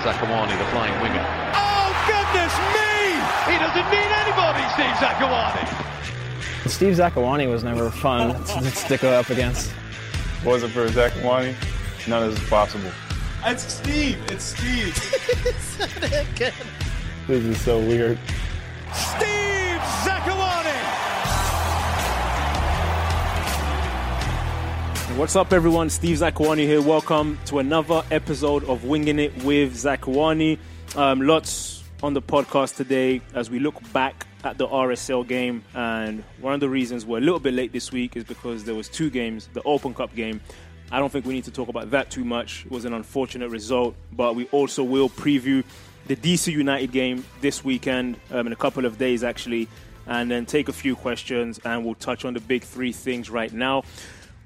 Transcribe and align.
Zakuani, 0.00 0.56
the 0.58 0.64
flying 0.66 0.98
winger. 1.02 1.24
Oh, 1.54 1.92
goodness 2.08 2.54
me! 2.72 3.52
He 3.52 3.58
doesn't 3.58 3.90
need 3.90 4.10
anybody, 4.24 4.64
Steve 4.72 4.96
Zakuani. 4.96 6.68
Steve 6.68 6.96
Zakuani 6.96 7.50
was 7.50 7.62
never 7.62 7.90
fun 7.90 8.34
to 8.44 8.70
stick 8.70 9.04
up 9.04 9.28
against. 9.28 9.72
Wasn't 10.44 10.72
for 10.72 10.88
Zakuani, 10.88 11.54
none 12.08 12.22
of 12.22 12.30
this 12.30 12.42
is 12.42 12.48
possible. 12.48 12.90
It's 13.44 13.70
Steve. 13.72 14.18
It's 14.30 14.44
Steve. 14.44 14.96
This 17.26 17.44
is 17.44 17.60
so 17.60 17.78
weird. 17.78 18.18
Steve 18.92 19.80
Zakuani! 20.02 20.39
What's 25.16 25.36
up, 25.36 25.52
everyone? 25.52 25.90
Steve 25.90 26.18
Zakuani 26.18 26.64
here. 26.64 26.80
Welcome 26.80 27.38
to 27.46 27.58
another 27.58 28.02
episode 28.10 28.64
of 28.64 28.84
Winging 28.84 29.18
It 29.18 29.44
with 29.44 29.74
Zakuani. 29.74 30.58
Um, 30.96 31.20
lots 31.20 31.84
on 32.02 32.14
the 32.14 32.22
podcast 32.22 32.76
today 32.76 33.20
as 33.34 33.50
we 33.50 33.58
look 33.58 33.74
back 33.92 34.26
at 34.44 34.56
the 34.56 34.66
RSL 34.66 35.26
game. 35.26 35.62
And 35.74 36.24
one 36.40 36.54
of 36.54 36.60
the 36.60 36.68
reasons 36.70 37.04
we're 37.04 37.18
a 37.18 37.20
little 37.20 37.38
bit 37.38 37.52
late 37.52 37.72
this 37.72 37.92
week 37.92 38.16
is 38.16 38.24
because 38.24 38.64
there 38.64 38.74
was 38.74 38.88
two 38.88 39.10
games. 39.10 39.50
The 39.52 39.62
Open 39.64 39.92
Cup 39.92 40.14
game. 40.14 40.40
I 40.90 40.98
don't 40.98 41.10
think 41.10 41.26
we 41.26 41.34
need 41.34 41.44
to 41.44 41.50
talk 41.50 41.68
about 41.68 41.90
that 41.90 42.10
too 42.10 42.24
much. 42.24 42.64
It 42.64 42.70
was 42.70 42.84
an 42.86 42.94
unfortunate 42.94 43.50
result, 43.50 43.94
but 44.12 44.34
we 44.34 44.46
also 44.46 44.82
will 44.82 45.10
preview 45.10 45.64
the 46.06 46.16
DC 46.16 46.50
United 46.50 46.92
game 46.92 47.24
this 47.40 47.62
weekend 47.62 48.18
um, 48.30 48.46
in 48.46 48.52
a 48.52 48.56
couple 48.56 48.86
of 48.86 48.96
days, 48.96 49.22
actually, 49.22 49.68
and 50.06 50.30
then 50.30 50.46
take 50.46 50.68
a 50.68 50.72
few 50.72 50.96
questions 50.96 51.60
and 51.64 51.84
we'll 51.84 51.94
touch 51.94 52.24
on 52.24 52.32
the 52.32 52.40
big 52.40 52.62
three 52.62 52.92
things 52.92 53.28
right 53.28 53.52
now. 53.52 53.84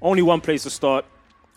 Only 0.05 0.21
one 0.21 0.39
place 0.39 0.61
to 0.61 0.69
start. 0.69 1.03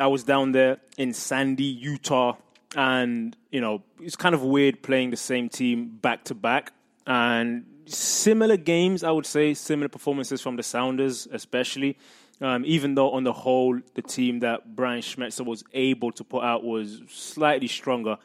I 0.00 0.06
was 0.06 0.24
down 0.24 0.52
there 0.52 0.78
in 0.96 1.12
Sandy, 1.12 1.64
Utah, 1.64 2.36
and 2.74 3.36
you 3.50 3.60
know 3.60 3.82
it's 4.00 4.16
kind 4.16 4.34
of 4.34 4.42
weird 4.42 4.80
playing 4.82 5.10
the 5.10 5.18
same 5.18 5.50
team 5.50 5.98
back 6.00 6.24
to 6.24 6.34
back 6.34 6.72
and 7.06 7.66
similar 7.84 8.56
games. 8.56 9.04
I 9.04 9.10
would 9.10 9.26
say 9.26 9.52
similar 9.52 9.90
performances 9.90 10.40
from 10.40 10.56
the 10.56 10.62
Sounders, 10.62 11.28
especially. 11.30 11.98
Um, 12.40 12.64
even 12.64 12.94
though 12.94 13.10
on 13.10 13.24
the 13.24 13.34
whole 13.34 13.78
the 13.92 14.00
team 14.00 14.38
that 14.38 14.74
Brian 14.74 15.02
Schmetzer 15.02 15.44
was 15.44 15.62
able 15.74 16.10
to 16.12 16.24
put 16.24 16.42
out 16.42 16.64
was 16.64 17.02
slightly 17.10 17.68
stronger 17.68 18.16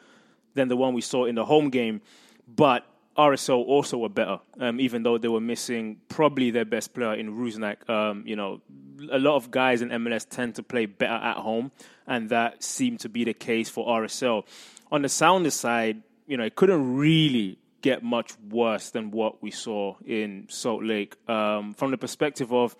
than 0.54 0.68
the 0.68 0.76
one 0.76 0.94
we 0.94 1.02
saw 1.02 1.26
in 1.26 1.34
the 1.34 1.44
home 1.44 1.68
game, 1.68 2.00
but 2.48 2.86
RSL 3.18 3.62
also 3.66 3.98
were 3.98 4.08
better, 4.08 4.40
um, 4.58 4.80
even 4.80 5.02
though 5.02 5.18
they 5.18 5.28
were 5.28 5.40
missing 5.40 6.00
probably 6.08 6.50
their 6.50 6.64
best 6.64 6.94
player 6.94 7.12
in 7.12 7.36
Rusnak. 7.36 7.88
Um, 7.90 8.24
you 8.26 8.36
know, 8.36 8.62
a 9.10 9.18
lot 9.18 9.36
of 9.36 9.50
guys 9.50 9.82
in 9.82 9.88
MLS 9.90 10.28
tend 10.28 10.54
to 10.56 10.62
play 10.62 10.86
better 10.86 11.14
at 11.14 11.36
home, 11.36 11.72
and 12.06 12.28
that 12.30 12.62
seemed 12.62 13.00
to 13.00 13.08
be 13.08 13.24
the 13.24 13.34
case 13.34 13.68
for 13.68 13.86
RSL. 13.86 14.44
On 14.92 15.02
the 15.02 15.08
Sounders 15.08 15.54
side, 15.54 16.02
you 16.26 16.36
know, 16.36 16.44
it 16.44 16.54
couldn't 16.54 16.96
really 16.96 17.58
get 17.82 18.02
much 18.02 18.32
worse 18.50 18.90
than 18.90 19.10
what 19.10 19.42
we 19.42 19.50
saw 19.50 19.94
in 20.06 20.46
Salt 20.48 20.82
Lake. 20.82 21.16
Um, 21.28 21.74
from 21.74 21.90
the 21.90 21.98
perspective 21.98 22.52
of, 22.52 22.74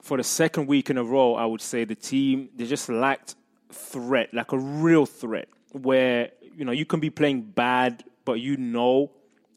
for 0.00 0.16
the 0.16 0.22
second 0.22 0.66
week 0.66 0.90
in 0.90 0.98
a 0.98 1.04
row, 1.04 1.34
I 1.34 1.44
would 1.44 1.60
say 1.60 1.84
the 1.84 1.94
team 1.94 2.50
they 2.54 2.66
just 2.66 2.88
lacked 2.88 3.34
threat, 3.70 4.32
like 4.32 4.52
a 4.52 4.58
real 4.58 5.06
threat, 5.06 5.48
where 5.72 6.30
you 6.56 6.64
know 6.64 6.72
you 6.72 6.84
can 6.84 7.00
be 7.00 7.10
playing 7.10 7.42
bad, 7.42 8.04
but 8.24 8.34
you 8.34 8.56
know 8.56 9.10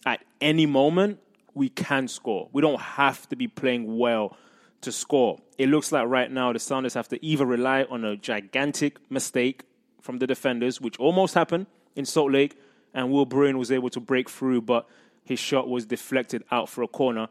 at 0.05 0.23
any 0.41 0.65
moment 0.65 1.19
we 1.53 1.69
can 1.69 2.07
score. 2.07 2.49
We 2.53 2.61
don't 2.61 2.79
have 2.79 3.27
to 3.29 3.35
be 3.35 3.47
playing 3.47 3.97
well 3.97 4.37
to 4.81 4.91
score. 4.91 5.39
It 5.57 5.69
looks 5.69 5.91
like 5.91 6.07
right 6.07 6.31
now 6.31 6.53
the 6.53 6.59
Sounders 6.59 6.93
have 6.93 7.07
to 7.09 7.25
either 7.25 7.45
rely 7.45 7.83
on 7.83 8.03
a 8.03 8.15
gigantic 8.15 8.99
mistake 9.09 9.63
from 10.01 10.19
the 10.19 10.27
defenders, 10.27 10.79
which 10.79 10.99
almost 10.99 11.33
happened 11.33 11.67
in 11.95 12.05
Salt 12.05 12.31
Lake, 12.31 12.59
and 12.93 13.11
Will 13.11 13.25
Bruin 13.25 13.57
was 13.57 13.71
able 13.71 13.89
to 13.89 13.99
break 13.99 14.29
through, 14.29 14.61
but 14.61 14.87
his 15.23 15.39
shot 15.39 15.67
was 15.67 15.85
deflected 15.85 16.43
out 16.51 16.69
for 16.69 16.83
a 16.83 16.87
corner, 16.87 17.27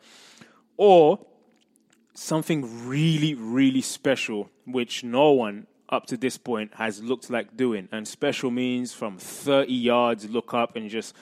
or 0.77 1.25
something 2.15 2.87
really, 2.87 3.35
really 3.35 3.81
special, 3.81 4.51
which 4.65 5.05
no 5.05 5.31
one 5.31 5.67
up 5.89 6.07
to 6.07 6.17
this 6.17 6.37
point 6.37 6.75
has 6.75 7.03
looked 7.03 7.31
like 7.31 7.57
doing. 7.57 7.89
And 7.93 8.07
special 8.07 8.51
means 8.51 8.93
from 8.93 9.19
30 9.19 9.73
yards, 9.73 10.29
look 10.29 10.53
up 10.53 10.77
and 10.77 10.91
just 10.91 11.15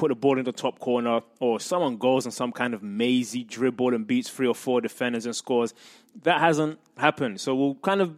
put 0.00 0.08
the 0.08 0.14
ball 0.14 0.38
in 0.38 0.44
the 0.46 0.52
top 0.52 0.78
corner, 0.78 1.20
or 1.40 1.60
someone 1.60 1.98
goes 1.98 2.24
on 2.24 2.32
some 2.32 2.52
kind 2.52 2.72
of 2.72 2.82
mazy 2.82 3.44
dribble 3.44 3.94
and 3.94 4.06
beats 4.06 4.30
three 4.30 4.46
or 4.46 4.54
four 4.54 4.80
defenders 4.80 5.26
and 5.26 5.36
scores. 5.36 5.74
That 6.22 6.40
hasn't 6.40 6.78
happened. 6.96 7.38
So 7.38 7.54
we'll 7.54 7.74
kind 7.76 8.00
of 8.00 8.16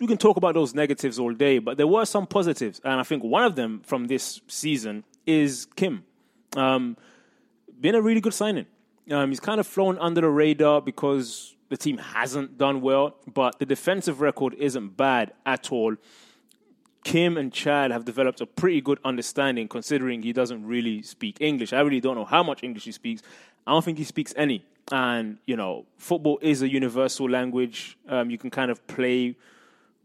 we 0.00 0.06
can 0.06 0.16
talk 0.16 0.36
about 0.38 0.54
those 0.54 0.74
negatives 0.74 1.18
all 1.18 1.34
day, 1.34 1.58
but 1.58 1.76
there 1.76 1.86
were 1.86 2.06
some 2.06 2.26
positives, 2.26 2.80
and 2.82 2.98
I 2.98 3.02
think 3.02 3.22
one 3.22 3.44
of 3.44 3.56
them 3.56 3.82
from 3.84 4.06
this 4.06 4.40
season 4.46 5.04
is 5.26 5.66
Kim. 5.76 6.04
Um, 6.56 6.96
been 7.78 7.94
a 7.94 8.00
really 8.00 8.20
good 8.20 8.34
signing. 8.34 8.66
Um, 9.10 9.28
he's 9.28 9.40
kind 9.40 9.60
of 9.60 9.66
flown 9.66 9.98
under 9.98 10.20
the 10.22 10.30
radar 10.30 10.80
because 10.80 11.56
the 11.68 11.76
team 11.76 11.98
hasn't 11.98 12.56
done 12.56 12.80
well, 12.80 13.16
but 13.26 13.58
the 13.58 13.66
defensive 13.66 14.20
record 14.20 14.54
isn't 14.54 14.96
bad 14.96 15.32
at 15.44 15.70
all. 15.72 15.96
Kim 17.04 17.36
and 17.36 17.52
Chad 17.52 17.90
have 17.90 18.04
developed 18.04 18.40
a 18.40 18.46
pretty 18.46 18.80
good 18.80 18.98
understanding 19.04 19.68
considering 19.68 20.22
he 20.22 20.32
doesn't 20.32 20.66
really 20.66 21.02
speak 21.02 21.38
English. 21.40 21.72
I 21.72 21.80
really 21.80 22.00
don't 22.00 22.16
know 22.16 22.24
how 22.24 22.42
much 22.42 22.62
English 22.62 22.84
he 22.84 22.92
speaks. 22.92 23.22
I 23.66 23.72
don't 23.72 23.84
think 23.84 23.98
he 23.98 24.04
speaks 24.04 24.34
any. 24.36 24.64
And, 24.90 25.38
you 25.46 25.56
know, 25.56 25.84
football 25.98 26.38
is 26.42 26.62
a 26.62 26.68
universal 26.68 27.28
language. 27.28 27.98
Um, 28.08 28.30
you 28.30 28.38
can 28.38 28.50
kind 28.50 28.70
of 28.70 28.86
play 28.86 29.36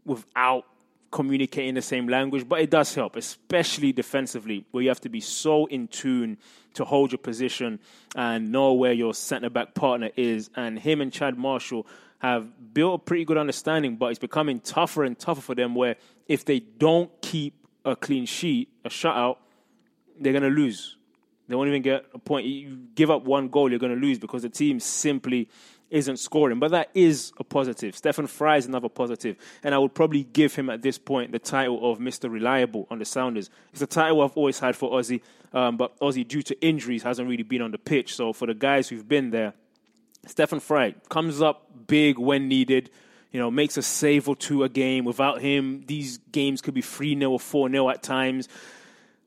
without 0.04 0.66
communicating 1.10 1.74
the 1.74 1.82
same 1.82 2.08
language, 2.08 2.46
but 2.48 2.60
it 2.60 2.70
does 2.70 2.94
help, 2.94 3.16
especially 3.16 3.92
defensively, 3.92 4.64
where 4.72 4.82
you 4.82 4.88
have 4.88 5.00
to 5.00 5.08
be 5.08 5.20
so 5.20 5.66
in 5.66 5.88
tune 5.88 6.36
to 6.74 6.84
hold 6.84 7.12
your 7.12 7.18
position 7.18 7.78
and 8.16 8.50
know 8.50 8.72
where 8.72 8.92
your 8.92 9.14
centre 9.14 9.48
back 9.48 9.74
partner 9.74 10.10
is. 10.16 10.50
And 10.56 10.78
him 10.78 11.00
and 11.00 11.12
Chad 11.12 11.38
Marshall 11.38 11.86
have 12.18 12.74
built 12.74 13.00
a 13.00 13.04
pretty 13.04 13.24
good 13.24 13.36
understanding, 13.36 13.96
but 13.96 14.06
it's 14.06 14.18
becoming 14.18 14.58
tougher 14.58 15.04
and 15.04 15.18
tougher 15.18 15.40
for 15.40 15.54
them 15.54 15.74
where 15.74 15.96
if 16.28 16.44
they 16.44 16.60
don't 16.60 17.10
keep 17.20 17.54
a 17.84 17.94
clean 17.96 18.26
sheet, 18.26 18.68
a 18.84 18.88
shutout, 18.88 19.36
they're 20.18 20.32
going 20.32 20.42
to 20.42 20.48
lose. 20.48 20.96
They 21.48 21.54
won't 21.54 21.68
even 21.68 21.82
get 21.82 22.06
a 22.14 22.18
point. 22.18 22.46
You 22.46 22.78
give 22.94 23.10
up 23.10 23.24
one 23.24 23.48
goal, 23.48 23.70
you're 23.70 23.78
going 23.78 23.94
to 23.94 24.00
lose 24.00 24.18
because 24.18 24.42
the 24.42 24.48
team 24.48 24.80
simply 24.80 25.48
isn't 25.90 26.18
scoring. 26.18 26.58
But 26.58 26.70
that 26.70 26.90
is 26.94 27.32
a 27.38 27.44
positive. 27.44 27.96
Stefan 27.96 28.26
Frei 28.26 28.58
is 28.58 28.66
another 28.66 28.88
positive. 28.88 29.36
And 29.62 29.74
I 29.74 29.78
would 29.78 29.94
probably 29.94 30.24
give 30.24 30.54
him 30.54 30.70
at 30.70 30.82
this 30.82 30.98
point 30.98 31.32
the 31.32 31.38
title 31.38 31.90
of 31.90 31.98
Mr. 31.98 32.30
Reliable 32.30 32.86
on 32.90 32.98
the 32.98 33.04
Sounders. 33.04 33.50
It's 33.72 33.82
a 33.82 33.86
title 33.86 34.22
I've 34.22 34.36
always 34.36 34.58
had 34.58 34.74
for 34.74 34.90
Ozzy, 34.90 35.20
um, 35.52 35.76
but 35.76 35.98
Ozzy, 36.00 36.26
due 36.26 36.42
to 36.42 36.60
injuries, 36.60 37.02
hasn't 37.02 37.28
really 37.28 37.42
been 37.42 37.62
on 37.62 37.70
the 37.70 37.78
pitch. 37.78 38.14
So 38.14 38.32
for 38.32 38.46
the 38.46 38.54
guys 38.54 38.88
who've 38.88 39.06
been 39.06 39.30
there, 39.30 39.52
Stefan 40.26 40.60
Frei 40.60 40.94
comes 41.10 41.42
up 41.42 41.86
big 41.86 42.18
when 42.18 42.48
needed. 42.48 42.90
You 43.34 43.40
know, 43.40 43.50
makes 43.50 43.76
a 43.76 43.82
save 43.82 44.28
or 44.28 44.36
two 44.36 44.62
a 44.62 44.68
game. 44.68 45.04
Without 45.04 45.40
him, 45.40 45.82
these 45.86 46.18
games 46.30 46.62
could 46.62 46.72
be 46.72 46.82
3 46.82 47.18
0 47.18 47.32
or 47.32 47.40
4 47.40 47.68
0 47.68 47.90
at 47.90 48.00
times. 48.00 48.48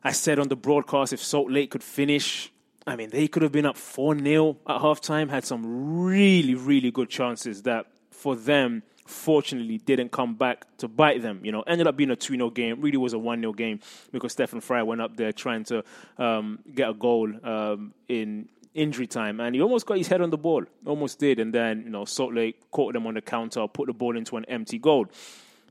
I 0.01 0.13
said 0.13 0.39
on 0.39 0.47
the 0.47 0.55
broadcast 0.55 1.11
if 1.11 1.21
Salt 1.21 1.51
Lake 1.51 1.71
could 1.71 1.83
finish, 1.83 2.49
I 2.87 2.95
mean, 2.95 3.09
they 3.09 3.27
could 3.27 3.43
have 3.43 3.51
been 3.51 3.65
up 3.65 3.75
4 3.75 4.17
0 4.17 4.55
at 4.65 4.79
halftime, 4.79 5.29
had 5.29 5.43
some 5.43 5.99
really, 6.05 6.55
really 6.55 6.89
good 6.89 7.09
chances 7.09 7.63
that 7.63 7.87
for 8.09 8.33
them, 8.37 8.81
fortunately, 9.05 9.77
didn't 9.79 10.13
come 10.13 10.35
back 10.35 10.65
to 10.77 10.87
bite 10.87 11.21
them. 11.21 11.41
You 11.43 11.51
know, 11.51 11.63
ended 11.63 11.85
up 11.85 11.97
being 11.97 12.11
a 12.11 12.15
2 12.15 12.35
0 12.35 12.49
game, 12.51 12.79
really 12.79 12.95
was 12.95 13.11
a 13.11 13.19
1 13.19 13.41
0 13.41 13.51
game 13.51 13.81
because 14.13 14.31
Stefan 14.31 14.61
Frei 14.61 14.83
went 14.83 15.01
up 15.01 15.17
there 15.17 15.33
trying 15.33 15.65
to 15.65 15.83
um, 16.17 16.59
get 16.73 16.89
a 16.89 16.93
goal 16.93 17.29
um, 17.43 17.93
in 18.07 18.47
injury 18.77 19.07
time, 19.07 19.39
and 19.39 19.55
he 19.55 19.61
almost 19.61 19.85
got 19.85 19.97
his 19.97 20.07
head 20.07 20.21
on 20.21 20.29
the 20.29 20.37
ball, 20.37 20.63
almost 20.85 21.19
did, 21.19 21.39
and 21.39 21.53
then 21.53 21.81
you 21.83 21.89
know 21.89 22.05
Salt 22.05 22.33
Lake 22.33 22.71
caught 22.71 22.93
them 22.93 23.07
on 23.07 23.15
the 23.15 23.21
counter, 23.21 23.67
put 23.67 23.87
the 23.87 23.93
ball 23.93 24.15
into 24.15 24.37
an 24.37 24.45
empty 24.45 24.77
goal. 24.77 25.07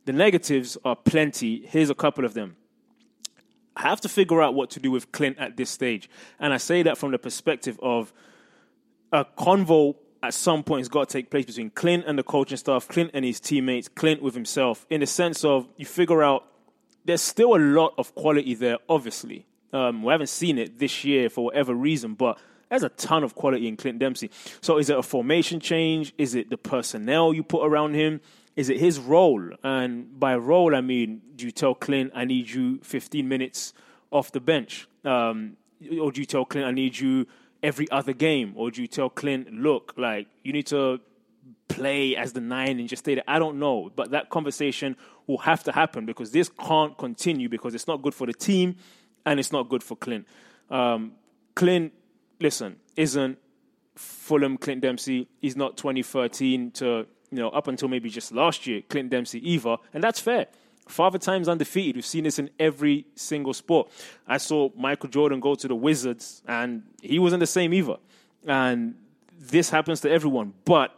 The 0.05 0.13
negatives 0.13 0.77
are 0.85 0.97
plenty. 0.97 1.65
Here's 1.67 1.91
a 1.91 1.95
couple 1.95 2.25
of 2.25 2.35
them. 2.35 2.57
I 3.77 3.83
have 3.83 4.01
to 4.03 4.09
figure 4.09 4.43
out 4.43 4.55
what 4.55 4.71
to 4.71 4.81
do 4.81 4.91
with 4.91 5.13
Clint 5.13 5.39
at 5.39 5.57
this 5.57 5.71
stage, 5.71 6.11
and 6.39 6.53
I 6.53 6.59
say 6.59 6.83
that 6.83 6.99
from 6.99 7.13
the 7.13 7.19
perspective 7.19 7.79
of 7.83 8.13
a 9.13 9.25
convo 9.25 9.97
at 10.23 10.35
some 10.35 10.63
point 10.63 10.81
has 10.81 10.89
got 10.89 11.09
to 11.09 11.13
take 11.13 11.31
place 11.31 11.47
between 11.47 11.71
Clint 11.71 12.05
and 12.07 12.19
the 12.19 12.23
coaching 12.23 12.57
staff, 12.57 12.89
Clint 12.89 13.11
and 13.15 13.25
his 13.25 13.39
teammates, 13.41 13.89
Clint 13.89 14.23
with 14.23 14.35
himself, 14.35 14.87
in 14.91 15.01
the 15.01 15.07
sense 15.07 15.45
of 15.45 15.69
you 15.77 15.87
figure 15.87 16.23
out 16.23 16.47
there's 17.05 17.23
still 17.23 17.55
a 17.55 17.59
lot 17.59 17.95
of 17.99 18.15
quality 18.15 18.55
there, 18.55 18.79
obviously. 18.89 19.47
Um, 19.73 20.03
we 20.03 20.11
haven't 20.11 20.29
seen 20.29 20.59
it 20.59 20.79
this 20.79 21.05
year 21.05 21.31
for 21.31 21.47
whatever 21.47 21.75
reason, 21.75 22.15
but 22.15 22.39
there's 22.69 22.83
a 22.83 22.89
ton 22.91 23.23
of 23.23 23.35
quality 23.35 23.69
in 23.69 23.77
Clint 23.77 23.99
Dempsey. 23.99 24.31
So 24.61 24.79
is 24.79 24.91
it 24.91 24.99
a 24.99 25.03
formation 25.03 25.61
change? 25.61 26.13
Is 26.19 26.35
it 26.35 26.51
the 26.51 26.59
personnel 26.59 27.33
you 27.33 27.43
put 27.43 27.65
around 27.65 27.95
him? 27.95 28.21
Is 28.57 28.71
it 28.71 28.79
his 28.79 28.99
role? 28.99 29.51
And 29.63 30.19
by 30.19 30.37
role, 30.37 30.75
I 30.75 30.81
mean, 30.81 31.21
do 31.37 31.45
you 31.45 31.53
tell 31.53 31.75
Clint, 31.75 32.13
I 32.15 32.25
need 32.25 32.51
you 32.51 32.79
15 32.83 33.29
minutes 33.29 33.73
off 34.11 34.33
the 34.33 34.41
bench? 34.41 34.89
Um, 35.05 35.57
or 36.01 36.11
do 36.11 36.21
you 36.21 36.27
tell 36.27 36.45
Clint, 36.45 36.67
I 36.67 36.73
need 36.73 36.99
you 36.99 37.27
every 37.63 37.89
other 37.91 38.15
game? 38.15 38.55
Or 38.57 38.71
do 38.71 38.81
you 38.81 38.89
tell 38.89 39.11
Clint, 39.11 39.53
look, 39.53 39.93
like, 39.97 40.27
you 40.43 40.53
need 40.53 40.67
to 40.69 41.01
play 41.69 42.17
as 42.17 42.33
the 42.33 42.41
nine 42.41 42.81
and 42.81 42.89
just 42.89 43.05
stay 43.05 43.15
there? 43.15 43.25
I 43.29 43.39
don't 43.39 43.59
know. 43.59 43.93
But 43.95 44.11
that 44.13 44.31
conversation 44.31 44.97
will 45.27 45.39
have 45.39 45.63
to 45.65 45.73
happen 45.73 46.07
because 46.07 46.31
this 46.31 46.49
can't 46.49 46.97
continue 46.97 47.49
because 47.49 47.75
it's 47.75 47.87
not 47.87 48.03
good 48.03 48.15
for 48.15 48.27
the 48.27 48.33
team 48.33 48.77
and 49.27 49.39
it's 49.39 49.53
not 49.53 49.69
good 49.69 49.83
for 49.83 49.97
Clint. 49.97 50.27
Um, 50.71 51.13
Clint, 51.55 51.93
listen, 52.41 52.77
isn't 52.97 53.39
Fulham 53.95 54.59
Clint 54.59 54.83
Dempsey. 54.83 55.29
He's 55.41 55.57
not 55.57 55.77
2013 55.77 56.71
to 56.73 57.07
you 57.31 57.39
know 57.39 57.49
up 57.49 57.67
until 57.67 57.89
maybe 57.89 58.09
just 58.09 58.33
last 58.33 58.67
year 58.67 58.83
Clint 58.89 59.11
Dempsey 59.11 59.51
either, 59.51 59.77
and 59.93 60.03
that's 60.03 60.21
fair. 60.21 60.47
Father 60.89 61.19
times 61.19 61.49
undefeated. 61.49 61.97
We've 61.97 62.07
seen 62.07 62.25
this 62.25 62.39
in 62.39 62.51
every 62.61 63.07
single 63.17 63.53
sport. 63.53 63.91
I 64.27 64.37
saw 64.39 64.71
Michael 64.77 65.09
Jordan 65.09 65.41
go 65.41 65.57
to 65.57 65.67
the 65.67 65.75
Wizards, 65.75 66.43
and 66.47 66.85
he 67.03 67.19
wasn't 67.19 67.41
the 67.41 67.47
same 67.47 67.75
either. 67.75 67.97
And 68.47 68.95
this 69.37 69.69
happens 69.71 70.01
to 70.03 70.11
everyone. 70.11 70.55
But 70.65 70.97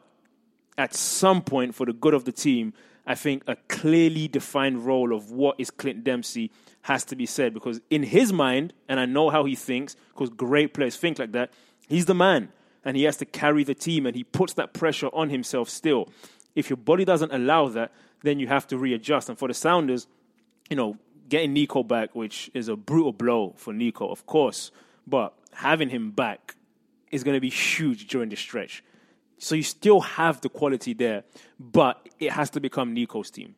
at 0.76 0.94
some 0.94 1.40
point, 1.40 1.74
for 1.74 1.86
the 1.86 1.94
good 1.94 2.12
of 2.12 2.24
the 2.26 2.32
team, 2.32 2.74
I 3.08 3.14
think 3.14 3.42
a 3.46 3.56
clearly 3.68 4.28
defined 4.28 4.84
role 4.84 5.14
of 5.14 5.32
what 5.32 5.56
is 5.58 5.70
Clint 5.70 6.04
Dempsey 6.04 6.50
has 6.82 7.04
to 7.06 7.16
be 7.16 7.24
said 7.24 7.54
because 7.54 7.80
in 7.88 8.02
his 8.02 8.34
mind, 8.34 8.74
and 8.86 9.00
I 9.00 9.06
know 9.06 9.30
how 9.30 9.46
he 9.46 9.54
thinks, 9.54 9.96
because 10.12 10.28
great 10.28 10.74
players 10.74 10.94
think 10.94 11.18
like 11.18 11.32
that, 11.32 11.50
he's 11.88 12.04
the 12.04 12.14
man 12.14 12.52
and 12.84 12.98
he 12.98 13.04
has 13.04 13.16
to 13.16 13.24
carry 13.24 13.64
the 13.64 13.74
team 13.74 14.04
and 14.04 14.14
he 14.14 14.24
puts 14.24 14.52
that 14.54 14.74
pressure 14.74 15.08
on 15.14 15.30
himself 15.30 15.70
still. 15.70 16.10
If 16.54 16.68
your 16.68 16.76
body 16.76 17.06
doesn't 17.06 17.32
allow 17.32 17.68
that, 17.68 17.92
then 18.24 18.38
you 18.38 18.46
have 18.48 18.66
to 18.66 18.76
readjust. 18.76 19.30
And 19.30 19.38
for 19.38 19.48
the 19.48 19.54
Sounders, 19.54 20.06
you 20.68 20.76
know, 20.76 20.98
getting 21.30 21.54
Nico 21.54 21.82
back, 21.82 22.14
which 22.14 22.50
is 22.52 22.68
a 22.68 22.76
brutal 22.76 23.12
blow 23.12 23.54
for 23.56 23.72
Nico, 23.72 24.06
of 24.10 24.26
course, 24.26 24.70
but 25.06 25.32
having 25.52 25.88
him 25.88 26.10
back 26.10 26.56
is 27.10 27.24
going 27.24 27.36
to 27.36 27.40
be 27.40 27.48
huge 27.48 28.06
during 28.06 28.28
the 28.28 28.36
stretch. 28.36 28.84
So 29.38 29.54
you 29.54 29.62
still 29.62 30.00
have 30.00 30.40
the 30.40 30.48
quality 30.48 30.94
there, 30.94 31.24
but 31.58 32.08
it 32.18 32.32
has 32.32 32.50
to 32.50 32.60
become 32.60 32.92
Nico's 32.92 33.30
team. 33.30 33.54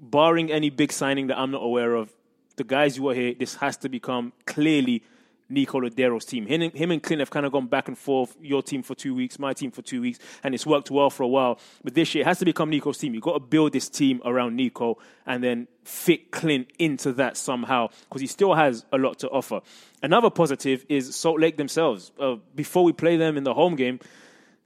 Barring 0.00 0.50
any 0.50 0.70
big 0.70 0.92
signing 0.92 1.26
that 1.28 1.38
I'm 1.38 1.50
not 1.50 1.62
aware 1.62 1.94
of, 1.94 2.12
the 2.56 2.64
guys 2.64 2.96
who 2.96 3.08
are 3.08 3.14
here, 3.14 3.34
this 3.38 3.56
has 3.56 3.76
to 3.78 3.88
become 3.88 4.32
clearly 4.46 5.02
Nico 5.48 5.80
Lodeiro's 5.80 6.24
team. 6.24 6.46
Him 6.46 6.62
and, 6.62 6.72
him 6.74 6.90
and 6.90 7.02
Clint 7.02 7.20
have 7.20 7.30
kind 7.30 7.46
of 7.46 7.52
gone 7.52 7.66
back 7.66 7.88
and 7.88 7.96
forth, 7.96 8.36
your 8.40 8.62
team 8.62 8.82
for 8.82 8.94
two 8.94 9.14
weeks, 9.14 9.38
my 9.38 9.52
team 9.54 9.70
for 9.70 9.82
two 9.82 10.00
weeks, 10.00 10.18
and 10.42 10.54
it's 10.54 10.66
worked 10.66 10.90
well 10.90 11.10
for 11.10 11.22
a 11.22 11.28
while. 11.28 11.58
But 11.82 11.94
this 11.94 12.14
year, 12.14 12.22
it 12.22 12.26
has 12.26 12.38
to 12.40 12.44
become 12.44 12.70
Nico's 12.70 12.98
team. 12.98 13.14
You've 13.14 13.22
got 13.22 13.34
to 13.34 13.40
build 13.40 13.72
this 13.72 13.88
team 13.88 14.20
around 14.24 14.56
Nico 14.56 14.98
and 15.26 15.42
then 15.42 15.68
fit 15.84 16.30
Clint 16.30 16.70
into 16.78 17.12
that 17.14 17.36
somehow 17.36 17.88
because 18.08 18.20
he 18.20 18.26
still 18.26 18.54
has 18.54 18.84
a 18.92 18.98
lot 18.98 19.18
to 19.20 19.28
offer. 19.28 19.60
Another 20.02 20.30
positive 20.30 20.84
is 20.88 21.14
Salt 21.16 21.40
Lake 21.40 21.56
themselves. 21.56 22.12
Uh, 22.20 22.36
before 22.54 22.84
we 22.84 22.92
play 22.92 23.16
them 23.16 23.36
in 23.36 23.44
the 23.44 23.54
home 23.54 23.74
game, 23.76 24.00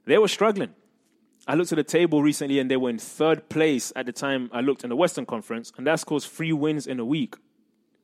they 0.05 0.17
were 0.17 0.27
struggling. 0.27 0.73
I 1.45 1.55
looked 1.55 1.71
at 1.71 1.75
the 1.75 1.83
table 1.83 2.21
recently 2.23 2.59
and 2.59 2.71
they 2.71 2.77
were 2.77 2.89
in 2.89 2.97
third 2.97 3.49
place 3.49 3.91
at 3.95 4.05
the 4.05 4.13
time 4.13 4.49
I 4.53 4.61
looked 4.61 4.83
in 4.83 4.89
the 4.89 4.95
Western 4.95 5.25
Conference, 5.25 5.73
and 5.77 5.85
that's 5.85 6.03
caused 6.03 6.29
three 6.29 6.53
wins 6.53 6.87
in 6.87 6.99
a 6.99 7.05
week. 7.05 7.35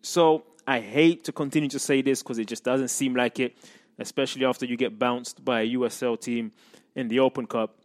So 0.01 0.43
I 0.67 0.81
hate 0.81 1.23
to 1.25 1.31
continue 1.31 1.69
to 1.69 1.79
say 1.79 2.01
this 2.01 2.21
because 2.21 2.37
it 2.37 2.47
just 2.47 2.63
doesn't 2.63 2.89
seem 2.89 3.15
like 3.15 3.39
it, 3.39 3.57
especially 3.97 4.45
after 4.45 4.65
you 4.65 4.75
get 4.75 4.99
bounced 4.99 5.43
by 5.43 5.61
a 5.61 5.69
USL 5.69 6.19
team 6.19 6.51
in 6.95 7.07
the 7.07 7.19
Open 7.19 7.47
Cup. 7.47 7.77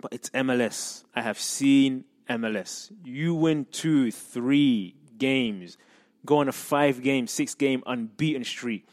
But 0.00 0.12
it's 0.12 0.30
MLS. 0.30 1.04
I 1.14 1.22
have 1.22 1.40
seen 1.40 2.04
MLS. 2.28 2.92
You 3.04 3.34
win 3.34 3.66
two, 3.72 4.12
three 4.12 4.94
games, 5.16 5.76
go 6.24 6.38
on 6.38 6.48
a 6.48 6.52
five 6.52 7.02
game, 7.02 7.26
six 7.26 7.54
game 7.54 7.82
unbeaten 7.86 8.44
streak. 8.44 8.86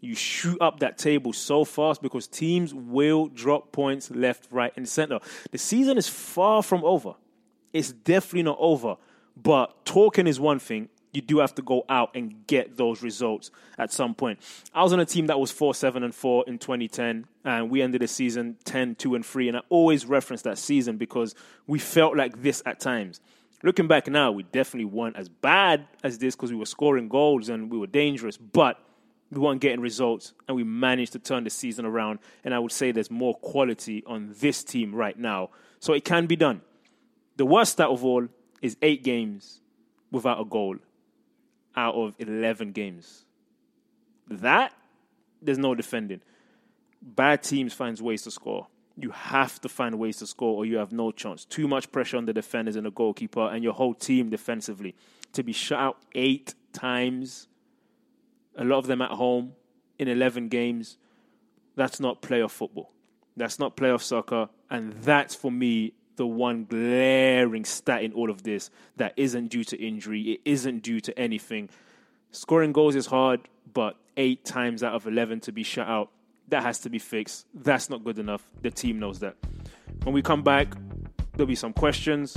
You 0.00 0.14
shoot 0.14 0.60
up 0.60 0.80
that 0.80 0.96
table 0.96 1.32
so 1.32 1.64
fast 1.64 2.00
because 2.00 2.26
teams 2.26 2.72
will 2.72 3.28
drop 3.28 3.70
points 3.72 4.10
left, 4.10 4.48
right, 4.50 4.72
and 4.76 4.88
center. 4.88 5.20
The 5.50 5.58
season 5.58 5.98
is 5.98 6.08
far 6.08 6.62
from 6.62 6.84
over. 6.84 7.14
It's 7.72 7.92
definitely 7.92 8.44
not 8.44 8.56
over. 8.58 8.96
But 9.36 9.84
talking 9.84 10.26
is 10.26 10.40
one 10.40 10.58
thing, 10.58 10.88
you 11.12 11.20
do 11.20 11.38
have 11.38 11.54
to 11.56 11.62
go 11.62 11.84
out 11.88 12.14
and 12.14 12.46
get 12.46 12.76
those 12.76 13.02
results 13.02 13.50
at 13.78 13.92
some 13.92 14.14
point. 14.14 14.38
I 14.74 14.82
was 14.82 14.92
on 14.92 15.00
a 15.00 15.04
team 15.04 15.26
that 15.26 15.40
was 15.40 15.50
4 15.50 15.74
7 15.74 16.02
and 16.02 16.14
4 16.14 16.44
in 16.46 16.58
2010, 16.58 17.26
and 17.44 17.70
we 17.70 17.82
ended 17.82 18.00
the 18.00 18.08
season 18.08 18.56
10 18.64 18.94
2 18.94 19.16
and 19.16 19.26
3. 19.26 19.48
And 19.48 19.56
I 19.58 19.60
always 19.68 20.06
reference 20.06 20.42
that 20.42 20.58
season 20.58 20.96
because 20.96 21.34
we 21.66 21.78
felt 21.78 22.16
like 22.16 22.42
this 22.42 22.62
at 22.64 22.80
times. 22.80 23.20
Looking 23.62 23.88
back 23.88 24.06
now, 24.06 24.32
we 24.32 24.44
definitely 24.44 24.86
weren't 24.86 25.16
as 25.16 25.28
bad 25.28 25.86
as 26.02 26.18
this 26.18 26.34
because 26.34 26.50
we 26.50 26.56
were 26.56 26.66
scoring 26.66 27.08
goals 27.08 27.50
and 27.50 27.70
we 27.70 27.76
were 27.76 27.86
dangerous, 27.86 28.38
but 28.38 28.78
we 29.30 29.38
weren't 29.38 29.60
getting 29.60 29.80
results, 29.80 30.32
and 30.48 30.56
we 30.56 30.64
managed 30.64 31.12
to 31.12 31.18
turn 31.18 31.44
the 31.44 31.50
season 31.50 31.84
around. 31.84 32.18
And 32.44 32.52
I 32.52 32.58
would 32.58 32.72
say 32.72 32.90
there's 32.90 33.10
more 33.10 33.34
quality 33.34 34.02
on 34.06 34.34
this 34.40 34.64
team 34.64 34.94
right 34.94 35.18
now. 35.18 35.50
So 35.78 35.92
it 35.92 36.04
can 36.04 36.26
be 36.26 36.36
done. 36.36 36.62
The 37.36 37.46
worst 37.46 37.72
stat 37.72 37.88
of 37.88 38.04
all 38.04 38.26
is 38.60 38.76
eight 38.82 39.04
games 39.04 39.60
without 40.10 40.40
a 40.40 40.44
goal 40.44 40.76
out 41.76 41.94
of 41.94 42.14
11 42.18 42.72
games. 42.72 43.24
That, 44.28 44.72
there's 45.40 45.58
no 45.58 45.74
defending. 45.74 46.20
Bad 47.00 47.42
teams 47.42 47.72
finds 47.72 48.02
ways 48.02 48.22
to 48.22 48.30
score. 48.30 48.66
You 48.96 49.10
have 49.10 49.60
to 49.62 49.68
find 49.68 49.98
ways 49.98 50.18
to 50.18 50.26
score 50.26 50.56
or 50.56 50.66
you 50.66 50.76
have 50.76 50.92
no 50.92 51.12
chance. 51.12 51.44
Too 51.44 51.66
much 51.66 51.90
pressure 51.90 52.16
on 52.16 52.26
the 52.26 52.32
defenders 52.32 52.76
and 52.76 52.84
the 52.84 52.90
goalkeeper 52.90 53.48
and 53.48 53.64
your 53.64 53.72
whole 53.72 53.94
team 53.94 54.28
defensively. 54.28 54.94
To 55.34 55.42
be 55.42 55.52
shut 55.52 55.78
out 55.78 55.96
eight 56.14 56.54
times, 56.72 57.48
a 58.56 58.64
lot 58.64 58.78
of 58.78 58.86
them 58.86 59.02
at 59.02 59.10
home 59.10 59.52
in 59.98 60.08
11 60.08 60.48
games, 60.48 60.98
that's 61.76 62.00
not 62.00 62.22
playoff 62.22 62.50
football. 62.50 62.90
That's 63.36 63.58
not 63.58 63.76
playoff 63.76 64.02
soccer. 64.02 64.48
And 64.70 64.92
that's 64.94 65.34
for 65.34 65.50
me 65.50 65.94
the 66.16 66.26
one 66.26 66.66
glaring 66.66 67.64
stat 67.64 68.02
in 68.02 68.12
all 68.12 68.30
of 68.30 68.42
this 68.42 68.70
that 68.96 69.14
isn't 69.16 69.48
due 69.48 69.64
to 69.64 69.76
injury, 69.82 70.32
it 70.32 70.40
isn't 70.44 70.82
due 70.82 71.00
to 71.00 71.18
anything. 71.18 71.70
Scoring 72.32 72.72
goals 72.72 72.94
is 72.94 73.06
hard, 73.06 73.40
but 73.72 73.96
eight 74.16 74.44
times 74.44 74.82
out 74.82 74.94
of 74.94 75.06
11 75.06 75.40
to 75.40 75.52
be 75.52 75.62
shut 75.62 75.88
out, 75.88 76.10
that 76.48 76.62
has 76.62 76.80
to 76.80 76.90
be 76.90 76.98
fixed. 76.98 77.46
That's 77.54 77.88
not 77.88 78.04
good 78.04 78.18
enough. 78.18 78.46
The 78.60 78.70
team 78.70 78.98
knows 78.98 79.20
that. 79.20 79.36
When 80.02 80.14
we 80.14 80.20
come 80.20 80.42
back, 80.42 80.74
there'll 81.32 81.46
be 81.46 81.54
some 81.54 81.72
questions, 81.72 82.36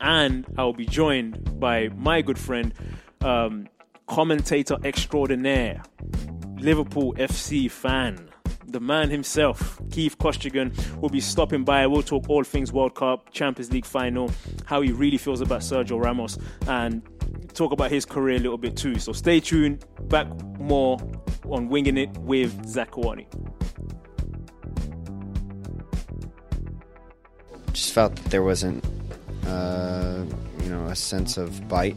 and 0.00 0.44
I'll 0.56 0.72
be 0.72 0.86
joined 0.86 1.60
by 1.60 1.88
my 1.96 2.22
good 2.22 2.38
friend, 2.38 2.74
um, 3.20 3.68
commentator 4.08 4.76
extraordinaire, 4.84 5.82
Liverpool 6.56 7.14
FC 7.14 7.70
fan, 7.70 8.28
the 8.66 8.80
man 8.80 9.10
himself, 9.10 9.80
Keith 9.90 10.18
Costigan, 10.18 10.72
will 11.00 11.08
be 11.08 11.20
stopping 11.20 11.62
by. 11.62 11.86
We'll 11.86 12.02
talk 12.02 12.28
all 12.28 12.42
things 12.42 12.72
World 12.72 12.94
Cup, 12.94 13.30
Champions 13.32 13.72
League 13.72 13.86
final, 13.86 14.30
how 14.64 14.80
he 14.80 14.92
really 14.92 15.18
feels 15.18 15.40
about 15.40 15.60
Sergio 15.60 16.02
Ramos, 16.02 16.38
and 16.66 17.02
talk 17.54 17.72
about 17.72 17.90
his 17.90 18.04
career 18.04 18.36
a 18.36 18.40
little 18.40 18.58
bit 18.58 18.76
too. 18.76 18.98
So 18.98 19.12
stay 19.12 19.40
tuned. 19.40 19.84
Back 20.08 20.26
more 20.58 20.98
on 21.48 21.68
Winging 21.68 21.96
It 21.96 22.10
with 22.18 22.66
Zakuani. 22.66 23.26
Just 27.72 27.92
felt 27.92 28.16
that 28.16 28.30
there 28.30 28.42
wasn't, 28.42 28.84
uh, 29.46 30.24
you 30.62 30.70
know, 30.70 30.86
a 30.86 30.96
sense 30.96 31.36
of 31.36 31.68
bite, 31.68 31.96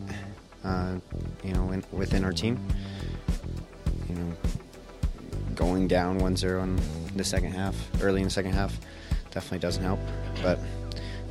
uh, 0.64 0.96
you 1.44 1.54
know, 1.54 1.72
in, 1.72 1.84
within 1.92 2.24
our 2.24 2.34
team. 2.34 2.60
You 4.10 4.16
know, 4.16 4.34
going 5.56 5.88
down 5.88 6.20
1-0 6.20 6.64
in 6.64 7.18
the 7.18 7.24
second 7.24 7.54
half, 7.54 7.76
early 8.02 8.22
in 8.22 8.26
the 8.26 8.32
second 8.32 8.54
half, 8.54 8.78
definitely 9.32 9.60
doesn't 9.60 9.84
help. 9.84 10.00
But 10.42 10.60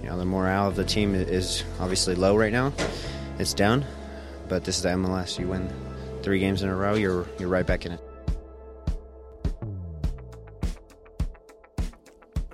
you 0.03 0.09
know, 0.09 0.19
the 0.19 0.25
morale 0.25 0.67
of 0.67 0.77
the 0.77 0.85
team 0.85 1.15
is 1.15 1.65
obviously 1.79 2.15
low 2.15 2.37
right 2.37 2.53
now. 2.53 2.73
It's 3.39 3.55
down, 3.55 3.85
but 4.49 4.65
this 4.65 4.77
is 4.77 4.83
the 4.83 4.91
MLS. 4.91 5.39
You 5.39 5.49
win 5.49 5.71
three 6.23 6.39
games 6.39 6.63
in 6.63 6.69
a 6.69 6.77
row, 6.77 6.95
you're 6.95 7.27
you're 7.39 7.49
right 7.49 7.67
back 7.67 7.87
in 7.87 7.93
it. 7.93 8.01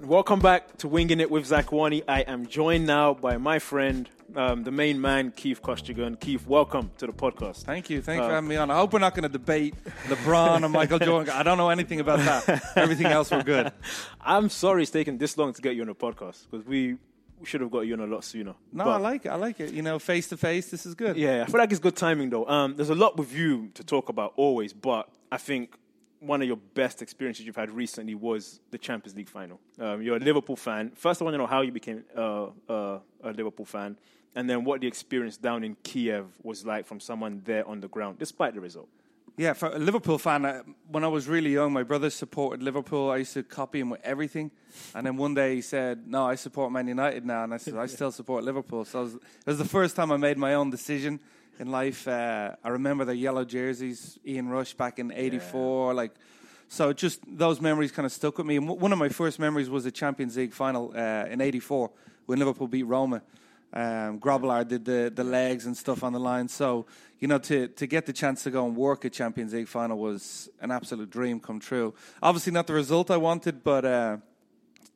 Welcome 0.02 0.38
back 0.38 0.76
to 0.78 0.88
Winging 0.88 1.18
It 1.18 1.33
with 1.33 1.49
Zakuani. 1.49 2.04
I 2.06 2.21
am 2.21 2.47
joined 2.47 2.87
now 2.87 3.14
by 3.14 3.38
my 3.38 3.59
friend, 3.59 4.09
um, 4.35 4.64
the 4.64 4.71
main 4.71 5.00
man, 5.00 5.30
Keith 5.30 5.62
Costigan. 5.62 6.16
Keith, 6.16 6.47
welcome 6.47 6.90
to 6.99 7.06
the 7.06 7.12
podcast. 7.12 7.62
Thank 7.62 7.90
you. 7.90 8.02
Thanks 8.02 8.23
uh, 8.23 8.28
for 8.28 8.35
having 8.35 8.49
me 8.49 8.56
on. 8.56 8.71
I 8.71 8.76
hope 8.76 8.92
we're 8.92 8.99
not 8.99 9.14
going 9.14 9.23
to 9.23 9.28
debate 9.28 9.75
LeBron 10.06 10.64
and 10.64 10.73
Michael 10.73 10.99
Jordan. 11.00 11.35
I 11.35 11.42
don't 11.42 11.59
know 11.59 11.71
anything 11.71 12.00
about 12.00 12.18
that. 12.21 12.73
Everything 12.76 13.06
else 13.06 13.30
we're 13.30 13.42
good. 13.42 13.73
I'm 14.21 14.49
sorry 14.49 14.83
it's 14.83 14.90
taken 14.90 15.18
this 15.18 15.37
long 15.38 15.52
to 15.52 15.62
get 15.62 15.76
you 15.76 15.83
on 15.83 15.88
the 15.88 15.95
podcast 15.95 16.47
because 16.50 16.66
we 16.66 16.97
we 17.38 17.45
should 17.45 17.61
have 17.61 17.71
got 17.71 17.80
you 17.80 17.92
on 17.92 18.00
a 18.00 18.06
lot 18.06 18.25
sooner. 18.25 18.54
No, 18.73 18.85
but, 18.85 18.90
I 18.90 18.97
like 18.97 19.26
it. 19.26 19.28
I 19.28 19.35
like 19.37 19.61
it. 19.61 19.73
You 19.73 19.83
know, 19.83 19.99
face 19.99 20.26
to 20.28 20.37
face, 20.37 20.71
this 20.71 20.87
is 20.87 20.95
good. 20.95 21.16
Yeah, 21.16 21.42
I 21.42 21.50
feel 21.50 21.61
like 21.61 21.71
it's 21.71 21.80
good 21.80 21.97
timing 21.97 22.30
though. 22.30 22.47
Um, 22.47 22.76
there's 22.76 22.90
a 22.90 22.95
lot 22.95 23.16
with 23.16 23.35
you 23.35 23.71
to 23.75 23.85
talk 23.85 24.09
about 24.09 24.33
always, 24.37 24.73
but 24.73 25.09
I 25.30 25.37
think 25.37 25.76
one 26.21 26.40
of 26.42 26.49
your 26.49 26.56
best 26.56 27.02
experiences 27.02 27.47
you've 27.47 27.56
had 27.56 27.71
recently 27.71 28.14
was 28.14 28.61
the 28.71 28.78
Champions 28.78 29.16
League 29.16 29.28
final. 29.28 29.61
Um, 29.78 30.02
you're 30.02 30.16
a 30.16 30.21
Liverpool 30.21 30.56
fan. 30.56 30.92
First, 30.95 31.21
I 31.21 31.25
want 31.25 31.35
to 31.35 31.38
know 31.38 31.47
how 31.47 31.61
you 31.61 31.73
became 31.73 32.04
uh, 32.16 32.47
uh, 32.68 32.99
a 33.30 33.33
Liverpool 33.33 33.66
fan, 33.66 33.97
and 34.35 34.49
then 34.49 34.64
what 34.64 34.80
the 34.80 34.87
experience 34.87 35.37
down 35.37 35.64
in 35.64 35.76
Kiev 35.83 36.26
was 36.42 36.64
like 36.64 36.87
from 36.87 37.00
someone 37.00 37.42
there 37.45 37.66
on 37.66 37.80
the 37.80 37.88
ground, 37.88 38.18
despite 38.18 38.54
the 38.54 38.61
result. 38.61 38.88
Yeah, 39.38 39.52
for 39.52 39.68
a 39.68 39.78
Liverpool 39.78 40.16
fan, 40.16 40.47
uh, 40.47 40.62
when 40.90 41.04
I 41.04 41.09
was 41.09 41.28
really 41.28 41.52
young, 41.52 41.71
my 41.71 41.83
brother 41.83 42.09
supported 42.09 42.62
Liverpool. 42.62 43.11
I 43.11 43.18
used 43.18 43.35
to 43.35 43.42
copy 43.42 43.80
him 43.80 43.90
with 43.90 44.00
everything. 44.02 44.50
And 44.95 45.06
then 45.06 45.18
one 45.18 45.35
day 45.35 45.56
he 45.56 45.61
said, 45.61 46.06
No, 46.06 46.25
I 46.25 46.37
support 46.37 46.73
Man 46.73 46.88
United 46.88 47.26
now. 47.26 47.45
And 47.45 47.52
I 47.52 47.59
said, 47.59 47.76
I 47.76 47.85
still 47.85 48.11
support 48.11 48.45
Liverpool. 48.45 48.87
So 48.87 49.00
it 49.00 49.02
was, 49.02 49.14
it 49.14 49.21
was 49.47 49.59
the 49.59 49.66
first 49.66 49.95
time 49.95 50.11
I 50.11 50.16
made 50.16 50.38
my 50.38 50.54
own 50.54 50.71
decision 50.71 51.21
in 51.59 51.71
life. 51.71 52.09
Uh, 52.09 52.52
I 52.64 52.68
remember 52.71 53.04
the 53.04 53.14
yellow 53.14 53.45
jerseys, 53.45 54.18
Ian 54.26 54.49
Rush 54.49 54.73
back 54.73 54.99
in 54.99 55.12
'84. 55.12 55.92
Like, 55.92 56.12
so 56.68 56.95
just 56.95 57.21
those 57.26 57.61
memories 57.61 57.92
kind 57.92 58.06
of 58.06 58.12
stuck 58.12 58.38
with 58.38 58.47
me. 58.47 58.56
And 58.56 58.66
w- 58.66 58.80
one 58.80 58.92
of 58.92 58.99
my 58.99 59.11
first 59.11 59.38
memories 59.38 59.68
was 59.68 59.85
the 59.85 59.90
Champions 59.90 60.37
League 60.37 60.52
final 60.52 60.92
uh, 60.97 61.26
in 61.26 61.40
'84 61.42 61.90
when 62.26 62.38
Liverpool 62.38 62.68
beat 62.68 62.85
Roma. 62.85 63.23
Um, 63.73 64.21
Grobbelaar 64.21 64.66
did 64.66 64.85
the, 64.85 65.12
the 65.14 65.25
legs 65.25 65.66
and 65.66 65.76
stuff 65.76 66.02
on 66.02 66.12
the 66.12 66.21
line. 66.21 66.49
So, 66.49 66.87
you 67.18 67.28
know, 67.28 67.38
to, 67.38 67.68
to 67.68 67.87
get 67.87 68.06
the 68.06 68.12
chance 68.12 68.42
to 68.45 68.50
go 68.50 68.66
and 68.66 68.76
work 68.76 69.04
a 69.04 69.11
Champions 69.11 69.52
League 69.52 69.68
final 69.68 69.99
was 69.99 70.49
an 70.61 70.71
absolute 70.71 71.11
dream 71.11 71.40
come 71.40 71.61
true. 71.61 71.95
Obviously, 72.23 72.52
not 72.52 72.66
the 72.66 72.75
result 72.75 73.11
I 73.11 73.16
wanted, 73.16 73.64
but 73.64 73.85
uh, 73.85 74.16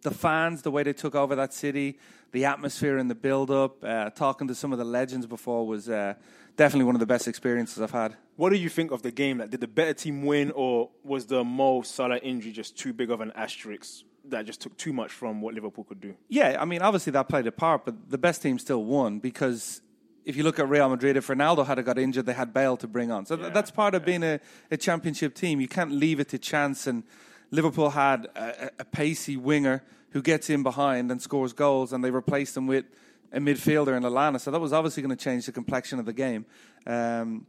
the 0.02 0.10
fans, 0.10 0.62
the 0.62 0.70
way 0.70 0.82
they 0.82 0.92
took 0.92 1.14
over 1.14 1.34
that 1.37 1.52
city, 1.52 1.99
the 2.32 2.44
atmosphere 2.44 2.96
and 2.96 3.10
the 3.10 3.14
build 3.14 3.50
up, 3.50 3.82
uh, 3.82 4.10
talking 4.10 4.49
to 4.49 4.54
some 4.54 4.72
of 4.72 4.78
the 4.78 4.84
legends 4.84 5.26
before 5.26 5.66
was 5.66 5.88
uh, 5.88 6.14
definitely 6.56 6.84
one 6.84 6.94
of 6.94 7.00
the 7.00 7.06
best 7.06 7.28
experiences 7.28 7.82
I've 7.82 7.90
had. 7.90 8.16
What 8.37 8.50
do 8.50 8.56
you 8.56 8.68
think 8.68 8.92
of 8.92 9.02
the 9.02 9.10
game? 9.10 9.38
Like, 9.38 9.50
did 9.50 9.60
the 9.60 9.68
better 9.68 9.92
team 9.92 10.25
win, 10.25 10.52
or 10.52 10.90
was 11.04 11.26
the 11.26 11.44
Mo 11.44 11.82
Salah 11.82 12.18
injury 12.18 12.52
just 12.52 12.78
too 12.78 12.92
big 12.92 13.10
of 13.10 13.20
an 13.20 13.32
asterisk 13.34 14.04
that 14.30 14.46
just 14.46 14.60
took 14.60 14.76
too 14.76 14.92
much 14.92 15.12
from 15.12 15.40
what 15.40 15.54
Liverpool 15.54 15.84
could 15.84 16.00
do? 16.00 16.14
Yeah, 16.28 16.56
I 16.60 16.64
mean, 16.64 16.82
obviously 16.82 17.12
that 17.12 17.28
played 17.28 17.46
a 17.46 17.52
part, 17.52 17.84
but 17.84 18.10
the 18.10 18.18
best 18.18 18.42
team 18.42 18.58
still 18.58 18.84
won 18.84 19.18
because 19.18 19.82
if 20.25 20.37
you 20.37 20.42
look 20.42 20.58
at 20.58 20.68
Real 20.68 20.88
Madrid, 20.88 21.16
if 21.16 21.26
Ronaldo 21.26 21.66
had 21.66 21.84
got 21.84 21.99
injured, 21.99 22.26
they 22.26 22.32
had 22.32 22.52
Bale 22.52 22.76
to 22.78 22.87
bring 22.87 23.10
on. 23.10 23.26
So 23.26 23.37
th- 23.37 23.52
that's 23.52 23.70
part 23.70 23.94
of 23.94 24.04
being 24.04 24.22
a, 24.22 24.40
a 24.70 24.76
championship 24.76 25.34
team. 25.34 25.60
You 25.60 25.68
can't 25.68 25.92
leave 25.92 26.20
it 26.20 26.28
to 26.30 26.38
chance. 26.38 26.87
And 26.87 27.02
Liverpool 27.50 27.90
had 27.90 28.26
a, 28.37 28.70
a 28.78 28.84
pacey 28.84 29.37
winger 29.37 29.82
who 30.10 30.22
gets 30.22 30.50
in 30.50 30.62
behind 30.62 31.10
and 31.10 31.22
scores 31.22 31.52
goals, 31.52 31.92
and 31.92 32.04
they 32.04 32.10
replaced 32.10 32.56
him 32.56 32.66
with 32.66 32.84
a 33.32 33.38
midfielder 33.38 33.96
in 33.96 34.02
Lallana. 34.02 34.40
So 34.40 34.50
that 34.50 34.60
was 34.60 34.72
obviously 34.72 35.02
going 35.02 35.16
to 35.16 35.25
change 35.25 35.46
the 35.46 35.52
complexion 35.52 35.99
of 35.99 36.06
the 36.06 36.12
game. 36.12 36.44
Um, 36.87 37.46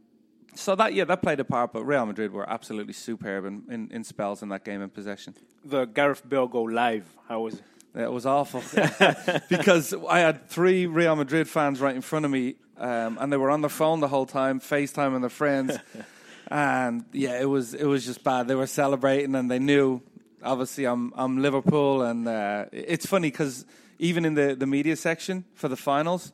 so 0.54 0.74
that 0.76 0.94
yeah, 0.94 1.04
that 1.04 1.22
played 1.22 1.40
a 1.40 1.44
part. 1.44 1.72
But 1.72 1.84
Real 1.84 2.06
Madrid 2.06 2.32
were 2.32 2.48
absolutely 2.48 2.92
superb 2.92 3.44
in, 3.44 3.64
in, 3.68 3.90
in 3.90 4.04
spells 4.04 4.42
in 4.42 4.48
that 4.50 4.64
game 4.64 4.82
in 4.82 4.90
possession. 4.90 5.34
The 5.64 5.84
Gareth 5.86 6.28
Bale 6.28 6.48
go 6.48 6.62
live, 6.62 7.06
how 7.28 7.40
was 7.40 7.54
it? 7.54 7.62
It 7.94 8.10
was 8.10 8.24
awful 8.24 8.62
because 9.50 9.94
I 10.08 10.20
had 10.20 10.48
three 10.48 10.86
Real 10.86 11.14
Madrid 11.14 11.46
fans 11.46 11.78
right 11.78 11.94
in 11.94 12.00
front 12.00 12.24
of 12.24 12.30
me, 12.30 12.54
um, 12.78 13.18
and 13.20 13.30
they 13.30 13.36
were 13.36 13.50
on 13.50 13.60
their 13.60 13.68
phone 13.68 14.00
the 14.00 14.08
whole 14.08 14.24
time, 14.24 14.60
FaceTime 14.60 15.12
FaceTiming 15.12 15.20
their 15.20 15.28
friends, 15.30 15.76
and 16.48 17.04
yeah, 17.12 17.38
it 17.38 17.44
was 17.44 17.74
it 17.74 17.84
was 17.84 18.06
just 18.06 18.24
bad. 18.24 18.48
They 18.48 18.54
were 18.54 18.66
celebrating, 18.66 19.34
and 19.34 19.50
they 19.50 19.58
knew 19.58 20.00
obviously 20.42 20.86
I'm 20.86 21.12
I'm 21.16 21.42
Liverpool, 21.42 22.02
and 22.02 22.26
uh, 22.26 22.64
it's 22.72 23.04
funny 23.04 23.30
because 23.30 23.66
even 23.98 24.24
in 24.24 24.34
the 24.34 24.54
the 24.54 24.66
media 24.66 24.96
section 24.96 25.44
for 25.54 25.68
the 25.68 25.76
finals. 25.76 26.32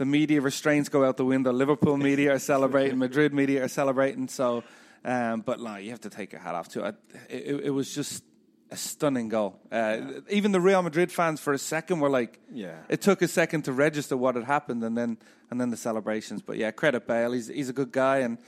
The 0.00 0.06
media 0.06 0.40
restraints 0.40 0.88
go 0.88 1.04
out 1.04 1.18
the 1.18 1.26
window. 1.26 1.52
Liverpool 1.52 1.98
media 1.98 2.32
are 2.32 2.38
celebrating. 2.38 2.98
Madrid 3.06 3.34
media 3.34 3.64
are 3.64 3.68
celebrating. 3.68 4.28
So, 4.28 4.64
um, 5.04 5.42
but 5.42 5.60
no, 5.60 5.76
you 5.76 5.90
have 5.90 6.00
to 6.00 6.08
take 6.08 6.32
your 6.32 6.40
hat 6.40 6.54
off 6.54 6.68
to 6.68 6.86
it. 6.86 6.94
It, 7.28 7.60
it 7.64 7.70
was 7.70 7.94
just 7.94 8.24
a 8.70 8.78
stunning 8.78 9.28
goal. 9.28 9.60
Uh, 9.70 10.22
even 10.30 10.52
the 10.52 10.60
Real 10.60 10.80
Madrid 10.80 11.12
fans 11.12 11.38
for 11.38 11.52
a 11.52 11.58
second 11.58 12.00
were 12.00 12.08
like, 12.08 12.40
Yeah. 12.50 12.78
It 12.88 13.02
took 13.02 13.20
a 13.20 13.28
second 13.28 13.66
to 13.66 13.74
register 13.74 14.16
what 14.16 14.36
had 14.36 14.44
happened, 14.44 14.82
and 14.84 14.96
then 14.96 15.18
and 15.50 15.60
then 15.60 15.68
the 15.68 15.76
celebrations. 15.76 16.40
But 16.40 16.56
yeah, 16.56 16.70
credit 16.70 17.06
Bale. 17.06 17.32
He's 17.32 17.48
he's 17.48 17.68
a 17.68 17.74
good 17.74 17.92
guy, 17.92 18.20
and 18.20 18.38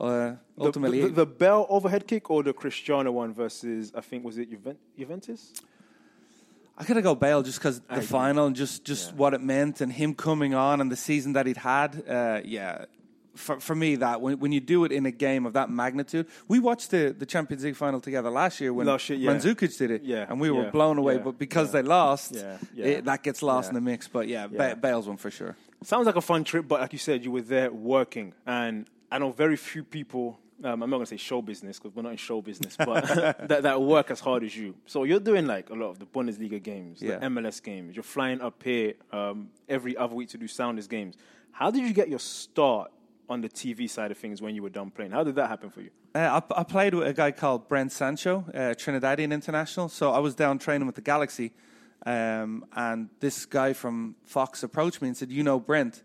uh, 0.00 0.32
ultimately, 0.58 1.02
the, 1.02 1.06
the, 1.06 1.14
the 1.14 1.26
Bale 1.26 1.66
overhead 1.68 2.08
kick 2.08 2.30
or 2.30 2.42
the 2.42 2.52
Cristiano 2.52 3.12
one 3.12 3.32
versus 3.32 3.92
I 3.94 4.00
think 4.00 4.24
was 4.24 4.38
it 4.38 4.50
Juven- 4.50 4.78
Juventus? 4.98 5.52
I 6.78 6.84
gotta 6.84 7.02
go 7.02 7.14
Bale 7.14 7.42
just 7.42 7.58
because 7.58 7.80
the 7.80 7.94
agree. 7.94 8.06
final 8.06 8.46
and 8.46 8.54
just 8.56 8.84
just 8.84 9.10
Yeah. 9.10 9.16
what 9.16 9.34
it 9.34 9.40
meant, 9.42 9.80
and 9.80 9.90
him 9.92 10.14
coming 10.14 10.54
on 10.54 10.80
and 10.80 10.90
the 10.92 10.96
season 10.96 11.32
that 11.34 11.46
he'd 11.46 11.56
had. 11.56 12.02
Uh, 12.08 12.40
yeah. 12.44 12.84
For, 13.34 13.60
for 13.60 13.74
me, 13.74 13.96
that 13.96 14.22
when, 14.22 14.38
when 14.38 14.50
you 14.52 14.60
do 14.60 14.84
it 14.86 14.92
in 14.92 15.04
a 15.04 15.10
game 15.10 15.44
of 15.44 15.52
that 15.52 15.68
magnitude, 15.68 16.26
we 16.48 16.58
watched 16.58 16.90
the, 16.90 17.14
the 17.18 17.26
Champions 17.26 17.64
League 17.64 17.76
final 17.76 18.00
together 18.00 18.30
last 18.30 18.62
year 18.62 18.72
when 18.72 18.86
Last 18.86 19.10
year, 19.10 19.18
yeah. 19.18 19.30
Mandzukic 19.30 19.76
did 19.76 19.90
it, 19.90 20.02
Yeah, 20.04 20.24
and 20.26 20.40
we 20.40 20.50
were 20.50 20.64
yeah, 20.64 20.70
blown 20.70 20.96
away. 20.96 21.16
yeah, 21.16 21.20
but 21.22 21.38
because 21.38 21.70
they 21.70 21.82
lost. 21.82 22.34
It, 22.74 23.04
that 23.04 23.22
gets 23.22 23.42
lost 23.42 23.68
in 23.68 23.74
the 23.74 23.82
mix. 23.82 24.08
But 24.08 24.28
yeah, 24.28 24.46
Yeah. 24.50 24.74
Ba- 24.74 24.76
Bale's 24.80 25.06
one 25.06 25.18
for 25.18 25.30
sure. 25.30 25.54
Sounds 25.82 26.06
like 26.06 26.16
a 26.16 26.22
fun 26.22 26.44
trip, 26.44 26.66
but 26.66 26.80
like 26.80 26.94
you 26.94 26.98
said, 26.98 27.26
you 27.26 27.30
were 27.30 27.42
there 27.42 27.70
working, 27.70 28.32
and 28.46 28.86
I 29.12 29.18
know 29.18 29.32
very 29.32 29.56
few 29.56 29.84
people. 29.84 30.38
Um, 30.64 30.82
I'm 30.82 30.88
not 30.90 30.96
going 30.96 31.06
to 31.06 31.10
say 31.10 31.16
show 31.18 31.42
business 31.42 31.78
because 31.78 31.94
we're 31.94 32.02
not 32.02 32.12
in 32.12 32.16
show 32.16 32.40
business, 32.40 32.76
but 32.78 33.04
that, 33.48 33.62
that 33.62 33.82
work 33.82 34.10
as 34.10 34.20
hard 34.20 34.42
as 34.42 34.56
you. 34.56 34.74
So 34.86 35.04
you're 35.04 35.20
doing 35.20 35.46
like 35.46 35.68
a 35.70 35.74
lot 35.74 35.90
of 35.90 35.98
the 35.98 36.06
Bundesliga 36.06 36.62
games, 36.62 37.02
Yeah. 37.02 37.18
the 37.18 37.26
MLS 37.26 37.62
games. 37.62 37.94
You're 37.94 38.02
flying 38.02 38.40
up 38.40 38.62
here 38.62 38.94
um, 39.12 39.50
every 39.68 39.96
other 39.96 40.14
week 40.14 40.30
to 40.30 40.38
do 40.38 40.48
Sounders 40.48 40.86
games. 40.86 41.16
How 41.52 41.70
did 41.70 41.82
you 41.82 41.92
get 41.92 42.08
your 42.08 42.18
start 42.18 42.90
on 43.28 43.40
the 43.40 43.48
TV 43.48 43.88
side 43.90 44.10
of 44.10 44.16
things 44.18 44.40
when 44.40 44.54
you 44.54 44.62
were 44.62 44.70
done 44.70 44.90
playing? 44.90 45.10
How 45.10 45.24
did 45.24 45.34
that 45.34 45.48
happen 45.48 45.68
for 45.70 45.82
you? 45.82 45.90
Uh, 46.14 46.40
I, 46.50 46.60
I 46.60 46.64
played 46.64 46.94
with 46.94 47.06
a 47.06 47.12
guy 47.12 47.32
called 47.32 47.68
Brent 47.68 47.92
Sancho, 47.92 48.44
uh, 48.54 48.58
Trinidadian 48.74 49.32
international. 49.32 49.90
So 49.90 50.12
I 50.12 50.18
was 50.20 50.34
down 50.34 50.58
training 50.58 50.86
with 50.86 50.94
the 50.96 51.02
Galaxy, 51.02 51.52
um, 52.06 52.64
and 52.74 53.10
this 53.20 53.44
guy 53.46 53.72
from 53.74 54.16
Fox 54.24 54.62
approached 54.62 55.02
me 55.02 55.08
and 55.08 55.16
said, 55.16 55.30
"You 55.30 55.42
know 55.42 55.58
Brent." 55.60 56.02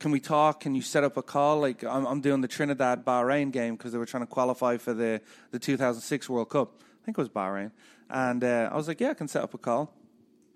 Can 0.00 0.12
we 0.12 0.18
talk? 0.18 0.60
Can 0.60 0.74
you 0.74 0.80
set 0.80 1.04
up 1.04 1.18
a 1.18 1.22
call? 1.22 1.60
Like 1.60 1.84
I'm, 1.84 2.06
I'm 2.06 2.20
doing 2.22 2.40
the 2.40 2.48
Trinidad 2.48 3.04
Bahrain 3.04 3.52
game 3.52 3.76
because 3.76 3.92
they 3.92 3.98
were 3.98 4.06
trying 4.06 4.22
to 4.22 4.26
qualify 4.26 4.78
for 4.78 4.94
the, 4.94 5.20
the 5.50 5.58
2006 5.58 6.28
World 6.28 6.48
Cup. 6.48 6.72
I 6.80 7.04
think 7.04 7.18
it 7.18 7.20
was 7.20 7.28
Bahrain, 7.28 7.70
and 8.08 8.42
uh, 8.42 8.70
I 8.72 8.76
was 8.76 8.88
like, 8.88 8.98
yeah, 8.98 9.10
I 9.10 9.14
can 9.14 9.28
set 9.28 9.42
up 9.42 9.52
a 9.52 9.58
call. 9.58 9.92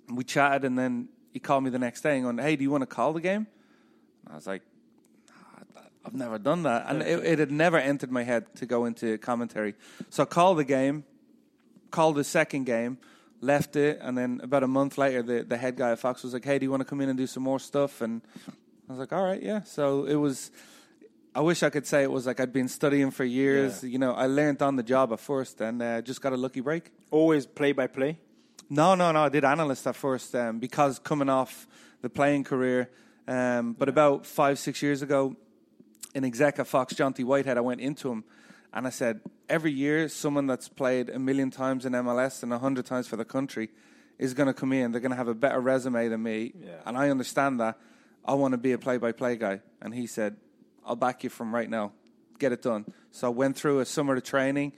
And 0.08 0.16
we 0.16 0.24
chatted, 0.24 0.64
and 0.64 0.78
then 0.78 1.08
he 1.32 1.40
called 1.40 1.62
me 1.62 1.68
the 1.68 1.78
next 1.78 2.00
day 2.00 2.14
and 2.14 2.24
going, 2.24 2.38
hey, 2.38 2.56
do 2.56 2.62
you 2.62 2.70
want 2.70 2.82
to 2.82 2.86
call 2.86 3.12
the 3.12 3.20
game? 3.20 3.46
And 4.24 4.32
I 4.32 4.34
was 4.34 4.46
like, 4.46 4.62
I've 6.06 6.14
never 6.14 6.38
done 6.38 6.62
that, 6.62 6.86
and 6.88 7.02
it, 7.02 7.24
it 7.24 7.38
had 7.38 7.50
never 7.50 7.76
entered 7.76 8.10
my 8.10 8.22
head 8.22 8.54
to 8.56 8.66
go 8.66 8.86
into 8.86 9.18
commentary. 9.18 9.74
So 10.08 10.22
I 10.22 10.26
called 10.26 10.58
the 10.58 10.64
game, 10.64 11.04
called 11.90 12.16
the 12.16 12.24
second 12.24 12.64
game, 12.64 12.98
left 13.42 13.76
it, 13.76 13.98
and 14.00 14.16
then 14.16 14.40
about 14.42 14.62
a 14.62 14.68
month 14.68 14.96
later, 14.96 15.22
the, 15.22 15.44
the 15.44 15.56
head 15.58 15.76
guy 15.76 15.92
at 15.92 15.98
Fox 15.98 16.22
was 16.22 16.32
like, 16.32 16.44
"Hey, 16.44 16.58
do 16.58 16.64
you 16.64 16.70
want 16.70 16.80
to 16.80 16.84
come 16.84 17.00
in 17.00 17.08
and 17.08 17.16
do 17.16 17.26
some 17.26 17.42
more 17.42 17.58
stuff?" 17.58 18.00
And 18.00 18.22
I 18.88 18.92
was 18.92 18.98
like, 18.98 19.12
"All 19.12 19.24
right, 19.24 19.42
yeah." 19.42 19.62
So 19.62 20.04
it 20.04 20.16
was. 20.16 20.50
I 21.34 21.40
wish 21.40 21.64
I 21.64 21.70
could 21.70 21.86
say 21.86 22.04
it 22.04 22.10
was 22.12 22.26
like 22.26 22.38
I'd 22.38 22.52
been 22.52 22.68
studying 22.68 23.10
for 23.10 23.24
years. 23.24 23.82
Yeah. 23.82 23.90
You 23.90 23.98
know, 23.98 24.12
I 24.12 24.26
learned 24.26 24.62
on 24.62 24.76
the 24.76 24.84
job 24.84 25.12
at 25.12 25.20
first, 25.20 25.60
and 25.60 25.82
uh, 25.82 26.00
just 26.02 26.20
got 26.20 26.32
a 26.32 26.36
lucky 26.36 26.60
break. 26.60 26.92
Always 27.10 27.44
play 27.46 27.72
by 27.72 27.88
play. 27.88 28.18
No, 28.70 28.94
no, 28.94 29.10
no. 29.12 29.24
I 29.24 29.28
did 29.28 29.44
analyst 29.44 29.86
at 29.86 29.96
first 29.96 30.34
um, 30.34 30.58
because 30.58 30.98
coming 30.98 31.28
off 31.28 31.66
the 32.02 32.10
playing 32.10 32.44
career. 32.44 32.90
Um, 33.26 33.72
but 33.72 33.88
about 33.88 34.26
five, 34.26 34.58
six 34.58 34.82
years 34.82 35.02
ago, 35.02 35.36
in 36.14 36.24
exec 36.24 36.58
at 36.58 36.66
Fox, 36.66 36.94
John 36.94 37.12
T. 37.12 37.24
Whitehead, 37.24 37.56
I 37.56 37.62
went 37.62 37.80
into 37.80 38.10
him 38.10 38.24
and 38.74 38.86
I 38.86 38.90
said, 38.90 39.20
every 39.48 39.72
year, 39.72 40.08
someone 40.08 40.46
that's 40.46 40.68
played 40.68 41.08
a 41.08 41.18
million 41.18 41.50
times 41.50 41.86
in 41.86 41.92
MLS 41.92 42.42
and 42.42 42.52
a 42.52 42.58
hundred 42.58 42.86
times 42.86 43.06
for 43.06 43.16
the 43.16 43.24
country 43.24 43.70
is 44.18 44.34
going 44.34 44.48
to 44.48 44.52
come 44.52 44.72
in. 44.72 44.92
They're 44.92 45.00
going 45.00 45.12
to 45.12 45.16
have 45.16 45.28
a 45.28 45.34
better 45.34 45.60
resume 45.60 46.08
than 46.08 46.22
me. 46.22 46.52
Yeah. 46.60 46.72
And 46.84 46.96
I 46.96 47.08
understand 47.10 47.60
that. 47.60 47.78
I 48.24 48.34
want 48.34 48.52
to 48.52 48.58
be 48.58 48.72
a 48.72 48.78
play 48.78 48.96
by 48.98 49.12
play 49.12 49.36
guy. 49.36 49.60
And 49.82 49.94
he 49.94 50.06
said, 50.06 50.36
I'll 50.84 50.96
back 50.96 51.24
you 51.24 51.30
from 51.30 51.54
right 51.54 51.68
now. 51.68 51.92
Get 52.38 52.52
it 52.52 52.62
done. 52.62 52.86
So 53.10 53.26
I 53.28 53.30
went 53.30 53.56
through 53.56 53.80
a 53.80 53.84
summer 53.84 54.16
of 54.16 54.22
training 54.24 54.72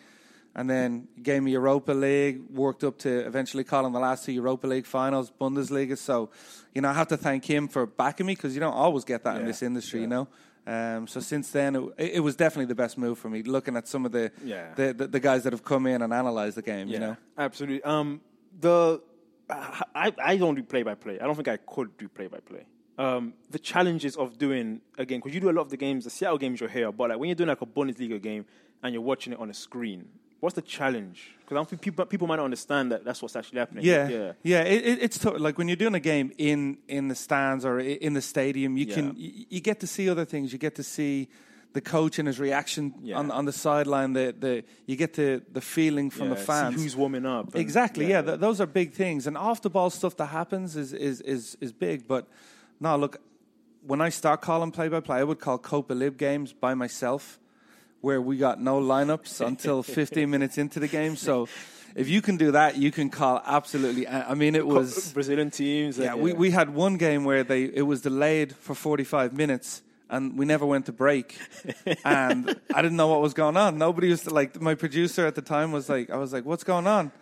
and 0.55 0.69
then 0.71 1.09
gave 1.23 1.43
me 1.43 1.53
Europa 1.53 1.93
League, 1.93 2.41
worked 2.51 2.83
up 2.83 2.99
to 2.99 3.11
eventually 3.27 3.63
calling 3.65 3.93
the 3.93 3.99
last 4.01 4.25
two 4.25 4.33
Europa 4.33 4.67
League 4.67 4.87
finals, 4.87 5.31
Bundesliga. 5.41 5.97
So, 5.99 6.31
you 6.75 6.81
know, 6.83 6.89
I 6.89 6.93
have 6.95 7.09
to 7.09 7.17
thank 7.17 7.45
him 7.45 7.69
for 7.69 7.87
backing 7.87 8.27
me 8.27 8.35
because 8.35 8.55
you 8.55 8.61
don't 8.61 8.73
always 8.75 9.05
get 9.05 9.25
that 9.25 9.39
in 9.41 9.47
this 9.47 9.63
industry, 9.63 10.01
you 10.01 10.07
know. 10.07 10.29
Um, 10.67 11.07
so 11.07 11.21
since 11.21 11.51
then, 11.53 11.77
it, 11.97 12.15
it 12.15 12.21
was 12.21 12.35
definitely 12.35 12.65
the 12.67 12.75
best 12.75 12.99
move 12.99 13.19
for 13.19 13.29
me. 13.29 13.43
Looking 13.43 13.77
at 13.77 13.87
some 13.87 14.05
of 14.05 14.13
the, 14.13 14.33
Yeah. 14.45 14.75
the, 14.75 14.93
the 14.93 15.07
the 15.07 15.21
guys 15.21 15.45
that 15.45 15.53
have 15.53 15.63
come 15.63 15.87
in 15.87 16.03
and 16.03 16.13
analyzed 16.13 16.57
the 16.57 16.63
game, 16.63 16.89
you 16.89 16.99
know. 16.99 17.17
absolutely. 17.39 17.83
Um, 17.85 18.21
the 18.59 19.01
I, 19.49 20.13
I 20.23 20.37
don't 20.37 20.57
do 20.57 20.63
play 20.65 20.83
by 20.83 20.95
play. 20.95 21.21
I 21.21 21.25
don't 21.25 21.37
think 21.37 21.47
I 21.49 21.59
could 21.59 21.97
do 21.97 22.09
play 22.09 22.27
by 22.27 22.39
play. 22.41 22.67
Um, 22.99 23.35
the 23.51 23.59
challenges 23.59 24.17
of 24.17 24.39
doing 24.39 24.81
again 24.97 25.19
because 25.19 25.35
you 25.35 25.41
do 25.41 25.51
a 25.51 25.53
lot 25.53 25.63
of 25.63 25.71
the 25.71 25.77
games, 25.77 26.05
the 26.05 26.11
Seattle 26.11 26.39
games 26.39 26.61
you're 26.61 26.69
here, 26.71 26.91
but 26.93 27.11
like 27.11 27.19
when 27.19 27.29
you're 27.29 27.35
doing 27.35 27.49
like 27.49 27.61
a 27.61 27.67
Bundesliga 27.67 28.21
game 28.23 28.47
and 28.83 28.95
you're 28.95 29.03
watching 29.03 29.35
it 29.35 29.39
on 29.39 29.51
a 29.51 29.55
screen, 29.55 30.09
what's 30.41 30.55
the 30.55 30.63
challenge? 30.63 31.35
Because 31.41 31.57
I 31.57 31.59
don't 31.59 31.69
think 31.69 31.83
people 31.83 32.07
people 32.07 32.27
might 32.27 32.37
not 32.37 32.47
understand 32.47 32.93
that 32.93 33.05
that's 33.05 33.21
what's 33.21 33.37
actually 33.37 33.59
happening. 33.59 33.85
Yeah, 33.85 34.09
yeah, 34.09 34.33
yeah. 34.43 34.63
It, 34.63 34.85
it, 34.87 35.03
it's 35.03 35.19
tough. 35.19 35.39
like 35.39 35.59
when 35.59 35.69
you're 35.69 35.77
doing 35.77 35.95
a 35.95 36.01
game 36.01 36.33
in 36.39 36.79
in 36.89 37.09
the 37.09 37.15
stands 37.15 37.67
or 37.67 37.79
in 37.81 38.15
the 38.15 38.23
stadium, 38.23 38.79
you 38.79 38.87
Yeah. 38.87 38.95
can 38.95 39.15
you, 39.15 39.45
you 39.51 39.61
get 39.61 39.79
to 39.81 39.87
see 39.87 40.09
other 40.09 40.25
things. 40.25 40.51
You 40.55 40.59
get 40.59 40.75
to 40.77 40.83
see 40.83 41.29
the 41.75 41.83
coach 41.83 42.19
and 42.19 42.27
his 42.27 42.41
reaction 42.41 42.95
Yeah. 43.03 43.19
on 43.19 43.31
on 43.31 43.45
the 43.45 43.53
sideline. 43.53 44.15
The 44.15 44.35
the 44.39 44.65
you 44.87 44.97
get 44.97 45.13
the 45.13 45.43
the 45.53 45.61
feeling 45.61 46.09
from 46.09 46.31
the 46.31 46.37
see 46.37 46.45
fans. 46.47 46.83
who's 46.83 46.97
warming 46.97 47.27
up. 47.27 47.55
Exactly. 47.55 48.07
Yeah, 48.09 48.23
th- 48.23 48.41
those 48.41 48.59
are 48.63 48.67
big 48.67 48.95
things, 48.95 49.27
and 49.27 49.37
off 49.37 49.61
the 49.61 49.69
ball 49.71 49.91
stuff 49.91 50.17
that 50.17 50.29
happens 50.29 50.77
is 50.77 50.95
is 50.95 51.21
is 51.21 51.59
is 51.61 51.73
big. 51.75 52.09
But 52.09 52.27
no, 52.81 52.97
look, 52.97 53.21
when 53.87 54.01
I 54.01 54.09
start 54.09 54.41
calling 54.41 54.71
play 54.71 54.89
by 54.89 55.01
play, 55.01 55.19
I 55.19 55.25
would 55.25 55.41
call 55.41 55.59
Copa 55.59 55.93
Lib 55.95 56.17
games 56.17 56.53
by 56.53 56.75
myself, 56.75 57.39
where 58.01 58.21
we 58.21 58.37
got 58.37 58.61
no 58.61 58.81
lineups 58.81 59.41
until 59.47 59.83
15 59.83 60.29
minutes 60.29 60.59
into 60.59 60.81
the 60.81 60.89
game. 60.89 61.17
So. 61.17 61.49
If 61.95 62.11
you 62.11 62.21
can 62.21 62.37
do 62.37 62.51
that, 62.51 62.77
you 62.77 62.91
can 62.91 63.09
call 63.09 63.41
absolutely. 63.47 64.07
I 64.07 64.35
mean, 64.35 64.55
it 64.55 64.67
was 64.67 65.15
Brazilian 65.15 65.51
teams. 65.51 65.97
yeah, 65.97 66.13
and- 66.13 66.21
we, 66.21 66.35
we 66.35 66.51
had 66.51 66.69
one 66.69 66.99
game 66.99 67.25
where 67.25 67.43
they 67.43 67.65
it 67.65 67.87
was 67.87 68.03
delayed 68.03 68.55
for 68.55 68.75
45 68.75 69.33
minutes 69.33 69.81
and 70.09 70.39
we 70.39 70.45
never 70.45 70.67
went 70.67 70.87
to 70.87 70.93
break. 70.93 71.39
and 72.05 72.55
I 72.75 72.83
didn't 72.83 72.97
know 72.97 73.09
what 73.09 73.21
was 73.21 73.35
going 73.35 73.57
on. 73.57 73.79
Nobody 73.79 74.11
was 74.11 74.31
like, 74.31 74.61
my 74.61 74.75
producer 74.75 75.27
at 75.27 75.35
the 75.35 75.43
time 75.43 75.73
was 75.73 75.89
like, 75.89 76.11
I 76.11 76.17
was 76.17 76.33
like, 76.33 76.45
what's 76.45 76.65
going 76.65 76.87
on? 76.87 77.13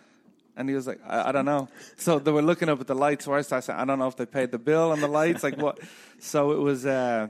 And 0.57 0.69
he 0.69 0.75
was 0.75 0.87
like, 0.87 0.99
I, 1.05 1.29
I 1.29 1.31
don't 1.31 1.45
know. 1.45 1.67
So 1.97 2.19
they 2.19 2.31
were 2.31 2.41
looking 2.41 2.69
up 2.69 2.79
at 2.79 2.87
the 2.87 2.95
lights. 2.95 3.27
Where 3.27 3.37
I 3.37 3.41
started 3.41 3.65
saying, 3.65 3.79
I 3.79 3.85
don't 3.85 3.99
know 3.99 4.07
if 4.07 4.15
they 4.15 4.25
paid 4.25 4.51
the 4.51 4.59
bill 4.59 4.91
on 4.91 5.01
the 5.01 5.07
lights. 5.07 5.43
Like 5.43 5.57
what? 5.57 5.79
So 6.17 6.53
it 6.53 6.59
was 6.59 6.85
uh, 6.85 7.27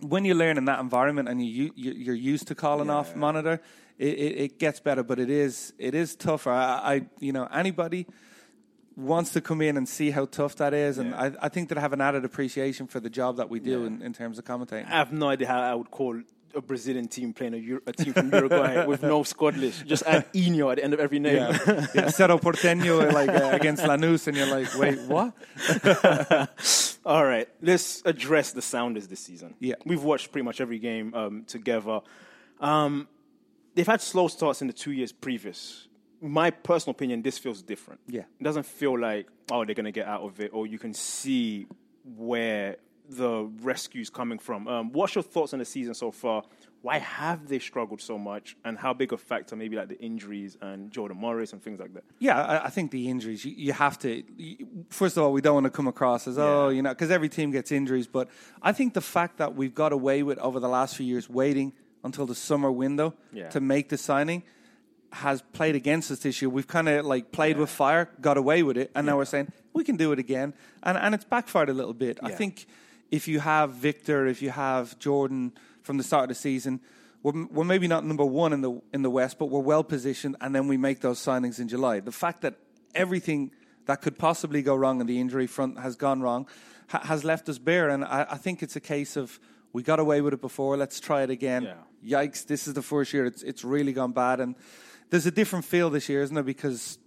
when 0.00 0.24
you 0.24 0.34
learn 0.34 0.58
in 0.58 0.64
that 0.64 0.80
environment 0.80 1.28
and 1.28 1.44
you, 1.44 1.70
you 1.76 1.92
you're 1.92 2.14
used 2.14 2.48
to 2.48 2.56
calling 2.56 2.90
off 2.90 3.14
monitor, 3.14 3.60
it, 3.98 4.14
it, 4.14 4.38
it 4.38 4.58
gets 4.58 4.80
better. 4.80 5.04
But 5.04 5.20
it 5.20 5.30
is 5.30 5.72
it 5.78 5.94
is 5.94 6.16
tougher. 6.16 6.50
I, 6.50 6.94
I 6.94 7.06
you 7.20 7.32
know 7.32 7.48
anybody 7.52 8.06
wants 8.96 9.30
to 9.34 9.40
come 9.40 9.60
in 9.60 9.76
and 9.76 9.88
see 9.88 10.10
how 10.10 10.24
tough 10.24 10.56
that 10.56 10.74
is, 10.74 10.98
and 10.98 11.14
I, 11.14 11.32
I 11.40 11.48
think 11.48 11.68
that 11.68 11.78
I 11.78 11.82
have 11.82 11.92
an 11.92 12.00
added 12.00 12.24
appreciation 12.24 12.88
for 12.88 12.98
the 12.98 13.10
job 13.10 13.36
that 13.36 13.48
we 13.48 13.60
do 13.60 13.84
in, 13.84 14.02
in 14.02 14.12
terms 14.12 14.38
of 14.38 14.44
commentating. 14.44 14.86
I 14.86 14.96
have 14.96 15.12
no 15.12 15.28
idea 15.28 15.46
how 15.48 15.60
I 15.60 15.74
would 15.74 15.90
call 15.90 16.20
a 16.56 16.60
Brazilian 16.60 17.06
team 17.08 17.32
playing 17.32 17.54
a, 17.54 17.58
Euro- 17.58 17.82
a 17.86 17.92
team 17.92 18.12
from 18.12 18.32
Uruguay 18.32 18.86
with 18.90 19.02
no 19.02 19.22
squad 19.22 19.56
list. 19.56 19.86
Just 19.86 20.02
add 20.04 20.32
Inho 20.32 20.70
at 20.72 20.76
the 20.76 20.84
end 20.84 20.94
of 20.94 21.00
every 21.00 21.18
name. 21.18 21.36
Yeah, 21.36 21.86
yeah. 21.94 22.08
Cerro 22.08 22.38
Porteño 22.38 23.12
like 23.12 23.28
uh, 23.28 23.50
against 23.52 23.82
Lanús, 23.82 24.26
and 24.26 24.36
you're 24.36 24.46
like, 24.46 24.76
wait, 24.78 25.00
what? 25.02 25.34
All 27.06 27.24
right, 27.24 27.48
let's 27.62 28.02
address 28.04 28.52
the 28.52 28.62
Sounders 28.62 29.06
this 29.06 29.20
season. 29.20 29.54
Yeah. 29.60 29.74
we've 29.84 30.02
watched 30.02 30.32
pretty 30.32 30.44
much 30.44 30.60
every 30.60 30.78
game 30.78 31.14
um, 31.14 31.44
together. 31.44 32.00
Um, 32.60 33.06
they've 33.74 33.86
had 33.86 34.00
slow 34.00 34.28
starts 34.28 34.60
in 34.60 34.66
the 34.66 34.72
two 34.72 34.92
years 34.92 35.12
previous. 35.12 35.86
My 36.20 36.50
personal 36.50 36.92
opinion, 36.92 37.22
this 37.22 37.38
feels 37.38 37.62
different. 37.62 38.00
Yeah. 38.08 38.22
it 38.40 38.42
doesn't 38.42 38.66
feel 38.66 38.98
like 38.98 39.28
oh 39.52 39.64
they're 39.64 39.74
going 39.74 39.84
to 39.84 39.92
get 39.92 40.06
out 40.06 40.22
of 40.22 40.40
it, 40.40 40.50
or 40.52 40.66
you 40.66 40.78
can 40.78 40.94
see 40.94 41.66
where 42.16 42.76
the 43.08 43.44
rescue's 43.62 44.10
coming 44.10 44.38
from. 44.38 44.66
Um, 44.68 44.92
what's 44.92 45.14
your 45.14 45.22
thoughts 45.22 45.52
on 45.52 45.58
the 45.58 45.64
season 45.64 45.94
so 45.94 46.10
far? 46.10 46.42
Why 46.82 46.98
have 46.98 47.48
they 47.48 47.58
struggled 47.58 48.00
so 48.00 48.16
much, 48.16 48.56
and 48.64 48.78
how 48.78 48.92
big 48.94 49.12
a 49.12 49.16
factor 49.16 49.56
maybe 49.56 49.74
like 49.76 49.88
the 49.88 49.98
injuries 50.00 50.56
and 50.60 50.90
Jordan 50.92 51.16
Morris 51.16 51.52
and 51.52 51.60
things 51.60 51.80
like 51.80 51.94
that? 51.94 52.04
Yeah, 52.20 52.40
I, 52.40 52.66
I 52.66 52.70
think 52.70 52.92
the 52.92 53.08
injuries, 53.08 53.44
you, 53.44 53.54
you 53.56 53.72
have 53.72 53.98
to. 54.00 54.22
You, 54.36 54.66
first 54.90 55.16
of 55.16 55.24
all, 55.24 55.32
we 55.32 55.40
don't 55.40 55.54
want 55.54 55.64
to 55.64 55.70
come 55.70 55.88
across 55.88 56.28
as, 56.28 56.38
oh, 56.38 56.68
you 56.68 56.82
know, 56.82 56.90
because 56.90 57.10
every 57.10 57.28
team 57.28 57.50
gets 57.50 57.72
injuries. 57.72 58.06
But 58.06 58.28
I 58.62 58.72
think 58.72 58.94
the 58.94 59.00
fact 59.00 59.38
that 59.38 59.56
we've 59.56 59.74
got 59.74 59.92
away 59.92 60.22
with 60.22 60.38
over 60.38 60.60
the 60.60 60.68
last 60.68 60.96
few 60.96 61.06
years 61.06 61.28
waiting 61.28 61.72
until 62.04 62.26
the 62.26 62.34
summer 62.36 62.70
window 62.70 63.14
Yeah. 63.32 63.48
to 63.48 63.60
make 63.60 63.88
the 63.88 63.98
signing 63.98 64.44
has 65.12 65.42
played 65.52 65.74
against 65.74 66.10
us 66.10 66.20
this 66.20 66.40
year. 66.40 66.48
We've 66.48 66.66
kind 66.68 66.88
of 66.88 67.04
like 67.06 67.32
played 67.32 67.56
with 67.56 67.70
fire, 67.70 68.10
got 68.20 68.36
away 68.36 68.62
with 68.62 68.76
it, 68.76 68.90
and 68.94 69.06
now 69.06 69.16
we're 69.16 69.24
saying 69.24 69.50
we 69.72 69.82
can 69.82 69.96
do 69.96 70.12
it 70.12 70.18
again. 70.20 70.52
And, 70.84 70.96
and 70.98 71.14
it's 71.14 71.24
backfired 71.24 71.68
a 71.68 71.74
little 71.74 71.94
bit. 71.94 72.18
I 72.22 72.30
think 72.30 72.66
if 73.10 73.28
you 73.28 73.40
have 73.40 73.70
Victor, 73.70 74.26
if 74.26 74.42
you 74.42 74.50
have 74.50 74.98
Jordan 74.98 75.52
from 75.82 75.96
the 75.96 76.04
start 76.04 76.24
of 76.24 76.28
the 76.28 76.34
season, 76.34 76.80
we're, 77.22 77.46
we're 77.46 77.64
maybe 77.64 77.88
not 77.88 78.04
number 78.04 78.24
one 78.24 78.52
in 78.52 78.60
the 78.60 78.80
in 78.92 79.02
the 79.02 79.10
West, 79.10 79.38
but 79.38 79.46
we're 79.46 79.60
well 79.60 79.84
positioned, 79.84 80.36
and 80.40 80.54
then 80.54 80.68
we 80.68 80.76
make 80.76 81.00
those 81.00 81.18
signings 81.18 81.58
in 81.58 81.68
July. 81.68 82.00
The 82.00 82.12
fact 82.12 82.42
that 82.42 82.54
everything 82.94 83.50
that 83.86 84.00
could 84.00 84.18
possibly 84.18 84.62
go 84.62 84.74
wrong 84.74 85.00
in 85.00 85.06
the 85.06 85.20
injury 85.20 85.46
front 85.46 85.78
has 85.78 85.96
gone 85.96 86.20
wrong 86.20 86.46
ha- 86.88 87.04
has 87.04 87.24
left 87.24 87.48
us 87.48 87.58
bare, 87.58 87.88
and 87.88 88.04
I, 88.04 88.26
I 88.30 88.36
think 88.36 88.62
it's 88.62 88.76
a 88.76 88.80
case 88.80 89.16
of 89.16 89.38
we 89.72 89.82
got 89.82 89.98
away 90.00 90.20
with 90.20 90.34
it 90.34 90.40
before. 90.40 90.76
Let's 90.76 91.00
try 91.00 91.22
it 91.22 91.30
again. 91.30 91.64
Yeah. 91.64 92.22
Yikes! 92.22 92.46
This 92.46 92.68
is 92.68 92.74
the 92.74 92.82
first 92.82 93.12
year 93.12 93.26
it's 93.26 93.42
it's 93.42 93.64
really 93.64 93.92
gone 93.92 94.12
bad, 94.12 94.40
and 94.40 94.54
there's 95.10 95.26
a 95.26 95.30
different 95.30 95.64
feel 95.64 95.90
this 95.90 96.08
year, 96.08 96.22
isn't 96.22 96.34
there? 96.34 96.44
Because 96.44 96.98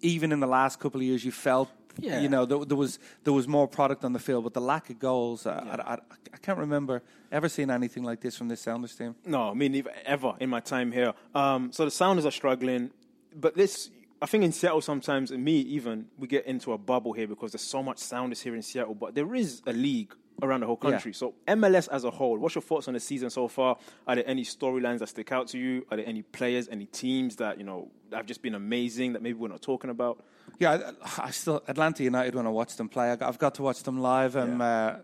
even 0.00 0.32
in 0.32 0.40
the 0.40 0.46
last 0.46 0.80
couple 0.80 1.00
of 1.00 1.06
years, 1.06 1.24
you 1.24 1.32
felt. 1.32 1.70
Yeah. 1.98 2.20
You 2.20 2.28
know, 2.28 2.44
there, 2.44 2.64
there 2.64 2.76
was 2.76 2.98
there 3.24 3.32
was 3.32 3.48
more 3.48 3.66
product 3.66 4.04
on 4.04 4.12
the 4.12 4.18
field, 4.18 4.44
but 4.44 4.54
the 4.54 4.60
lack 4.60 4.90
of 4.90 4.98
goals, 4.98 5.46
uh, 5.46 5.64
I, 5.66 5.92
I, 5.92 5.98
I 6.34 6.36
can't 6.38 6.58
remember 6.58 7.02
ever 7.32 7.48
seeing 7.48 7.70
anything 7.70 8.04
like 8.04 8.20
this 8.20 8.36
from 8.36 8.48
this 8.48 8.60
Sounders 8.60 8.94
team. 8.94 9.14
No, 9.24 9.50
I 9.50 9.54
mean, 9.54 9.84
ever 10.04 10.34
in 10.40 10.50
my 10.50 10.60
time 10.60 10.92
here. 10.92 11.14
Um, 11.34 11.72
so 11.72 11.84
the 11.84 11.90
Sounders 11.90 12.26
are 12.26 12.30
struggling, 12.30 12.90
but 13.34 13.54
this, 13.54 13.90
I 14.20 14.26
think 14.26 14.44
in 14.44 14.52
Seattle 14.52 14.80
sometimes, 14.80 15.30
and 15.30 15.44
me 15.44 15.60
even, 15.60 16.06
we 16.18 16.26
get 16.26 16.46
into 16.46 16.72
a 16.72 16.78
bubble 16.78 17.12
here 17.12 17.26
because 17.26 17.52
there's 17.52 17.62
so 17.62 17.82
much 17.82 17.98
Sounders 17.98 18.42
here 18.42 18.54
in 18.54 18.62
Seattle. 18.62 18.94
But 18.94 19.14
there 19.14 19.34
is 19.34 19.62
a 19.66 19.72
league 19.72 20.14
around 20.42 20.60
the 20.60 20.66
whole 20.66 20.76
country. 20.76 21.12
Yeah. 21.12 21.16
So 21.16 21.34
MLS 21.48 21.88
as 21.88 22.04
a 22.04 22.10
whole, 22.10 22.36
what's 22.38 22.54
your 22.54 22.62
thoughts 22.62 22.88
on 22.88 22.94
the 22.94 23.00
season 23.00 23.30
so 23.30 23.48
far? 23.48 23.78
Are 24.06 24.14
there 24.14 24.24
any 24.26 24.42
storylines 24.44 24.98
that 24.98 25.08
stick 25.08 25.32
out 25.32 25.48
to 25.48 25.58
you? 25.58 25.86
Are 25.90 25.96
there 25.96 26.06
any 26.06 26.22
players, 26.22 26.68
any 26.68 26.86
teams 26.86 27.36
that 27.36 27.58
you 27.58 27.64
know 27.64 27.90
have 28.12 28.26
just 28.26 28.42
been 28.42 28.54
amazing 28.54 29.14
that 29.14 29.22
maybe 29.22 29.38
we're 29.38 29.48
not 29.48 29.62
talking 29.62 29.90
about? 29.90 30.22
Yeah, 30.58 30.92
I, 31.04 31.26
I 31.26 31.30
still 31.30 31.62
Atlanta 31.68 32.02
United 32.02 32.34
when 32.34 32.46
I 32.46 32.50
watch 32.50 32.76
them 32.76 32.88
play. 32.88 33.10
I, 33.10 33.28
I've 33.28 33.38
got 33.38 33.54
to 33.56 33.62
watch 33.62 33.82
them 33.82 33.98
live. 34.00 34.36
I'm 34.36 34.60
uh, 34.60 34.96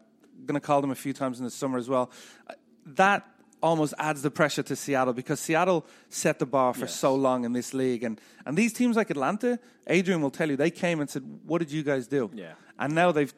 going 0.46 0.54
to 0.54 0.60
call 0.60 0.80
them 0.80 0.90
a 0.90 0.94
few 0.96 1.12
times 1.12 1.38
in 1.38 1.44
the 1.44 1.50
summer 1.50 1.78
as 1.78 1.88
well. 1.88 2.10
Uh, 2.48 2.54
That 2.86 3.26
almost 3.62 3.94
adds 3.96 4.22
the 4.22 4.30
pressure 4.30 4.62
to 4.64 4.74
Seattle 4.74 5.12
because 5.12 5.38
Seattle 5.38 5.86
set 6.08 6.38
the 6.40 6.46
bar 6.46 6.74
for 6.74 6.88
so 6.88 7.14
long 7.14 7.44
in 7.44 7.52
this 7.52 7.72
league, 7.72 8.02
and 8.04 8.20
and 8.44 8.56
these 8.56 8.72
teams 8.72 8.96
like 8.96 9.08
Atlanta, 9.10 9.58
Adrian 9.86 10.20
will 10.20 10.30
tell 10.32 10.50
you 10.50 10.56
they 10.56 10.70
came 10.70 11.00
and 11.00 11.08
said, 11.08 11.22
"What 11.46 11.58
did 11.58 11.70
you 11.70 11.82
guys 11.82 12.06
do?" 12.08 12.30
Yeah. 12.34 12.54
and 12.78 12.94
now 12.94 13.12
they've. 13.12 13.32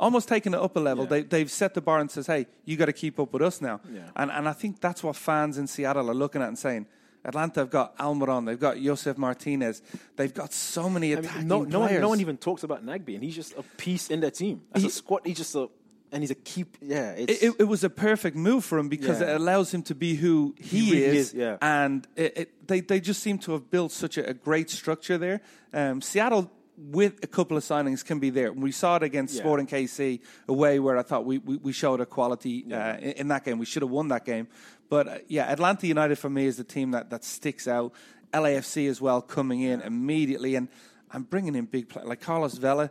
Almost 0.00 0.28
taken 0.28 0.54
it 0.54 0.60
up 0.60 0.76
a 0.76 0.80
level. 0.80 1.04
Yeah. 1.04 1.10
They, 1.10 1.22
they've 1.22 1.50
set 1.50 1.74
the 1.74 1.80
bar 1.80 1.98
and 1.98 2.10
says, 2.10 2.26
"Hey, 2.26 2.46
you 2.64 2.76
got 2.76 2.86
to 2.86 2.92
keep 2.92 3.18
up 3.18 3.32
with 3.32 3.42
us 3.42 3.60
now." 3.60 3.80
Yeah. 3.92 4.02
And 4.14 4.30
and 4.30 4.48
I 4.48 4.52
think 4.52 4.80
that's 4.80 5.02
what 5.02 5.16
fans 5.16 5.58
in 5.58 5.66
Seattle 5.66 6.08
are 6.10 6.14
looking 6.14 6.40
at 6.40 6.48
and 6.48 6.58
saying, 6.58 6.86
Atlanta 7.24 7.60
have 7.60 7.70
got 7.70 7.98
Almiron, 7.98 8.46
they've 8.46 8.60
got 8.60 8.78
Josef 8.78 9.18
Martinez, 9.18 9.82
they've 10.16 10.32
got 10.32 10.52
so 10.52 10.88
many 10.88 11.12
I 11.12 11.16
mean, 11.16 11.24
attacking 11.24 11.48
no, 11.48 11.64
no, 11.64 11.80
one, 11.80 12.00
no 12.00 12.08
one 12.10 12.20
even 12.20 12.36
talks 12.36 12.62
about 12.62 12.86
Nagbe, 12.86 13.14
and 13.16 13.24
he's 13.24 13.34
just 13.34 13.54
a 13.58 13.62
piece 13.76 14.08
in 14.08 14.20
their 14.20 14.30
team. 14.30 14.62
As 14.72 14.84
a 14.84 14.88
squad, 14.90 15.22
he's 15.24 15.36
just 15.36 15.54
a, 15.56 15.68
and 16.12 16.22
he's 16.22 16.30
a 16.30 16.36
keep. 16.36 16.76
Yeah, 16.80 17.10
it's, 17.12 17.42
it, 17.42 17.46
it, 17.48 17.54
it 17.60 17.64
was 17.64 17.82
a 17.82 17.90
perfect 17.90 18.36
move 18.36 18.64
for 18.64 18.78
him 18.78 18.88
because 18.88 19.20
Yeah. 19.20 19.32
it 19.32 19.40
allows 19.40 19.74
him 19.74 19.82
to 19.82 19.94
be 19.96 20.14
who 20.14 20.54
he, 20.58 20.78
He 20.86 21.04
is, 21.04 21.28
is, 21.28 21.34
yeah. 21.34 21.56
and 21.60 22.06
it, 22.14 22.38
it, 22.38 22.68
they 22.68 22.80
they 22.80 23.00
just 23.00 23.20
seem 23.20 23.38
to 23.40 23.52
have 23.52 23.68
built 23.68 23.90
such 23.90 24.16
a, 24.16 24.30
a 24.30 24.32
great 24.32 24.70
structure 24.70 25.18
there. 25.18 25.40
Um, 25.72 26.00
Seattle. 26.00 26.50
With 26.80 27.24
a 27.24 27.26
couple 27.26 27.56
of 27.56 27.64
signings, 27.64 28.04
can 28.04 28.20
be 28.20 28.30
there. 28.30 28.52
We 28.52 28.70
saw 28.70 28.96
it 28.96 29.02
against 29.02 29.34
Yeah. 29.34 29.42
Sporting 29.42 29.66
KC 29.66 30.20
away, 30.46 30.78
where 30.78 30.96
I 30.96 31.02
thought 31.02 31.24
we, 31.24 31.38
we, 31.38 31.56
we 31.56 31.72
showed 31.72 32.00
a 32.00 32.06
quality 32.06 32.64
uh, 32.72 32.96
in, 32.98 33.12
in 33.12 33.28
that 33.28 33.44
game. 33.44 33.58
We 33.58 33.66
should 33.66 33.82
have 33.82 33.90
won 33.90 34.08
that 34.08 34.24
game, 34.24 34.46
but 34.88 35.08
uh, 35.08 35.18
yeah, 35.26 35.50
Atlanta 35.50 35.88
United 35.88 36.16
for 36.16 36.30
me 36.30 36.46
is 36.46 36.56
the 36.56 36.64
team 36.64 36.92
that, 36.92 37.10
that 37.10 37.24
sticks 37.24 37.66
out. 37.66 37.92
LAFC 38.32 38.88
as 38.88 39.00
well 39.00 39.20
coming 39.22 39.62
in 39.62 39.80
immediately, 39.80 40.54
and 40.54 40.68
I'm 41.10 41.24
bringing 41.24 41.54
in 41.56 41.64
big 41.64 41.88
players 41.88 42.06
like 42.06 42.20
Carlos 42.20 42.54
Vela 42.58 42.90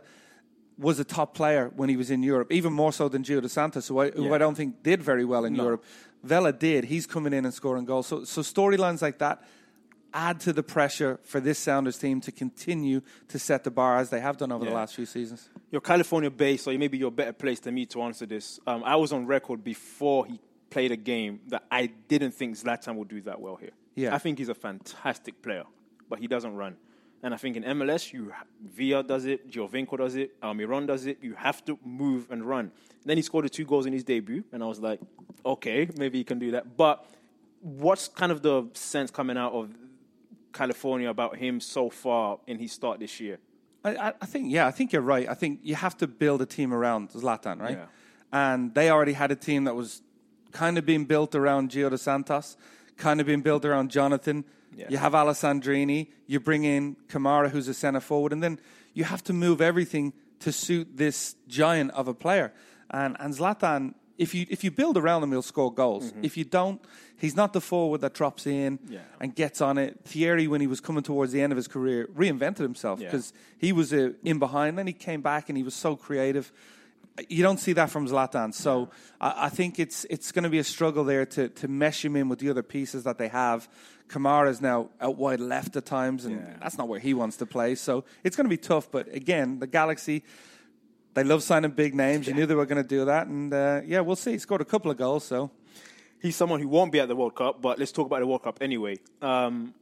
was 0.76 1.00
a 1.00 1.04
top 1.04 1.34
player 1.34 1.72
when 1.74 1.88
he 1.88 1.96
was 1.96 2.10
in 2.10 2.22
Europe, 2.22 2.52
even 2.52 2.72
more 2.72 2.92
so 2.92 3.08
than 3.08 3.22
Gio 3.24 3.40
dos 3.40 3.52
Santos, 3.52 3.88
who 3.88 3.98
I, 4.00 4.10
who 4.10 4.26
Yeah. 4.26 4.34
I 4.34 4.38
don't 4.38 4.54
think 4.54 4.82
did 4.82 5.02
very 5.02 5.24
well 5.24 5.44
in 5.44 5.54
Europe. 5.54 5.84
Vela 6.22 6.52
did. 6.52 6.84
He's 6.84 7.06
coming 7.06 7.32
in 7.32 7.44
and 7.44 7.54
scoring 7.54 7.84
goals. 7.84 8.06
So, 8.06 8.24
so 8.24 8.42
storylines 8.42 9.02
like 9.02 9.18
that 9.18 9.42
add 10.14 10.40
to 10.40 10.52
the 10.52 10.62
pressure 10.62 11.18
for 11.22 11.40
this 11.40 11.58
Sounders 11.58 11.98
team 11.98 12.20
to 12.22 12.32
continue 12.32 13.02
to 13.28 13.38
set 13.38 13.64
the 13.64 13.70
bar 13.70 13.98
as 13.98 14.10
they 14.10 14.20
have 14.20 14.36
done 14.36 14.52
over 14.52 14.64
the 14.64 14.70
last 14.70 14.94
few 14.94 15.06
seasons. 15.06 15.48
You're 15.70 15.80
California 15.80 16.30
based, 16.30 16.64
so 16.64 16.76
maybe 16.76 16.98
you're 16.98 17.08
a 17.08 17.10
better 17.10 17.32
place 17.32 17.60
than 17.60 17.74
me 17.74 17.86
to 17.86 18.02
answer 18.02 18.26
this. 18.26 18.58
Um, 18.66 18.82
I 18.84 18.96
was 18.96 19.12
on 19.12 19.26
record 19.26 19.62
before 19.62 20.26
he 20.26 20.40
played 20.70 20.92
a 20.92 20.96
game 20.96 21.40
that 21.48 21.64
I 21.70 21.86
didn't 21.86 22.32
think 22.32 22.56
Zlatan 22.56 22.96
would 22.96 23.08
do 23.08 23.20
that 23.22 23.40
well 23.40 23.56
here. 23.56 23.70
Yeah. 23.94 24.14
I 24.14 24.18
think 24.18 24.38
he's 24.38 24.48
a 24.48 24.54
fantastic 24.54 25.42
player, 25.42 25.64
but 26.08 26.18
he 26.18 26.26
doesn't 26.26 26.54
run. 26.54 26.76
And 27.22 27.34
I 27.34 27.36
think 27.36 27.56
in 27.56 27.64
MLS, 27.64 28.12
you 28.12 28.32
Villa 28.64 29.02
does 29.02 29.24
it, 29.24 29.50
Giovinco 29.50 29.98
does 29.98 30.14
it, 30.14 30.40
Almiron 30.40 30.86
does 30.86 31.06
it. 31.06 31.18
You 31.20 31.34
have 31.34 31.64
to 31.64 31.78
move 31.84 32.30
and 32.30 32.44
run. 32.44 32.70
then 33.04 33.16
he 33.16 33.22
scored 33.22 33.44
the 33.44 33.48
two 33.48 33.64
goals 33.64 33.86
in 33.86 33.92
his 33.92 34.04
debut, 34.04 34.44
and 34.52 34.62
I 34.62 34.66
was 34.66 34.78
like, 34.78 35.00
okay, 35.44 35.88
maybe 35.96 36.18
he 36.18 36.24
can 36.24 36.38
do 36.38 36.52
that. 36.52 36.76
But 36.76 37.04
what's 37.60 38.06
kind 38.06 38.30
of 38.30 38.42
the 38.42 38.68
sense 38.74 39.10
coming 39.10 39.36
out 39.36 39.52
of 39.52 39.70
California 40.58 41.08
about 41.08 41.36
him 41.36 41.60
so 41.60 41.90
far 41.90 42.38
in 42.46 42.58
his 42.58 42.72
start 42.72 42.98
this 43.00 43.20
year? 43.20 43.38
I, 43.84 44.12
I- 44.20 44.26
think, 44.32 44.44
yeah, 44.56 44.66
I 44.70 44.72
think 44.76 44.92
you're 44.92 45.08
right. 45.16 45.26
I 45.34 45.34
think 45.34 45.60
you 45.62 45.76
have 45.86 45.96
to 45.98 46.06
build 46.06 46.42
a 46.42 46.46
team 46.46 46.70
around 46.78 47.10
Zlatan, 47.10 47.60
right? 47.60 47.78
Yeah. 47.78 47.86
And 48.32 48.74
they 48.74 48.90
already 48.90 49.14
had 49.22 49.30
a 49.30 49.36
team 49.36 49.64
that 49.64 49.74
was 49.74 50.02
kind 50.52 50.76
of 50.78 50.84
being 50.84 51.04
built 51.06 51.34
around 51.34 51.70
Gio 51.70 51.88
dos 51.90 52.02
Santos, 52.02 52.56
kind 52.96 53.20
of 53.20 53.26
being 53.26 53.42
built 53.42 53.64
around 53.64 53.90
Jonathan. 53.90 54.44
Yeah. 54.76 54.86
You 54.90 54.98
have 54.98 55.14
Alessandrini. 55.14 56.08
You 56.26 56.40
bring 56.40 56.64
in 56.64 56.96
Kamara, 57.08 57.48
who's 57.50 57.68
a 57.68 57.74
centre 57.74 58.00
forward, 58.00 58.32
and 58.32 58.42
then 58.42 58.58
you 58.94 59.04
have 59.04 59.22
to 59.24 59.32
move 59.32 59.60
everything 59.60 60.12
to 60.40 60.50
suit 60.52 60.86
this 60.96 61.36
giant 61.48 61.90
of 61.92 62.08
a 62.08 62.14
player. 62.14 62.52
And 62.90 63.16
and 63.20 63.34
Zlatan, 63.34 63.94
if 64.18 64.34
you 64.34 64.44
if 64.50 64.64
you 64.64 64.70
build 64.70 64.96
around 64.96 65.22
him, 65.22 65.30
he'll 65.30 65.42
score 65.42 65.72
goals. 65.72 66.12
If 66.22 66.36
you 66.36 66.44
don't, 66.44 66.80
he's 67.16 67.36
not 67.36 67.52
the 67.52 67.60
forward 67.60 68.00
that 68.02 68.14
drops 68.14 68.46
in 68.46 68.78
Mm-hmm. 68.78 68.92
Yeah. 68.92 69.00
and 69.20 69.34
gets 69.34 69.60
on 69.60 69.78
it. 69.78 70.00
Thierry, 70.04 70.46
when 70.48 70.60
he 70.60 70.66
was 70.66 70.80
coming 70.80 71.02
towards 71.04 71.32
the 71.32 71.40
end 71.40 71.52
of 71.52 71.56
his 71.56 71.68
career, 71.68 72.08
reinvented 72.14 72.58
himself 72.58 73.00
Yeah. 73.00 73.06
because 73.06 73.32
he 73.58 73.72
was 73.72 73.92
uh, 73.92 74.10
in 74.24 74.38
behind. 74.38 74.76
Then 74.76 74.86
he 74.86 74.92
came 74.92 75.20
back 75.22 75.48
and 75.48 75.56
he 75.56 75.62
was 75.64 75.74
so 75.74 75.96
creative. 75.96 76.52
You 77.28 77.42
don't 77.42 77.58
see 77.58 77.72
that 77.74 77.90
from 77.90 78.06
Zlatan. 78.06 78.52
So 78.54 78.90
I, 79.20 79.46
I 79.46 79.48
think 79.48 79.78
it's 79.78 80.04
it's 80.10 80.30
going 80.32 80.44
to 80.44 80.50
be 80.50 80.58
a 80.58 80.64
struggle 80.64 81.04
there 81.04 81.26
to 81.26 81.48
to 81.48 81.68
mesh 81.68 82.04
him 82.04 82.14
in 82.16 82.28
with 82.28 82.38
the 82.40 82.50
other 82.50 82.62
pieces 82.62 83.02
that 83.04 83.18
they 83.18 83.28
have. 83.28 83.68
Kamara's 84.08 84.60
now 84.60 84.88
out 85.00 85.16
wide 85.18 85.40
left 85.40 85.76
at 85.76 85.84
times, 85.84 86.24
and 86.24 86.36
Yeah. 86.36 86.54
that's 86.62 86.78
not 86.78 86.88
where 86.88 87.00
he 87.00 87.14
wants 87.14 87.36
to 87.38 87.46
play. 87.46 87.74
So 87.74 88.04
it's 88.24 88.36
going 88.36 88.46
to 88.50 88.56
be 88.56 88.56
tough. 88.56 88.90
But 88.90 89.06
again, 89.14 89.58
the 89.58 89.66
Galaxy. 89.66 90.22
They 91.18 91.24
love 91.24 91.42
signing 91.42 91.72
big 91.72 91.94
names. 91.94 92.26
You 92.26 92.34
knew 92.34 92.46
they 92.46 92.54
were 92.54 92.66
going 92.66 92.82
to 92.82 92.88
do 92.88 93.04
that, 93.04 93.26
and 93.26 93.52
uh, 93.52 93.80
yeah, 93.84 94.00
we'll 94.00 94.16
see. 94.16 94.32
He 94.32 94.38
scored 94.38 94.60
a 94.60 94.64
couple 94.64 94.90
of 94.90 94.96
goals, 94.96 95.24
so 95.24 95.50
He's 96.20 96.34
someone 96.34 96.60
who 96.60 96.68
won't 96.68 96.90
be 96.90 97.00
at 97.00 97.08
the 97.08 97.14
World 97.14 97.34
Cup, 97.34 97.62
but 97.62 97.78
let's 97.78 97.92
talk 97.92 98.06
about 98.06 98.20
the 98.20 98.26
World 98.26 98.42
Cup 98.42 98.58
anyway. 98.60 98.98
Um, 99.22 99.74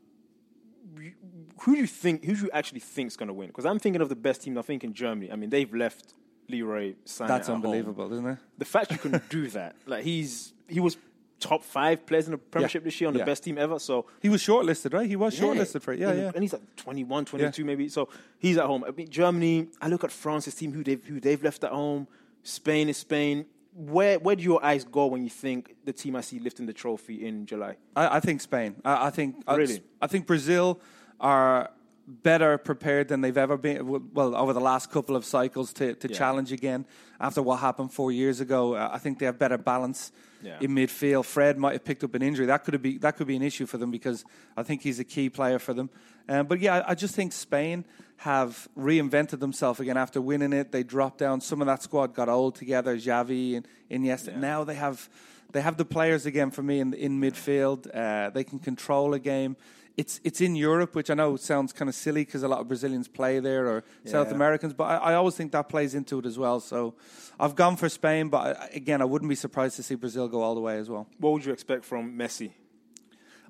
who 1.61 1.75
do 1.75 1.81
you 1.81 1.87
think? 1.87 2.25
Who 2.25 2.35
do 2.35 2.43
you 2.43 2.51
actually 2.53 2.81
think 2.81 3.09
is 3.09 3.17
going 3.17 3.29
to 3.29 3.33
win? 3.33 3.49
Because 3.49 3.65
I'm 3.65 3.79
thinking 3.79 4.03
of 4.03 4.09
the 4.09 4.17
best 4.17 4.43
team. 4.43 4.59
I 4.59 4.63
think 4.63 4.85
in 4.85 4.93
Germany. 4.93 5.33
I 5.33 5.37
mean, 5.37 5.49
they've 5.49 5.73
left 5.73 6.15
Leroy 6.49 6.95
Sané. 7.07 7.29
that's 7.29 7.49
at 7.49 7.53
home. 7.53 7.57
unbelievable, 7.57 8.13
isn't 8.13 8.27
it? 8.27 8.39
The 8.59 8.65
fact 8.67 8.93
you 8.93 8.99
can 8.99 9.21
do 9.31 9.49
that, 9.49 9.77
like 9.87 10.05
he's 10.05 10.53
he 10.69 10.81
was 10.81 10.99
top 11.39 11.63
five 11.63 12.07
players 12.07 12.27
in 12.27 12.33
the 12.33 12.39
Premiership 12.39 12.83
this 12.85 13.01
year 13.01 13.09
on 13.09 13.15
the 13.15 13.25
best 13.25 13.45
team 13.45 13.59
ever. 13.59 13.79
So 13.79 14.07
He 14.21 14.29
was 14.29 14.43
shortlisted, 14.43 14.95
right? 14.95 15.07
He 15.09 15.17
was 15.17 15.39
shortlisted 15.39 15.83
for 15.83 15.93
it. 15.93 16.01
Yeah, 16.01 16.11
and, 16.11 16.19
yeah. 16.21 16.31
And 16.35 16.43
he's 16.43 16.53
like 16.53 16.77
21, 16.77 17.25
22 17.27 17.65
maybe. 17.65 17.89
So 17.89 18.09
he's 18.39 18.57
at 18.57 18.65
home. 18.67 18.85
I 18.85 18.91
mean, 18.91 19.09
Germany. 19.09 19.69
I 19.81 19.89
look 19.89 20.03
at 20.05 20.11
France's 20.13 20.55
team, 20.55 20.73
who 20.73 20.83
they've 20.83 21.05
who 21.05 21.21
they've 21.21 21.43
left 21.43 21.63
at 21.65 21.71
home. 21.73 22.09
Spain 22.43 22.89
is 22.89 22.97
Spain. 22.97 23.47
Where 23.75 24.19
where 24.19 24.35
do 24.37 24.43
your 24.43 24.65
eyes 24.65 24.85
go 24.85 25.07
when 25.07 25.23
you 25.23 25.29
think 25.31 25.75
the 25.85 25.93
team 25.93 26.17
I 26.17 26.23
see 26.23 26.39
lifting 26.39 26.65
the 26.65 26.73
trophy 26.73 27.27
in 27.27 27.45
July? 27.45 27.77
I, 27.95 28.17
I 28.17 28.21
think 28.21 28.41
Spain. 28.41 28.77
I, 28.85 29.07
I 29.09 29.11
think 29.11 29.37
I- 29.47 29.57
Really? 29.57 29.83
I, 30.01 30.07
think 30.07 30.27
Brazil 30.27 30.81
are 31.21 31.71
better 32.07 32.57
prepared 32.59 33.09
than 33.09 33.21
they've 33.21 33.37
ever 33.37 33.57
been. 33.57 34.13
Well, 34.15 34.37
over 34.37 34.53
the 34.53 34.61
last 34.61 34.91
couple 34.91 35.17
of 35.17 35.25
cycles 35.25 35.73
to, 35.75 35.95
to 35.95 36.09
Yeah. 36.09 36.17
challenge 36.17 36.53
again 36.53 36.87
after 37.21 37.43
what 37.43 37.57
happened 37.57 37.93
four 37.93 38.13
years 38.13 38.41
ago. 38.41 38.75
Uh, 38.75 38.91
I 38.93 38.99
think 38.99 39.19
they 39.19 39.27
have 39.27 39.39
better 39.39 39.59
balance 39.59 40.13
Yeah. 40.43 40.59
in 40.61 40.71
midfield. 40.73 41.25
Fred 41.25 41.59
might 41.59 41.73
have 41.73 41.85
picked 41.85 42.05
up 42.05 42.15
an 42.15 42.23
injury. 42.23 42.47
That 42.47 42.65
could 42.65 42.81
be 42.81 42.99
that 42.99 43.17
could 43.17 43.27
be 43.27 43.35
an 43.37 43.43
issue 43.43 43.67
for 43.67 43.79
them 43.79 43.91
because 43.91 44.25
I 44.57 44.63
think 44.63 44.83
he's 44.83 45.01
a 45.01 45.05
key 45.05 45.29
player 45.31 45.59
for 45.59 45.75
them. 45.75 45.91
Um, 46.29 46.47
but 46.47 46.61
yeah, 46.61 46.85
I, 46.87 46.95
just 46.95 47.15
think 47.15 47.33
Spain 47.33 47.85
have 48.19 48.69
reinvented 48.77 49.39
themselves 49.41 49.79
again 49.81 49.97
after 49.97 50.21
winning 50.21 50.53
it. 50.53 50.73
They 50.73 50.83
dropped 50.83 51.19
down. 51.19 51.41
Some 51.41 51.61
of 51.61 51.67
that 51.67 51.83
squad 51.83 52.15
got 52.15 52.29
old 52.29 52.55
together. 52.57 52.97
Xavi 52.97 53.57
and 53.57 53.67
Iniesta. 53.91 54.37
Now 54.37 54.63
they 54.65 54.75
have 54.75 55.09
they 55.53 55.61
have 55.61 55.77
the 55.77 55.85
players 55.85 56.27
again 56.27 56.51
for 56.53 56.63
me 56.63 56.79
in 56.81 56.95
in 56.95 57.21
midfield. 57.21 57.89
Uh, 57.93 58.31
they 58.31 58.45
can 58.45 58.59
control 58.61 59.15
a 59.15 59.19
game. 59.19 59.57
It's 59.97 60.21
it's 60.25 60.41
in 60.43 60.57
Europe, 60.57 60.95
which 60.95 61.09
I 61.11 61.15
know 61.15 61.37
sounds 61.37 61.73
kind 61.73 61.89
of 61.89 61.95
silly 61.95 62.25
because 62.25 62.43
a 62.43 62.49
lot 62.49 62.61
of 62.61 62.69
Brazilians 62.69 63.09
play 63.09 63.41
there 63.41 63.67
or 63.67 63.83
South 64.05 64.31
Americans, 64.31 64.75
but 64.75 64.85
I, 64.85 64.97
I 64.97 65.15
always 65.15 65.37
think 65.37 65.53
that 65.53 65.69
plays 65.71 65.95
into 65.95 66.19
it 66.19 66.27
as 66.27 66.37
well. 66.39 66.61
So 66.61 66.95
I've 67.41 67.55
gone 67.55 67.77
for 67.77 67.89
Spain, 67.89 68.29
but 68.29 68.41
I, 68.59 68.67
again, 68.75 69.01
I 69.01 69.07
wouldn't 69.07 69.29
be 69.31 69.35
surprised 69.37 69.77
to 69.77 69.83
see 69.83 69.95
Brazil 69.95 70.29
go 70.29 70.43
all 70.43 70.55
the 70.55 70.61
way 70.61 70.77
as 70.79 70.91
well. 70.91 71.07
What 71.19 71.33
would 71.33 71.45
you 71.47 71.53
expect 71.53 71.85
from 71.87 72.17
Messi? 72.19 72.51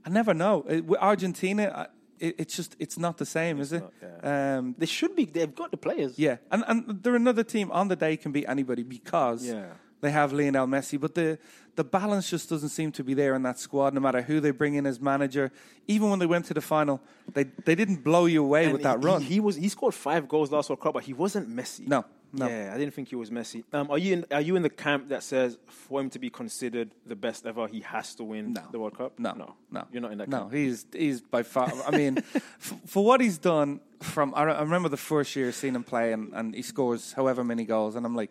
I 0.05 0.09
never 0.11 0.33
know. 0.35 0.65
It, 0.69 0.85
with 0.85 1.01
Argentina, 1.01 1.89
it, 2.21 2.37
it's 2.39 2.55
just 2.55 2.77
it's 2.79 2.97
not 2.97 3.19
the 3.19 3.27
same, 3.27 3.61
is 3.61 3.73
it? 3.73 3.83
not, 4.23 4.25
um, 4.59 4.75
They 4.79 4.87
should 4.87 5.17
be. 5.17 5.25
They've 5.25 5.53
got 5.53 5.73
the 5.73 5.77
players. 5.77 6.17
yeah, 6.17 6.37
and 6.53 6.63
and 6.69 7.03
they're 7.03 7.17
another 7.17 7.43
team 7.45 7.73
on 7.73 7.89
the 7.89 7.97
day 7.97 8.17
can 8.17 8.31
beat 8.33 8.47
anybody 8.49 8.85
because 8.85 9.45
Yeah. 9.45 9.73
They 10.01 10.11
have 10.11 10.33
Lionel 10.33 10.67
Messi, 10.67 11.01
but 11.01 11.15
the 11.15 11.39
the 11.77 11.85
balance 11.85 12.31
just 12.31 12.49
doesn't 12.49 12.71
seem 12.71 12.91
to 12.93 13.05
be 13.05 13.13
there 13.13 13.35
in 13.35 13.43
that 13.43 13.59
squad. 13.59 13.93
No 13.93 14.01
matter 14.01 14.23
who 14.23 14.41
they 14.41 14.51
bring 14.51 14.75
in 14.75 14.87
as 14.87 14.99
manager, 14.99 15.53
even 15.87 16.09
when 16.09 16.19
they 16.19 16.27
went 16.27 16.47
to 16.47 16.55
the 16.55 16.61
final, 16.63 17.01
they 17.35 17.45
they 17.65 17.75
didn't 17.75 18.03
blow 18.03 18.27
you 18.27 18.43
away 18.43 18.65
And 18.65 18.73
with 18.75 18.83
that 18.83 19.01
he, 19.01 19.05
run. 19.07 19.21
He, 19.23 19.35
he 19.35 19.41
was. 19.41 19.57
He 19.57 19.69
scored 19.69 19.95
five 19.95 20.27
goals 20.29 20.51
last 20.51 20.69
World 20.71 20.81
Cup, 20.81 20.95
but 20.95 21.05
he 21.05 21.13
wasn't 21.13 21.49
Messi. 21.55 21.87
No, 21.87 22.05
no. 22.33 22.49
Yeah, 22.49 22.73
I 22.75 22.79
didn't 22.79 22.95
think 22.95 23.09
he 23.09 23.17
was 23.17 23.31
Messi. 23.31 23.63
Um, 23.75 23.91
are 23.91 23.99
you 23.99 24.13
in, 24.15 24.25
are 24.31 24.41
you 24.41 24.57
in 24.57 24.63
the 24.63 24.71
camp 24.71 25.09
that 25.11 25.23
says 25.23 25.59
for 25.67 26.01
him 26.01 26.09
to 26.11 26.19
be 26.19 26.31
considered 26.31 26.91
the 27.07 27.17
best 27.17 27.45
ever, 27.47 27.67
he 27.69 27.81
has 27.81 28.15
to 28.17 28.25
win 28.25 28.55
No. 28.55 28.63
the 28.73 28.79
World 28.79 28.97
Cup? 28.97 29.19
No, 29.19 29.33
no, 29.33 29.55
no, 29.71 29.85
You're 29.93 30.03
not 30.03 30.13
in 30.13 30.19
that. 30.19 30.29
No, 30.29 30.41
camp. 30.41 30.53
he's 30.55 30.87
he's 30.93 31.21
by 31.21 31.43
far. 31.43 31.71
I 31.87 31.91
mean, 31.97 32.19
f- 32.35 32.75
for 32.87 33.05
what 33.05 33.21
he's 33.21 33.37
done 33.39 33.81
from, 34.01 34.33
I 34.35 34.43
remember 34.61 34.89
the 34.89 34.97
first 34.97 35.37
year 35.37 35.53
seeing 35.53 35.75
him 35.75 35.85
play, 35.85 36.13
and, 36.15 36.33
and 36.33 36.55
he 36.55 36.63
scores 36.63 37.13
however 37.13 37.45
many 37.45 37.65
goals, 37.67 37.97
and 37.97 38.07
I'm 38.07 38.15
like, 38.17 38.31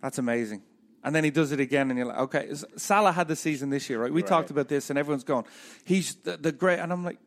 that's 0.00 0.18
amazing. 0.18 0.62
And 1.06 1.14
then 1.14 1.22
he 1.24 1.30
does 1.30 1.52
it 1.52 1.60
again, 1.60 1.88
and 1.90 1.96
you're 1.98 2.08
like, 2.08 2.18
okay. 2.18 2.52
Salah 2.76 3.12
had 3.12 3.28
the 3.28 3.36
season 3.36 3.70
this 3.70 3.88
year, 3.88 4.02
right? 4.02 4.12
We 4.12 4.22
talked 4.22 4.50
about 4.50 4.66
this, 4.68 4.90
and 4.90 4.98
everyone's 4.98 5.22
gone, 5.24 5.44
he's 5.84 6.16
the, 6.16 6.36
the 6.36 6.52
great, 6.52 6.80
and 6.80 6.92
I'm 6.92 7.04
like. 7.04 7.18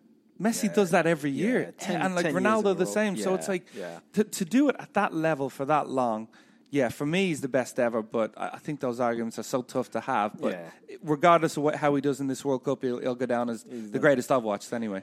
Messi 0.41 0.73
does 0.73 0.91
that 0.91 1.05
every 1.05 1.31
year, 1.31 1.59
Yeah, 1.61 1.85
10 1.85 2.01
and 2.01 2.15
like 2.15 2.23
10 2.25 2.33
years 2.33 2.43
in 2.43 2.43
Ronaldo 2.47 2.77
the 2.77 2.85
same. 2.85 3.17
So 3.17 3.35
it's 3.35 3.49
like 3.49 3.65
yeah. 3.75 3.99
to 4.13 4.23
to 4.23 4.45
do 4.45 4.69
it 4.69 4.75
at 4.79 4.93
that 4.93 5.11
level 5.13 5.49
for 5.49 5.65
that 5.65 5.89
long. 5.89 6.27
Yeah, 6.71 6.87
for 6.89 7.05
me, 7.05 7.21
he's 7.27 7.41
the 7.41 7.49
best 7.49 7.77
ever. 7.77 8.01
But 8.01 8.29
I, 8.37 8.47
I 8.53 8.59
think 8.59 8.79
those 8.79 8.99
arguments 9.01 9.37
are 9.37 9.43
so 9.55 9.61
tough 9.61 9.89
to 9.91 9.99
have. 9.99 10.39
But 10.39 10.53
Yeah. 10.53 10.97
regardless 11.03 11.57
of 11.57 11.63
what, 11.63 11.75
how 11.75 11.93
he 11.95 12.01
does 12.01 12.19
in 12.21 12.27
this 12.27 12.45
World 12.45 12.63
Cup, 12.63 12.81
he'll, 12.83 12.99
he'll 12.99 13.15
go 13.15 13.25
down 13.25 13.49
as 13.49 13.65
the 13.95 13.99
greatest 13.99 14.31
I've 14.31 14.43
watched 14.43 14.71
anyway. 14.71 15.01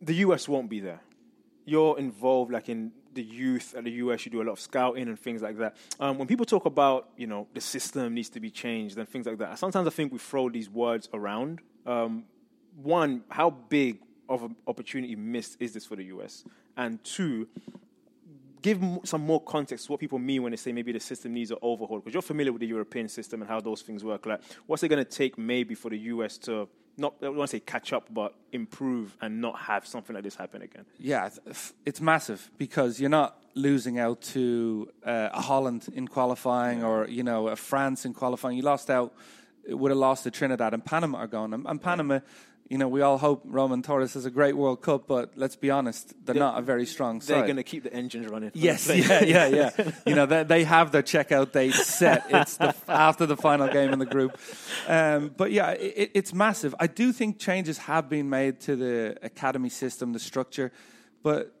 the 0.00 0.14
US 0.26 0.48
won't 0.48 0.70
be 0.70 0.80
there. 0.80 1.00
You're 1.66 1.98
involved, 1.98 2.50
like 2.52 2.68
in 2.70 2.92
the 3.16 3.22
youth 3.22 3.74
at 3.76 3.82
the 3.82 3.90
US. 3.90 4.24
You 4.24 4.30
do 4.30 4.42
a 4.42 4.44
lot 4.44 4.52
of 4.52 4.60
scouting 4.60 5.08
and 5.08 5.18
things 5.18 5.42
like 5.42 5.58
that. 5.58 5.76
Um, 5.98 6.18
when 6.18 6.28
people 6.28 6.46
talk 6.46 6.66
about, 6.66 7.08
you 7.16 7.26
know, 7.26 7.48
the 7.52 7.60
system 7.60 8.14
needs 8.14 8.28
to 8.30 8.40
be 8.40 8.50
changed 8.50 8.96
and 8.96 9.08
things 9.08 9.26
like 9.26 9.38
that, 9.38 9.58
sometimes 9.58 9.88
I 9.88 9.90
think 9.90 10.12
we 10.12 10.18
throw 10.18 10.48
these 10.48 10.70
words 10.70 11.08
around. 11.12 11.60
Um, 11.84 12.24
one, 12.80 13.24
how 13.28 13.50
big 13.50 13.98
of 14.28 14.42
an 14.44 14.56
opportunity 14.66 15.16
missed 15.16 15.56
is 15.58 15.72
this 15.72 15.84
for 15.84 15.96
the 15.96 16.04
US? 16.04 16.44
And 16.76 17.02
two, 17.02 17.48
give 18.62 18.80
some 19.04 19.22
more 19.22 19.40
context 19.40 19.86
to 19.86 19.92
what 19.92 20.00
people 20.00 20.18
mean 20.18 20.42
when 20.42 20.50
they 20.50 20.56
say 20.56 20.72
maybe 20.72 20.92
the 20.92 21.00
system 21.00 21.32
needs 21.32 21.50
an 21.50 21.58
overhaul 21.62 21.98
because 21.98 22.12
you're 22.12 22.22
familiar 22.22 22.52
with 22.52 22.60
the 22.60 22.66
European 22.66 23.08
system 23.08 23.40
and 23.40 23.48
how 23.48 23.60
those 23.60 23.82
things 23.82 24.04
work. 24.04 24.26
Like, 24.26 24.40
what's 24.66 24.82
it 24.82 24.88
going 24.88 25.04
to 25.04 25.10
take 25.10 25.38
maybe 25.38 25.74
for 25.74 25.90
the 25.90 25.98
US 25.98 26.38
to 26.38 26.68
not 26.98 27.14
I 27.22 27.28
want 27.28 27.50
to 27.50 27.56
say 27.56 27.60
catch 27.60 27.92
up, 27.92 28.06
but 28.12 28.34
improve 28.52 29.16
and 29.20 29.40
not 29.40 29.58
have 29.60 29.86
something 29.86 30.14
like 30.14 30.24
this 30.24 30.36
happen 30.36 30.62
again? 30.62 30.84
Yeah, 30.98 31.26
it's- 31.26 31.72
it's 31.84 32.00
massive 32.00 32.50
because 32.58 33.00
you're 33.00 33.10
not 33.10 33.42
losing 33.54 33.98
out 33.98 34.20
to 34.34 34.88
uh, 35.04 35.30
a 35.32 35.40
Holland 35.40 35.88
in 35.94 36.06
qualifying 36.08 36.82
or 36.84 37.06
you 37.08 37.22
know 37.22 37.48
a 37.48 37.56
France 37.56 38.04
in 38.04 38.12
qualifying. 38.14 38.56
You 38.56 38.62
lost 38.62 38.90
out, 38.90 39.14
would 39.68 39.90
have 39.90 39.98
lost 39.98 40.24
to 40.24 40.30
Trinidad 40.30 40.74
and 40.74 40.84
Panama 40.84 41.18
are 41.18 41.26
gone. 41.26 41.54
And, 41.54 41.66
and 41.66 41.80
Panama, 41.80 42.20
you 42.68 42.78
know, 42.78 42.88
we 42.88 43.00
all 43.00 43.18
hope 43.18 43.42
Roman 43.44 43.82
Torres 43.82 44.14
has 44.14 44.26
a 44.26 44.30
great 44.30 44.56
World 44.56 44.82
Cup, 44.82 45.06
but 45.06 45.32
let's 45.36 45.56
be 45.56 45.70
honest, 45.70 46.12
they're, 46.24 46.34
not 46.34 46.58
a 46.58 46.62
very 46.62 46.86
strong 46.86 47.20
side. 47.20 47.36
They're 47.36 47.44
going 47.44 47.56
to 47.56 47.62
keep 47.62 47.84
the 47.84 47.92
engines 47.92 48.28
running. 48.28 48.50
Yes, 48.54 48.88
yeah, 48.88 49.22
yeah, 49.22 49.46
yeah. 49.46 49.70
You 50.06 50.14
know, 50.14 50.26
they, 50.26 50.42
they 50.44 50.64
have 50.64 50.90
their 50.90 51.02
checkout 51.02 51.52
date 51.52 51.74
set. 51.74 52.26
It's 52.28 52.56
the, 52.56 52.74
after 52.88 53.26
the 53.26 53.36
final 53.36 53.68
game 53.68 53.92
in 53.92 53.98
the 53.98 54.06
group. 54.06 54.38
Um, 54.88 55.32
but 55.36 55.52
yeah, 55.52 55.70
it, 55.70 56.12
it's 56.14 56.34
massive. 56.34 56.74
I 56.80 56.86
do 56.86 57.12
think 57.12 57.38
changes 57.38 57.78
have 57.78 58.08
been 58.08 58.28
made 58.30 58.60
to 58.62 58.76
the 58.76 59.16
academy 59.22 59.68
system, 59.68 60.12
the 60.12 60.18
structure, 60.18 60.72
but 61.22 61.55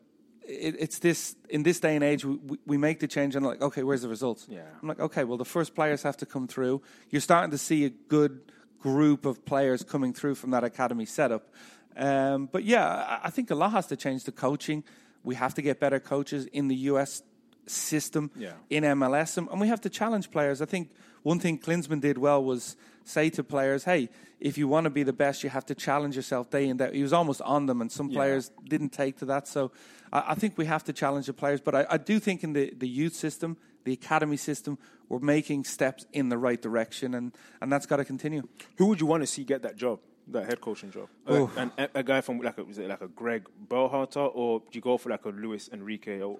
it, 0.48 0.76
it's 0.78 0.98
this 1.00 1.36
in 1.48 1.62
this 1.62 1.80
day 1.80 1.94
and 1.96 2.04
age 2.04 2.24
we, 2.24 2.38
we- 2.66 2.78
make 2.78 3.00
the 3.00 3.08
change 3.08 3.34
and 3.36 3.44
like 3.44 3.60
okay 3.60 3.82
where's 3.82 4.02
the 4.02 4.08
results 4.08 4.46
Yeah. 4.48 4.62
i'm 4.82 4.88
like 4.88 5.00
okay 5.00 5.24
well 5.24 5.38
the 5.38 5.44
first 5.44 5.74
players 5.74 6.02
have 6.02 6.16
to 6.18 6.26
come 6.26 6.46
through 6.46 6.82
you're 7.10 7.20
starting 7.20 7.50
to 7.50 7.58
see 7.58 7.84
a 7.84 7.90
good 7.90 8.40
group 8.80 9.26
of 9.26 9.44
players 9.44 9.82
coming 9.82 10.12
through 10.12 10.34
from 10.36 10.50
that 10.50 10.64
academy 10.64 11.04
setup 11.06 11.48
um, 11.96 12.48
but 12.52 12.62
yeah 12.64 12.86
I, 12.86 13.20
I 13.24 13.30
think 13.30 13.50
a 13.50 13.54
lot 13.54 13.72
has 13.72 13.86
to 13.88 13.96
change 13.96 14.24
the 14.24 14.32
coaching 14.32 14.84
we 15.24 15.34
have 15.34 15.54
to 15.54 15.62
get 15.62 15.80
better 15.80 15.98
coaches 16.00 16.46
in 16.52 16.68
the 16.68 16.76
us 16.76 17.22
system 17.66 18.30
Yeah. 18.36 18.52
in 18.70 18.84
MLS, 18.84 19.36
and, 19.38 19.48
and 19.48 19.60
we 19.60 19.66
have 19.68 19.80
to 19.80 19.90
challenge 19.90 20.30
players. 20.30 20.62
I 20.62 20.66
think 20.66 20.90
one 21.24 21.40
thing 21.40 21.58
Klinsmann 21.58 22.00
did 22.00 22.16
well 22.16 22.44
was 22.44 22.76
say 23.06 23.30
to 23.30 23.42
players, 23.42 23.84
"Hey, 23.84 24.10
if 24.40 24.58
you 24.58 24.68
want 24.68 24.84
to 24.84 24.90
be 24.90 25.02
the 25.02 25.12
best, 25.12 25.42
you 25.42 25.50
have 25.50 25.64
to 25.66 25.74
challenge 25.74 26.16
yourself 26.16 26.50
day 26.50 26.68
in 26.68 26.76
day." 26.76 26.90
He 26.92 27.02
was 27.02 27.12
almost 27.12 27.40
on 27.42 27.66
them, 27.66 27.80
and 27.80 27.90
some 27.90 28.10
players 28.10 28.50
didn't 28.68 28.90
take 28.90 29.16
to 29.18 29.24
that. 29.26 29.48
So 29.48 29.72
I, 30.12 30.32
I 30.32 30.34
think 30.34 30.58
we 30.58 30.66
have 30.66 30.84
to 30.84 30.92
challenge 30.92 31.26
the 31.26 31.32
players. 31.32 31.60
But 31.60 31.74
I, 31.74 31.86
I 31.90 31.96
do 31.96 32.18
think 32.18 32.44
in 32.44 32.52
the, 32.52 32.72
the 32.76 32.88
youth 32.88 33.14
system, 33.14 33.56
the 33.84 33.92
academy 33.92 34.36
system, 34.36 34.78
we're 35.08 35.20
making 35.20 35.64
steps 35.64 36.04
in 36.12 36.28
the 36.28 36.36
right 36.36 36.60
direction, 36.60 37.14
and, 37.14 37.32
and 37.60 37.72
that's 37.72 37.86
got 37.86 37.96
to 37.96 38.04
continue. 38.04 38.42
Who 38.78 38.86
would 38.86 39.00
you 39.00 39.06
want 39.06 39.22
to 39.22 39.26
see 39.26 39.44
get 39.44 39.62
that 39.62 39.76
job, 39.76 40.00
that 40.28 40.46
head 40.46 40.60
coaching 40.60 40.90
job? 40.90 41.08
Like, 41.24 41.48
and 41.56 41.70
a, 41.78 42.00
a 42.00 42.02
guy 42.02 42.20
from 42.20 42.40
like 42.40 42.58
a, 42.58 42.64
was 42.64 42.78
it 42.78 42.88
like 42.88 43.00
a 43.00 43.08
Greg 43.08 43.46
Berhalter, 43.68 44.28
or 44.34 44.60
do 44.60 44.66
you 44.72 44.80
go 44.80 44.98
for 44.98 45.10
like 45.10 45.24
a 45.24 45.28
Luis 45.30 45.70
Enrique? 45.72 46.20
Or 46.20 46.38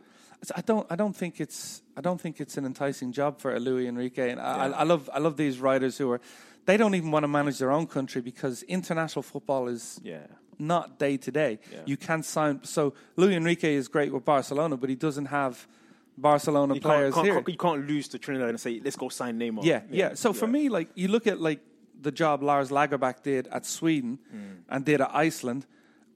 I 0.54 0.60
don't. 0.60 0.86
I 0.90 0.96
don't 0.96 1.14
think 1.14 1.40
it's. 1.40 1.82
I 1.96 2.00
don't 2.00 2.20
think 2.20 2.40
it's 2.40 2.56
an 2.56 2.66
enticing 2.66 3.12
job 3.12 3.40
for 3.40 3.54
a 3.54 3.60
Luis 3.60 3.88
Enrique. 3.88 4.30
And 4.30 4.40
I, 4.40 4.66
I, 4.66 4.68
I 4.68 4.82
love. 4.82 5.08
I 5.12 5.18
love 5.18 5.36
these 5.36 5.60
writers 5.60 5.96
who 5.98 6.10
are. 6.10 6.20
They 6.66 6.76
don't 6.76 6.94
even 6.94 7.10
want 7.10 7.24
to 7.24 7.28
manage 7.28 7.58
their 7.58 7.70
own 7.70 7.86
country 7.86 8.20
because 8.20 8.62
international 8.64 9.22
football 9.22 9.68
is 9.68 10.00
yeah, 10.02 10.26
not 10.58 10.98
day 10.98 11.16
to 11.16 11.30
day. 11.30 11.58
You 11.86 11.96
can't 11.96 12.24
sign. 12.24 12.60
So 12.64 12.94
Luis 13.16 13.36
Enrique 13.36 13.74
is 13.74 13.88
great 13.88 14.12
with 14.12 14.24
Barcelona, 14.24 14.76
but 14.76 14.90
he 14.90 14.96
doesn't 14.96 15.26
have 15.26 15.66
Barcelona 16.18 16.74
you 16.74 16.80
players 16.80 17.14
can't, 17.14 17.26
here. 17.26 17.34
can't, 17.34 17.48
you 17.48 17.56
can't 17.56 17.86
lose 17.86 18.08
to 18.08 18.18
Trinidad 18.18 18.48
and 18.48 18.60
say 18.60 18.80
let's 18.82 18.96
go 18.96 19.08
sign 19.08 19.38
Neymar. 19.38 19.64
Yeah, 19.64 19.82
yeah. 19.90 20.14
So 20.14 20.32
for 20.32 20.46
me, 20.46 20.68
like 20.68 20.88
you 20.94 21.08
look 21.08 21.26
at 21.26 21.40
like 21.40 21.60
the 22.00 22.12
job 22.12 22.42
Lars 22.42 22.70
Lagerbäck 22.70 23.22
did 23.22 23.48
at 23.48 23.64
Sweden 23.66 24.18
mm. 24.34 24.58
and 24.68 24.84
did 24.84 25.00
at 25.00 25.14
Iceland, 25.14 25.66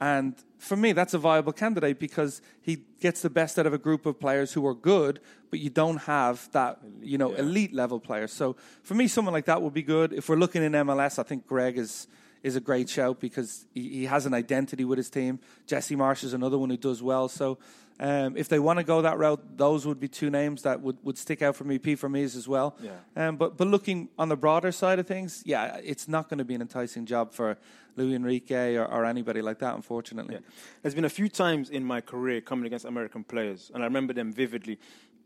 and 0.01 0.35
for 0.59 0.77
me, 0.77 0.93
that's 0.93 1.13
a 1.13 1.19
viable 1.19 1.53
candidate 1.53 1.99
because 1.99 2.41
he 2.63 2.85
gets 3.01 3.21
the 3.21 3.31
best 3.31 3.59
out 3.59 3.67
of 3.67 3.75
a 3.75 3.79
group 3.79 4.07
of 4.07 4.19
players 4.19 4.53
who 4.53 4.67
are 4.67 4.75
good, 4.75 5.21
but 5.51 5.59
you 5.59 5.69
don't 5.69 5.99
have 5.99 6.51
that 6.53 6.79
you 7.03 7.19
know 7.19 7.33
elite 7.35 7.75
level 7.75 8.01
players. 8.01 8.33
So 8.33 8.57
for 8.83 8.95
me, 8.95 9.09
someone 9.09 9.35
like 9.35 9.45
that 9.47 9.61
would 9.61 9.75
be 9.75 9.83
good. 9.83 10.13
If 10.13 10.29
we're 10.29 10.37
looking 10.37 10.63
in 10.63 10.73
MLS, 10.73 11.19
I 11.19 11.23
think 11.23 11.47
Greg 11.47 11.77
is 11.77 12.09
is 12.43 12.57
a 12.57 12.61
great 12.61 12.89
shout 12.89 13.21
because 13.21 13.67
he, 13.75 13.89
he 13.91 14.05
has 14.07 14.25
an 14.25 14.33
identity 14.33 14.85
with 14.85 14.97
his 14.97 15.11
team. 15.11 15.39
Jesse 15.67 15.95
Marsch 15.95 16.25
is 16.25 16.33
another 16.33 16.57
one 16.57 16.71
who 16.71 16.79
does 16.79 17.03
well. 17.03 17.29
So 17.29 17.59
um, 18.01 18.35
if 18.35 18.49
they 18.49 18.59
want 18.59 18.79
to 18.79 18.83
go 18.83 19.03
that 19.03 19.19
route, 19.19 19.59
those 19.59 19.87
would 19.87 20.01
be 20.01 20.09
two 20.09 20.31
names 20.31 20.63
that 20.63 20.81
would, 20.81 20.97
would 21.03 21.19
stick 21.19 21.43
out 21.43 21.55
for 21.55 21.65
me. 21.65 21.79
P 21.79 21.95
for 21.95 22.09
me 22.09 22.23
as 22.23 22.49
well. 22.49 22.75
Yeah. 22.81 22.93
Um, 23.15 23.37
but 23.37 23.59
but 23.59 23.69
looking 23.69 24.09
on 24.19 24.31
the 24.31 24.37
broader 24.37 24.73
side 24.73 24.99
of 24.99 25.07
things, 25.07 25.43
yeah, 25.45 25.79
it's 25.85 26.09
not 26.09 26.31
going 26.31 26.39
to 26.39 26.45
be 26.45 26.55
an 26.55 26.63
enticing 26.63 27.05
job 27.05 27.35
for 27.35 27.59
Luis 27.97 28.17
Enrique 28.17 28.77
or, 28.77 28.87
or 28.87 29.05
anybody 29.05 29.43
like 29.43 29.59
that, 29.59 29.75
unfortunately. 29.75 30.37
Yeah. 30.37 30.41
There's 30.81 30.95
been 30.95 31.05
a 31.05 31.11
few 31.11 31.29
times 31.29 31.69
in 31.69 31.85
my 31.85 32.01
career 32.01 32.41
coming 32.41 32.65
against 32.65 32.87
American 32.87 33.23
players, 33.23 33.71
and 33.75 33.83
I 33.83 33.87
remember 33.87 34.15
them 34.15 34.33
vividly. 34.33 34.77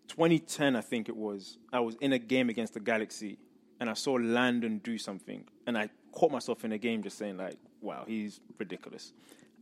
2010, 0.09 0.75
I 0.75 0.81
think 0.81 1.09
it 1.09 1.17
was. 1.17 1.59
I 1.73 1.79
was 1.79 1.95
in 2.01 2.13
a 2.13 2.19
game 2.19 2.51
against 2.51 2.75
the 2.75 2.81
Galaxy, 2.81 3.39
and 3.79 3.89
I 3.89 3.95
saw 3.95 4.15
Landon 4.15 4.79
do 4.79 4.99
something, 4.99 5.45
and 5.69 5.79
I 5.79 5.91
caught 6.11 6.33
myself 6.33 6.65
in 6.65 6.73
a 6.73 6.79
game 6.79 7.05
just 7.05 7.19
saying 7.19 7.37
like, 7.37 7.57
"Wow, 7.81 8.03
he's 8.05 8.41
ridiculous." 8.59 9.13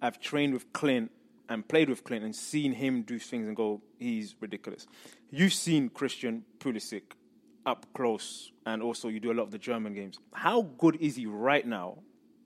I've 0.01 0.19
trained 0.19 0.55
with 0.55 0.73
Clint 0.73 1.13
and 1.53 1.67
played 1.69 1.89
with 1.89 2.03
Clint 2.03 2.25
and 2.25 2.35
seen 2.35 2.73
him 2.73 3.03
do 3.03 3.19
things 3.19 3.47
and 3.47 3.57
go, 3.57 3.83
"He's 3.99 4.35
ridiculous." 4.41 4.87
You've 5.31 5.53
seen 5.53 5.89
Christian 5.91 6.45
Pulisic 6.59 7.03
up 7.67 7.87
close, 7.95 8.53
and 8.65 8.83
also 8.83 9.09
you 9.09 9.21
do 9.21 9.31
a 9.33 9.37
lot 9.39 9.45
of 9.45 9.51
the 9.51 9.59
German 9.59 9.93
games. 9.95 10.19
How 10.33 10.63
good 10.63 10.97
is 10.97 11.17
he 11.17 11.27
right 11.27 11.67
now? 11.67 11.99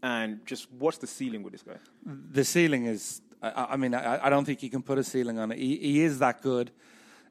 And 0.02 0.44
just 0.44 0.70
what's 0.72 0.98
the 0.98 1.06
ceiling 1.06 1.42
with 1.42 1.52
this 1.52 1.62
guy? 1.62 1.78
the 2.04 2.44
ceiling 2.44 2.86
is. 2.86 3.22
I, 3.42 3.66
I 3.70 3.76
mean, 3.76 3.94
I, 3.94 4.26
I 4.26 4.30
don't 4.30 4.44
think 4.44 4.62
you 4.62 4.70
can 4.70 4.82
put 4.82 4.98
a 4.98 5.04
ceiling 5.04 5.38
on 5.38 5.52
it. 5.52 5.58
He, 5.58 5.76
he 5.76 6.02
is 6.02 6.18
that 6.18 6.42
good. 6.42 6.70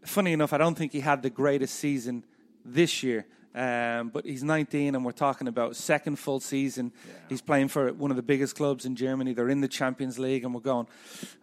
Funny 0.03 0.33
enough, 0.33 0.53
I 0.53 0.57
don't 0.57 0.77
think 0.77 0.91
he 0.91 0.99
had 0.99 1.21
the 1.21 1.29
greatest 1.29 1.75
season 1.75 2.23
this 2.63 3.03
year. 3.03 3.25
Um, 3.55 4.09
but 4.09 4.25
he's 4.25 4.43
19, 4.43 4.95
and 4.95 5.05
we're 5.05 5.13
talking 5.13 5.47
about 5.47 5.77
second 5.77 6.17
full 6.17 6.41
season. 6.41 6.91
He's 7.29 7.41
playing 7.41 7.69
for 7.69 7.93
one 7.93 8.11
of 8.11 8.17
the 8.17 8.23
biggest 8.23 8.55
clubs 8.57 8.85
in 8.85 8.97
Germany. 8.97 9.33
They're 9.33 9.47
in 9.49 9.61
the 9.61 9.69
Champions 9.69 10.19
League, 10.19 10.43
and 10.43 10.53
we're 10.53 10.59
going. 10.59 10.87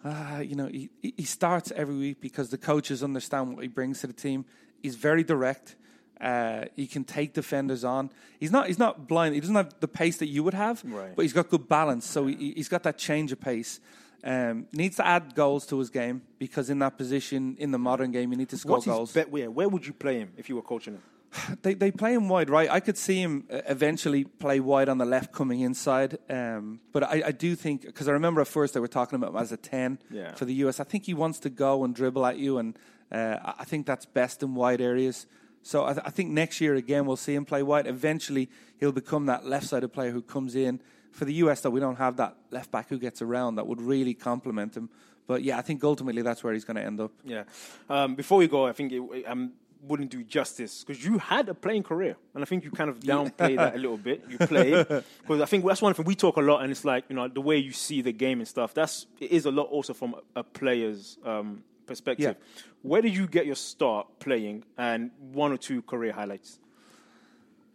Uh, 0.05 0.43
you 0.45 0.55
know, 0.55 0.67
he, 0.67 0.91
he 1.01 1.25
starts 1.25 1.73
every 1.75 1.97
week 1.97 2.21
because 2.21 2.51
the 2.51 2.59
coaches 2.59 3.03
understand 3.03 3.55
what 3.55 3.63
he 3.63 3.69
brings 3.69 4.03
to 4.03 4.07
the 4.07 4.13
team. 4.13 4.45
He's 4.83 4.97
very 4.97 5.25
direct. 5.25 5.77
Uh, 6.21 6.67
he 6.77 6.87
can 6.87 7.03
take 7.03 7.33
defenders 7.33 7.83
on. 7.83 8.11
He's 8.39 8.53
not. 8.53 8.67
He's 8.67 8.79
not 8.79 9.09
blind. 9.09 9.35
He 9.35 9.41
doesn't 9.41 9.55
have 9.57 9.75
the 9.81 9.89
pace 9.89 10.19
that 10.19 10.27
you 10.27 10.45
would 10.45 10.55
have, 10.55 10.83
Right. 10.85 11.17
but 11.17 11.23
he's 11.23 11.33
got 11.33 11.49
good 11.49 11.67
balance. 11.67 12.07
So 12.07 12.27
he, 12.27 12.53
he's 12.55 12.69
got 12.69 12.83
that 12.83 12.99
change 12.99 13.33
of 13.33 13.41
pace. 13.41 13.81
Um, 14.23 14.67
needs 14.73 14.97
to 14.97 15.07
add 15.07 15.35
goals 15.35 15.67
to 15.67 15.79
his 15.81 15.91
game 15.91 16.23
because 16.39 16.71
in 16.71 16.79
that 16.81 16.97
position 16.97 17.57
in 17.59 17.71
the 17.73 17.79
modern 17.79 18.13
game, 18.13 18.31
you 18.31 18.39
need 18.39 18.51
to 18.51 18.59
score 18.59 18.73
What's 18.77 18.87
goals. 18.87 19.13
bet? 19.13 19.31
Where, 19.33 19.51
where 19.51 19.69
would 19.69 19.85
you 19.85 19.93
play 19.95 20.19
him 20.19 20.33
if 20.37 20.49
you 20.49 20.55
were 20.57 20.63
coaching 20.63 20.95
him? 20.95 21.03
They 21.63 21.75
they 21.75 21.91
play 21.91 22.13
him 22.15 22.29
wide 22.29 22.51
right. 22.51 22.71
I 22.71 22.81
could 22.81 22.97
see 22.99 23.21
him 23.23 23.45
uh, 23.51 23.61
eventually 23.67 24.25
play 24.25 24.61
wide 24.61 24.89
on 24.89 24.99
the 24.99 25.05
left, 25.07 25.33
coming 25.33 25.61
inside. 25.61 26.19
Um, 26.29 26.81
but 26.93 27.03
I, 27.05 27.23
I 27.27 27.33
do 27.33 27.55
think 27.55 27.83
because 27.83 28.09
I 28.09 28.13
remember 28.13 28.41
at 28.41 28.49
first 28.49 28.75
they 28.75 28.81
were 28.81 28.89
talking 28.89 29.17
about 29.17 29.31
him 29.31 29.37
as 29.37 29.53
a 29.53 29.57
ten 29.57 29.99
Yeah. 30.11 30.35
for 30.35 30.45
the 30.45 30.55
US. 30.67 30.81
I 30.81 30.85
think 30.85 31.07
he 31.07 31.15
wants 31.15 31.39
to 31.41 31.51
go 31.51 31.85
and 31.85 31.95
dribble 31.95 32.25
at 32.27 32.39
you, 32.39 32.59
and 32.59 32.79
uh, 33.11 33.39
I- 33.43 33.55
I 33.61 33.65
think 33.65 33.87
that's 33.87 34.07
best 34.07 34.43
in 34.43 34.55
wide 34.55 34.81
areas. 34.81 35.27
So 35.65 35.85
I, 35.85 35.93
th- 35.95 36.05
I 36.07 36.11
think 36.11 36.31
next 36.31 36.61
year 36.61 36.75
again 36.75 37.07
we'll 37.07 37.17
see 37.17 37.35
him 37.35 37.45
play 37.45 37.63
wide. 37.63 37.87
Eventually 37.87 38.49
he'll 38.81 38.93
become 38.93 39.27
that 39.27 39.47
left-sided 39.47 39.89
player 39.93 40.11
who 40.11 40.21
comes 40.23 40.55
in. 40.57 40.81
For 41.13 41.25
the 41.25 41.35
US, 41.45 41.61
though, 41.61 41.71
we 41.71 41.79
don't 41.81 41.97
have 41.99 42.17
that 42.17 42.37
left 42.51 42.71
back 42.73 42.89
who 42.89 42.99
gets 42.99 43.23
around 43.23 43.55
that 43.57 43.67
would 43.67 43.81
really 43.81 44.13
complement 44.15 44.77
him. 44.77 44.89
But 45.29 45.43
yeah, 45.45 45.57
I 45.59 45.63
think 45.63 45.85
ultimately 45.85 46.23
that's 46.23 46.43
where 46.43 46.53
he's 46.53 46.65
going 46.65 46.77
to 46.79 46.83
end 46.85 47.01
up. 47.01 47.13
Yeah. 47.25 47.45
Um, 47.89 48.17
before 48.17 48.39
we 48.39 48.49
go, 48.49 48.67
I 48.67 48.73
think 48.73 48.93
it 48.93 49.25
um, 49.29 49.53
wouldn't 49.83 50.11
do 50.11 50.23
justice 50.23 50.85
because 50.85 51.05
you 51.05 51.19
had 51.19 51.49
a 51.49 51.55
playing 51.55 51.83
career, 51.83 52.17
and 52.35 52.43
I 52.43 52.47
think 52.47 52.65
you 52.65 52.71
kind 52.71 52.89
of 52.89 53.01
downplay 53.01 53.57
that 53.57 53.75
a 53.75 53.79
little 53.79 53.97
bit. 53.97 54.23
You 54.29 54.39
play 54.39 54.83
because 54.83 55.41
I 55.41 55.45
think 55.45 55.65
that's 55.65 55.83
one 55.83 55.93
thing 55.95 56.07
we 56.07 56.15
talk 56.15 56.37
a 56.37 56.41
lot, 56.41 56.63
and 56.63 56.71
it's 56.71 56.85
like 56.85 57.05
you 57.09 57.17
know 57.17 57.29
the 57.29 57.41
way 57.41 57.57
you 57.59 57.73
see 57.73 58.03
the 58.03 58.13
game 58.13 58.39
and 58.39 58.49
stuff. 58.49 58.75
That's 58.75 59.07
it 59.21 59.31
is 59.31 59.47
a 59.47 59.51
lot 59.51 59.65
also 59.65 59.93
from 59.93 60.15
a, 60.15 60.41
a 60.41 60.45
player's 60.45 61.19
um, 61.25 61.65
perspective. 61.87 62.37
Where 62.83 63.03
did 63.03 63.17
you 63.17 63.27
get 63.27 63.47
your 63.47 63.57
start 63.57 64.07
playing, 64.19 64.65
and 64.79 65.11
one 65.33 65.53
or 65.53 65.57
two 65.57 65.83
career 65.83 66.13
highlights? 66.13 66.59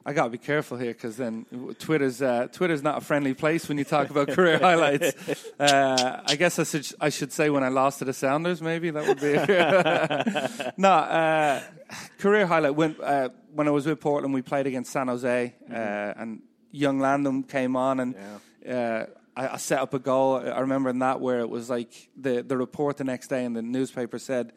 I 0.07 0.13
gotta 0.13 0.29
be 0.29 0.37
careful 0.37 0.77
here 0.77 0.93
because 0.93 1.17
then 1.17 1.45
Twitter's 1.79 2.21
uh, 2.21 2.47
Twitter's 2.53 2.81
not 2.81 2.99
a 2.99 3.01
friendly 3.01 3.33
place 3.33 3.67
when 3.67 3.77
you 3.77 3.83
talk 3.83 4.09
about 4.09 4.29
career 4.29 4.57
highlights. 4.61 5.13
Uh, 5.59 6.21
I 6.25 6.37
guess 6.37 6.57
I 6.59 6.63
should 6.63 6.87
I 7.01 7.09
should 7.09 7.33
say 7.33 7.49
when 7.49 7.61
I 7.61 7.67
lost 7.67 7.99
to 7.99 8.05
the 8.05 8.13
Sounders, 8.13 8.61
maybe 8.61 8.89
that 8.89 9.05
would 9.05 9.19
be. 9.19 9.33
no, 10.81 10.89
uh, 10.89 11.61
career 12.19 12.47
highlight 12.47 12.75
when 12.75 12.95
uh, 13.03 13.27
when 13.53 13.67
I 13.67 13.71
was 13.71 13.85
with 13.85 13.99
Portland, 13.99 14.33
we 14.33 14.41
played 14.41 14.65
against 14.65 14.93
San 14.93 15.09
Jose, 15.09 15.53
uh, 15.69 15.73
and 15.73 16.41
young 16.71 16.99
Landon 16.99 17.43
came 17.43 17.75
on 17.75 17.99
and. 17.99 18.15
Uh, 18.65 19.05
I, 19.35 19.53
I 19.53 19.57
set 19.57 19.79
up 19.79 19.93
a 19.93 19.99
goal. 19.99 20.37
I 20.37 20.61
remember 20.61 20.89
in 20.89 20.99
that 20.99 21.21
where 21.21 21.41
it 21.41 21.49
was 21.49 21.69
like 21.69 22.09
the, 22.17 22.41
the 22.41 22.57
report 22.57 22.97
the 22.97 23.03
next 23.03 23.27
day 23.27 23.45
in 23.45 23.53
the 23.53 23.61
newspaper 23.61 24.17
said 24.17 24.51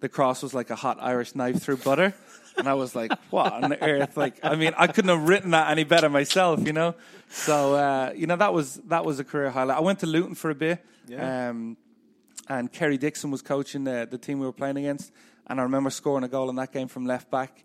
the 0.00 0.08
cross 0.08 0.42
was 0.42 0.54
like 0.54 0.70
a 0.70 0.74
hot 0.74 0.96
Irish 1.00 1.34
knife 1.34 1.60
through 1.62 1.76
butter. 1.76 2.14
And 2.56 2.68
I 2.68 2.74
was 2.74 2.94
like, 2.94 3.12
what 3.30 3.52
on 3.52 3.72
earth? 3.74 4.16
Like, 4.16 4.38
I 4.42 4.56
mean, 4.56 4.74
I 4.76 4.86
couldn't 4.86 5.08
have 5.08 5.28
written 5.28 5.52
that 5.52 5.70
any 5.70 5.84
better 5.84 6.08
myself, 6.08 6.66
you 6.66 6.72
know? 6.72 6.94
So, 7.28 7.74
uh, 7.74 8.12
you 8.14 8.26
know, 8.26 8.36
that 8.36 8.52
was, 8.52 8.74
that 8.88 9.04
was 9.04 9.18
a 9.18 9.24
career 9.24 9.50
highlight. 9.50 9.78
I 9.78 9.80
went 9.80 10.00
to 10.00 10.06
Luton 10.06 10.34
for 10.34 10.50
a 10.50 10.54
bit. 10.54 10.84
Um, 11.48 11.76
and 12.48 12.72
Kerry 12.72 12.98
Dixon 12.98 13.30
was 13.30 13.42
coaching 13.42 13.84
the, 13.84 14.06
the 14.10 14.18
team 14.18 14.38
we 14.38 14.46
were 14.46 14.52
playing 14.52 14.76
against. 14.76 15.12
And 15.46 15.60
I 15.60 15.62
remember 15.64 15.90
scoring 15.90 16.24
a 16.24 16.28
goal 16.28 16.50
in 16.50 16.56
that 16.56 16.72
game 16.72 16.88
from 16.88 17.06
left 17.06 17.30
back. 17.30 17.64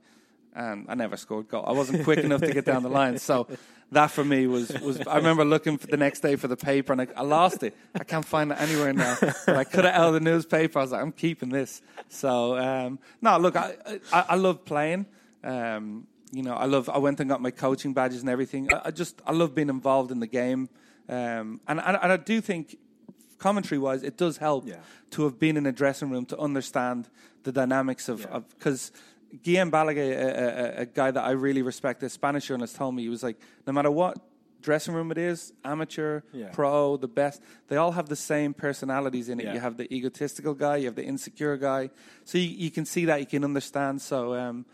And 0.56 0.88
I 0.90 0.96
never 0.96 1.18
scored 1.18 1.50
goal. 1.50 1.64
I 1.68 1.74
wasn't 1.74 2.04
quick 2.04 2.20
enough 2.20 2.42
to 2.42 2.52
get 2.52 2.66
down 2.66 2.82
the 2.84 2.90
line. 2.90 3.20
So 3.20 3.48
that 3.92 4.08
for 4.12 4.24
me 4.24 4.48
was, 4.48 4.70
was 4.82 5.00
I 5.08 5.16
remember 5.18 5.46
looking 5.46 5.78
for 5.78 5.88
the 5.88 5.96
next 5.98 6.20
day 6.20 6.36
for 6.36 6.48
the 6.48 6.58
paper 6.58 6.92
and 6.92 7.02
I, 7.04 7.08
I 7.16 7.22
lost 7.22 7.64
it. 7.64 7.74
I 7.96 8.04
can't 8.04 8.26
find 8.26 8.52
it 8.52 8.60
anywhere 8.60 8.92
now. 8.92 9.16
But 9.22 9.56
I 9.56 9.64
cut 9.64 9.86
it 9.86 9.94
out 9.94 10.08
of 10.10 10.14
the 10.14 10.20
newspaper. 10.20 10.80
I 10.80 10.82
was 10.82 10.92
like, 10.92 11.02
I'm 11.02 11.14
keeping 11.14 11.50
this. 11.50 11.82
So, 12.10 12.58
um, 12.58 13.00
no, 13.22 13.38
look, 13.38 13.56
I, 13.56 13.76
I, 14.12 14.26
I 14.30 14.36
love 14.36 14.66
playing. 14.66 15.06
Um, 15.44 16.06
you 16.34 16.44
know, 16.44 16.54
I 16.56 16.66
love, 16.66 16.90
I 16.90 16.98
went 16.98 17.22
and 17.22 17.30
got 17.30 17.42
my 17.42 17.52
coaching 17.52 17.94
badges 17.94 18.20
and 18.22 18.30
everything. 18.30 18.68
I, 18.74 18.82
I 18.86 18.92
just, 18.92 19.22
I 19.26 19.32
love 19.32 19.56
being 19.56 19.70
involved 19.70 20.12
in 20.12 20.20
the 20.20 20.28
game. 20.28 20.68
Um, 21.08 21.62
and, 21.68 21.80
and, 21.80 21.98
and 22.02 22.12
I 22.12 22.18
do 22.18 22.42
think 22.42 22.78
commentary 23.38 23.80
wise, 23.80 24.04
it 24.04 24.18
does 24.18 24.38
help 24.38 24.68
Yeah. 24.68 24.78
to 25.12 25.24
have 25.24 25.40
been 25.40 25.56
in 25.56 25.66
a 25.66 25.72
dressing 25.72 26.10
room 26.10 26.26
to 26.26 26.38
understand 26.38 27.08
the 27.44 27.52
dynamics 27.54 28.10
of 28.10 28.28
because. 28.58 28.92
Guillem 29.44 29.70
Balagué, 29.72 30.16
a, 30.18 30.80
a, 30.80 30.82
a 30.82 30.86
guy 30.86 31.12
that 31.12 31.24
I 31.24 31.32
really 31.32 31.62
respect, 31.62 32.02
a 32.04 32.10
Spanish 32.10 32.48
journalist, 32.48 32.76
told 32.76 32.96
me 32.96 33.04
he 33.04 33.10
was 33.10 33.24
like, 33.24 33.38
no 33.66 33.74
matter 33.74 33.92
what 33.92 34.18
dressing 34.62 34.94
room 34.94 35.12
it 35.12 35.18
is, 35.18 35.54
amateur, 35.64 36.22
Yeah. 36.34 36.50
pro, 36.52 36.98
the 36.98 37.08
best, 37.08 37.42
they 37.68 37.78
all 37.78 37.92
have 37.92 38.10
the 38.10 38.16
same 38.16 38.54
personalities 38.54 39.30
in 39.30 39.40
it. 39.40 39.46
Yeah. 39.46 39.54
You 39.54 39.60
have 39.60 39.78
the 39.78 39.94
egotistical 39.94 40.54
guy, 40.54 40.78
you 40.78 40.86
have 40.86 40.96
the 40.96 41.06
insecure 41.06 41.58
guy, 41.58 41.90
so 42.26 42.38
you, 42.38 42.50
you 42.50 42.72
can 42.72 42.86
see 42.86 43.06
that, 43.06 43.20
you 43.20 43.26
can 43.28 43.44
understand. 43.44 44.02
So 44.02 44.34
um, 44.34 44.66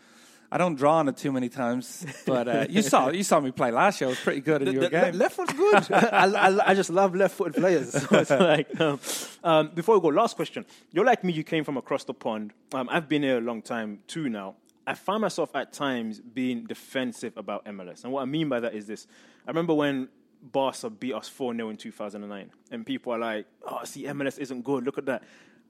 I 0.54 0.58
don't 0.58 0.76
draw 0.76 0.98
on 0.98 1.08
it 1.08 1.16
too 1.16 1.32
many 1.32 1.48
times, 1.48 2.06
but 2.26 2.46
uh, 2.46 2.66
you 2.70 2.80
saw 2.82 3.08
you 3.10 3.24
saw 3.24 3.40
me 3.40 3.50
play 3.50 3.72
last 3.72 4.00
year. 4.00 4.06
I 4.06 4.10
was 4.10 4.20
pretty 4.20 4.40
good 4.40 4.62
in 4.62 4.72
your 4.72 4.82
The- 4.84 4.88
the- 4.88 5.00
game. 5.10 5.14
left 5.18 5.34
foot's 5.34 5.52
good. 5.52 5.90
I, 5.92 6.26
I, 6.46 6.70
I 6.70 6.74
just 6.74 6.90
love 6.90 7.12
left-footed 7.16 7.54
players. 7.56 7.90
So 8.08 8.18
it's 8.20 8.30
like, 8.30 8.68
um, 8.80 9.00
um, 9.42 9.70
before 9.74 9.96
we 9.96 10.00
go, 10.00 10.08
last 10.14 10.36
question. 10.36 10.64
You're 10.92 11.04
like 11.04 11.24
me. 11.24 11.32
You 11.32 11.42
came 11.42 11.64
from 11.64 11.76
across 11.76 12.04
the 12.04 12.14
pond. 12.14 12.52
Um, 12.72 12.88
I've 12.88 13.08
been 13.08 13.22
here 13.24 13.38
a 13.38 13.40
long 13.40 13.62
time 13.62 13.98
too 14.06 14.28
now. 14.28 14.54
I 14.86 14.94
find 14.94 15.20
myself 15.22 15.50
at 15.56 15.72
times 15.72 16.20
being 16.20 16.66
defensive 16.66 17.32
about 17.36 17.64
MLS, 17.64 18.04
and 18.04 18.12
what 18.12 18.22
I 18.22 18.26
mean 18.26 18.48
by 18.48 18.60
that 18.60 18.74
is 18.74 18.86
this: 18.86 19.08
I 19.46 19.50
remember 19.50 19.74
when 19.74 20.08
Barca 20.40 20.88
beat 20.88 21.14
us 21.14 21.28
four 21.28 21.52
0 21.52 21.70
in 21.70 21.76
2009, 21.76 22.50
and 22.70 22.86
people 22.86 23.12
are 23.12 23.18
like, 23.18 23.46
"Oh, 23.66 23.80
see, 23.84 24.04
MLS 24.04 24.38
isn't 24.38 24.62
good. 24.62 24.84
Look 24.84 24.98
at 24.98 25.06
that." 25.06 25.24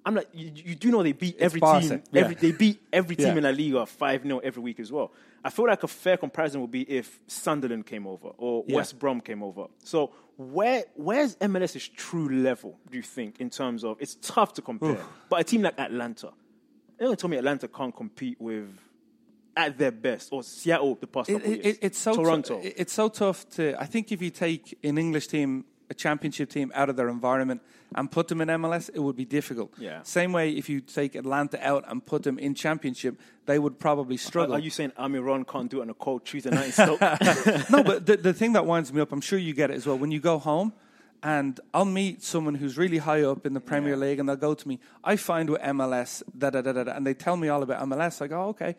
I'm 0.06 0.14
like, 0.14 0.28
you, 0.34 0.50
you 0.54 0.74
do 0.74 0.90
know 0.90 1.02
they 1.02 1.12
beat 1.12 1.36
every 1.38 1.60
team. 1.60 2.02
yeah. 2.12 2.20
Every, 2.22 2.34
they 2.34 2.52
beat 2.52 2.80
every 2.92 3.16
team 3.16 3.28
Yeah. 3.28 3.36
in 3.36 3.44
La 3.44 3.50
Liga 3.50 3.86
5 3.86 4.22
0 4.22 4.38
every 4.40 4.62
week 4.62 4.78
as 4.80 4.92
well. 4.92 5.12
I 5.42 5.50
feel 5.50 5.66
like 5.66 5.82
a 5.82 5.88
fair 5.88 6.16
comparison 6.16 6.60
would 6.60 6.70
be 6.70 6.82
if 6.82 7.20
Sunderland 7.26 7.86
came 7.86 8.06
over 8.06 8.28
or 8.36 8.64
Yeah. 8.66 8.76
West 8.76 8.98
Brom 8.98 9.20
came 9.20 9.42
over. 9.42 9.66
So 9.82 10.12
where 10.36 10.84
where's 10.94 11.36
MLS's 11.36 11.88
true 11.88 12.28
level, 12.28 12.78
do 12.90 12.96
you 12.96 13.02
think, 13.02 13.40
in 13.40 13.48
terms 13.50 13.82
of 13.84 13.96
it's 14.00 14.16
tough 14.20 14.52
to 14.54 14.62
compare. 14.62 14.98
But 15.30 15.40
a 15.40 15.44
team 15.44 15.62
like 15.62 15.78
Atlanta, 15.78 16.32
they 16.98 17.04
don't 17.06 17.18
tell 17.18 17.30
me 17.30 17.36
Atlanta 17.38 17.68
can't 17.68 17.94
compete 17.94 18.38
with 18.40 18.68
at 19.56 19.78
their 19.78 19.92
best 19.92 20.32
or 20.32 20.42
Seattle 20.42 20.96
the 21.00 21.06
past 21.06 21.30
It- 21.30 21.34
couple 21.34 21.52
it- 21.52 21.64
years. 21.64 21.76
it- 21.76 21.78
it's 21.82 21.98
so 21.98 22.14
Toronto. 22.16 22.60
tou- 22.60 22.72
it's 22.76 22.92
so 22.92 23.08
tough 23.08 23.48
to. 23.50 23.80
I 23.80 23.86
think 23.86 24.10
if 24.12 24.20
you 24.20 24.30
take 24.30 24.76
an 24.82 24.98
English 24.98 25.28
team, 25.28 25.64
a 25.90 25.94
championship 25.94 26.50
team, 26.50 26.72
out 26.74 26.88
of 26.88 26.96
their 26.96 27.08
environment 27.08 27.60
and 27.94 28.10
put 28.10 28.28
them 28.28 28.40
in 28.40 28.48
MLS, 28.48 28.90
it 28.92 28.98
would 28.98 29.16
be 29.16 29.24
difficult. 29.24 29.72
Yeah. 29.78 30.02
Same 30.02 30.32
way, 30.32 30.50
if 30.50 30.68
you 30.68 30.80
take 30.80 31.14
Atlanta 31.14 31.64
out 31.66 31.84
and 31.86 32.04
put 32.04 32.22
them 32.22 32.38
in 32.38 32.54
championship, 32.54 33.18
they 33.46 33.58
would 33.58 33.78
probably 33.78 34.16
struggle. 34.16 34.54
are 34.54 34.58
you 34.58 34.70
saying 34.70 34.92
Almiron 34.98 35.46
can't 35.46 35.70
do 35.70 35.78
it 35.78 35.82
on 35.82 35.90
a 35.90 35.94
cold 35.94 36.24
Tuesday 36.24 36.50
night 36.50 36.76
no, 37.70 37.82
but 37.82 38.06
the, 38.06 38.18
the 38.20 38.32
thing 38.32 38.54
that 38.54 38.66
winds 38.66 38.92
me 38.92 39.00
up, 39.00 39.12
I'm 39.12 39.20
sure 39.20 39.38
you 39.38 39.54
get 39.54 39.70
it 39.70 39.74
as 39.74 39.86
well. 39.86 39.98
When 39.98 40.10
you 40.10 40.20
go 40.20 40.38
home, 40.38 40.72
and 41.22 41.58
I'll 41.72 41.86
meet 41.86 42.22
someone 42.22 42.54
who's 42.54 42.76
really 42.76 42.98
high 42.98 43.22
up 43.22 43.46
in 43.46 43.54
the 43.54 43.60
Premier 43.60 43.96
League, 43.96 44.18
and 44.18 44.28
they'll 44.28 44.36
go 44.36 44.52
to 44.52 44.68
me. 44.68 44.78
I 45.02 45.16
find 45.16 45.48
with 45.48 45.62
MLS, 45.62 46.22
da 46.36 46.50
da 46.50 46.60
da 46.60 46.72
da, 46.72 46.84
da," 46.84 46.92
and 46.92 47.06
they 47.06 47.14
tell 47.14 47.38
me 47.38 47.48
all 47.48 47.62
about 47.62 47.80
MLS. 47.88 48.20
I 48.20 48.26
go, 48.26 48.42
oh, 48.42 48.48
okay. 48.48 48.76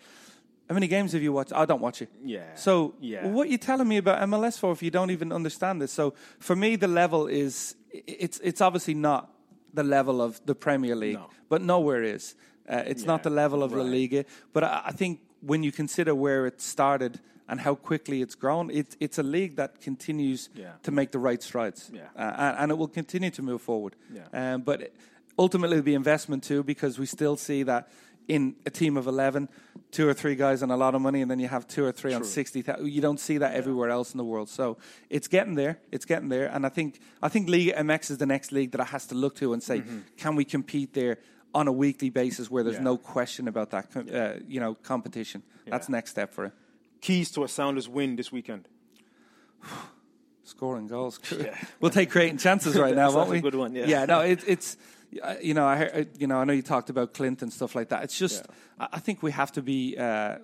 How 0.70 0.74
many 0.74 0.88
games 0.88 1.12
have 1.14 1.22
you 1.22 1.32
watched? 1.34 1.54
I 1.54 1.66
don't 1.66 1.82
watch 1.82 2.02
it. 2.02 2.10
Yeah. 2.24 2.56
So 2.56 2.96
Yeah. 3.00 3.28
what 3.28 3.48
are 3.48 3.52
you 3.52 3.58
telling 3.60 3.88
me 3.88 3.98
about 3.98 4.22
MLS 4.30 4.58
for 4.58 4.72
if 4.72 4.82
you 4.82 4.90
don't 4.92 5.12
even 5.12 5.32
understand 5.32 5.82
this? 5.82 5.92
So 5.92 6.14
for 6.40 6.56
me, 6.56 6.76
the 6.76 6.88
level 6.88 7.28
is 7.28 7.76
it's 7.92 8.40
it's 8.44 8.62
obviously 8.62 8.94
not 8.96 9.30
the 9.74 9.84
level 9.84 10.22
of 10.22 10.40
the 10.46 10.56
Premier 10.56 10.96
League, 10.96 11.18
No. 11.20 11.30
but 11.50 11.62
nowhere 11.62 12.04
is. 12.16 12.36
Uh, 12.68 12.82
it's 12.88 13.06
not 13.06 13.22
the 13.24 13.30
level 13.30 13.62
of 13.62 13.72
La 13.74 13.84
right. 13.84 13.92
Liga. 13.92 14.26
But 14.54 14.64
I, 14.64 14.82
I 14.88 14.92
think 14.92 15.20
when 15.42 15.64
you 15.64 15.72
consider 15.72 16.16
where 16.16 16.48
it 16.48 16.60
started 16.62 17.20
and 17.48 17.60
how 17.62 17.76
quickly 17.76 18.22
it's 18.24 18.34
grown, 18.36 18.72
it's 18.72 18.98
it's 19.00 19.20
a 19.20 19.24
league 19.24 19.56
that 19.58 19.80
continues 19.82 20.50
Yeah. 20.56 20.72
to 20.82 20.92
make 20.92 21.12
the 21.12 21.20
right 21.20 21.44
strides, 21.44 21.92
Yeah. 21.94 22.02
uh, 22.16 22.34
and, 22.38 22.58
and 22.58 22.72
it 22.72 22.78
will 22.78 22.88
continue 22.94 23.30
to 23.32 23.42
move 23.44 23.62
forward. 23.62 23.96
Yeah. 24.12 24.54
Um, 24.56 24.62
but 24.64 24.92
ultimately, 25.38 25.82
be 25.82 25.94
investment 25.94 26.44
too, 26.44 26.64
because 26.64 26.98
we 27.00 27.06
still 27.06 27.36
see 27.38 27.64
that 27.64 27.88
in 28.28 28.56
a 28.66 28.70
team 28.70 28.98
of 28.98 29.08
11, 29.08 29.50
two 29.92 30.08
or 30.08 30.14
three 30.14 30.36
guys 30.36 30.64
on 30.64 30.72
a 30.72 30.78
lot 30.78 30.96
of 30.96 31.02
money, 31.02 31.22
and 31.22 31.30
then 31.30 31.40
you 31.40 31.48
have 31.48 31.68
two 31.68 31.86
or 31.86 31.92
three 31.92 32.14
on 32.14 32.24
60,000. 32.24 32.88
You 32.88 33.02
don't 33.02 33.20
see 33.20 33.38
that 33.38 33.54
everywhere 33.54 33.90
else 33.90 34.14
in 34.14 34.18
the 34.18 34.24
world. 34.24 34.50
So 34.50 34.78
it's 35.10 35.28
getting 35.28 35.56
there. 35.56 35.80
It's 35.92 36.06
getting 36.06 36.30
there. 36.30 36.48
And 36.48 36.66
I 36.66 36.70
think, 36.70 37.00
I 37.22 37.30
think 37.30 37.48
Liga 37.50 37.74
MX 37.74 38.12
is 38.12 38.18
the 38.18 38.26
next 38.26 38.52
league 38.52 38.72
that 38.72 38.82
I 38.82 38.86
has 38.86 39.06
to 39.08 39.16
look 39.16 39.36
to 39.38 39.54
and 39.54 39.62
say, 39.62 39.84
can 40.18 40.36
we 40.36 40.44
compete 40.46 40.94
there 40.94 41.20
on 41.54 41.68
a 41.68 41.72
weekly 41.72 42.10
basis 42.10 42.50
where 42.52 42.64
there's 42.64 42.78
Mm-hmm. 42.78 42.86
Yeah. 42.86 42.92
no 42.92 42.98
question 42.98 43.48
about 43.48 43.70
that, 43.72 43.96
uh, 43.96 44.40
you 44.48 44.60
know, 44.60 44.74
competition? 44.76 45.44
That's 45.68 45.88
Yeah. 45.88 45.94
next 45.94 46.12
step 46.12 46.34
for 46.34 46.46
it. 46.46 46.52
Keys 47.02 47.32
to 47.32 47.44
a 47.44 47.48
Sounders 47.48 47.88
win 47.88 48.16
this 48.16 48.32
weekend. 48.32 48.68
scoring 50.44 50.88
goals. 50.88 51.20
we'll 51.80 51.92
take 51.92 52.10
creating 52.12 52.38
chances 52.38 52.76
right 52.78 52.96
now, 53.02 53.12
won't 53.12 53.30
we? 53.30 53.38
a 53.38 53.42
good 53.42 53.56
one, 53.56 53.74
yeah. 53.76 53.86
Yeah. 53.88 54.06
No, 54.06 54.20
it, 54.22 54.44
it's 54.48 54.78
you 55.42 55.54
know, 55.54 55.66
I 55.66 56.06
you 56.20 56.28
know, 56.28 56.38
I 56.38 56.44
know 56.46 56.54
you 56.54 56.62
talked 56.62 56.90
about 56.90 57.14
Clint 57.14 57.42
and 57.42 57.52
stuff 57.52 57.76
like 57.76 57.90
that. 57.90 58.04
It's 58.04 58.18
just, 58.18 58.46
I 58.80 58.88
I 58.94 59.00
think 59.00 59.24
we 59.24 59.32
have 59.32 59.52
to 59.54 59.62
be. 59.62 59.98
Uh, 59.98 60.38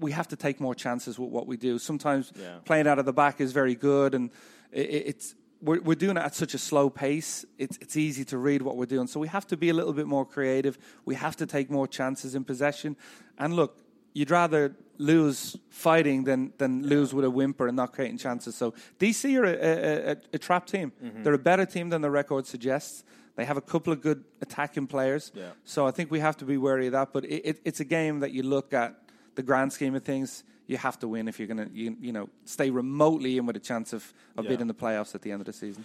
we 0.00 0.12
have 0.12 0.28
to 0.28 0.36
take 0.36 0.60
more 0.60 0.74
chances 0.74 1.18
with 1.18 1.30
what 1.30 1.46
we 1.46 1.56
do. 1.56 1.78
Sometimes 1.78 2.32
Yeah. 2.34 2.58
playing 2.64 2.86
out 2.86 2.98
of 2.98 3.04
the 3.04 3.12
back 3.12 3.40
is 3.40 3.52
very 3.52 3.74
good, 3.74 4.14
and 4.14 4.30
i 4.74 4.78
i- 4.78 5.04
it's 5.10 5.34
we're, 5.60 5.80
we're 5.82 5.96
doing 6.06 6.16
it 6.16 6.22
at 6.22 6.34
such 6.34 6.54
a 6.54 6.58
slow 6.58 6.88
pace. 6.88 7.44
It's 7.58 7.76
it's 7.80 7.96
easy 7.96 8.24
to 8.26 8.38
read 8.38 8.62
what 8.62 8.76
we're 8.76 8.86
doing, 8.96 9.08
so 9.08 9.18
we 9.20 9.28
have 9.28 9.46
to 9.48 9.56
be 9.56 9.68
a 9.70 9.74
little 9.74 9.92
bit 9.92 10.06
more 10.06 10.24
creative. 10.24 10.78
We 11.04 11.16
have 11.16 11.36
to 11.36 11.46
take 11.46 11.68
more 11.70 11.88
chances 11.88 12.34
in 12.34 12.44
possession. 12.44 12.96
And 13.38 13.54
look, 13.54 13.72
you'd 14.14 14.30
rather 14.30 14.74
lose 14.98 15.56
fighting 15.70 16.24
than 16.24 16.52
than 16.58 16.86
lose 16.86 17.12
with 17.12 17.24
a 17.24 17.30
whimper 17.30 17.66
and 17.66 17.76
not 17.76 17.92
creating 17.92 18.18
chances. 18.18 18.54
So 18.54 18.72
DC 19.00 19.36
are 19.38 19.44
a, 19.44 19.56
a, 19.70 20.10
a, 20.12 20.16
a 20.34 20.38
trap 20.38 20.66
team. 20.66 20.92
Mm-hmm. 21.02 21.22
They're 21.24 21.34
a 21.34 21.38
better 21.50 21.66
team 21.66 21.90
than 21.90 22.02
the 22.02 22.10
record 22.10 22.46
suggests. 22.46 23.04
They 23.38 23.44
have 23.44 23.56
a 23.56 23.60
couple 23.62 23.92
of 23.92 24.00
good 24.00 24.24
attacking 24.40 24.88
players. 24.88 25.30
Yeah. 25.32 25.50
So 25.64 25.86
I 25.86 25.92
think 25.92 26.10
we 26.10 26.18
have 26.18 26.36
to 26.38 26.44
be 26.44 26.56
wary 26.56 26.86
of 26.86 26.92
that. 26.94 27.12
But 27.12 27.24
it, 27.24 27.42
it, 27.50 27.60
it's 27.64 27.78
a 27.78 27.84
game 27.84 28.18
that 28.18 28.32
you 28.32 28.42
look 28.42 28.74
at 28.74 28.96
the 29.36 29.44
grand 29.44 29.72
scheme 29.72 29.94
of 29.94 30.02
things. 30.02 30.42
You 30.66 30.76
have 30.76 30.98
to 30.98 31.06
win 31.06 31.28
if 31.28 31.38
you're 31.38 31.46
going 31.46 31.64
to, 31.64 31.72
you, 31.72 31.96
you 32.00 32.10
know, 32.12 32.28
stay 32.44 32.68
remotely 32.68 33.38
in 33.38 33.46
with 33.46 33.54
a 33.54 33.60
chance 33.60 33.92
of, 33.92 34.12
of 34.36 34.44
Yeah. 34.44 34.50
beating 34.50 34.66
the 34.66 34.74
playoffs 34.74 35.14
at 35.14 35.22
the 35.22 35.30
end 35.30 35.40
of 35.40 35.46
the 35.46 35.52
season. 35.52 35.84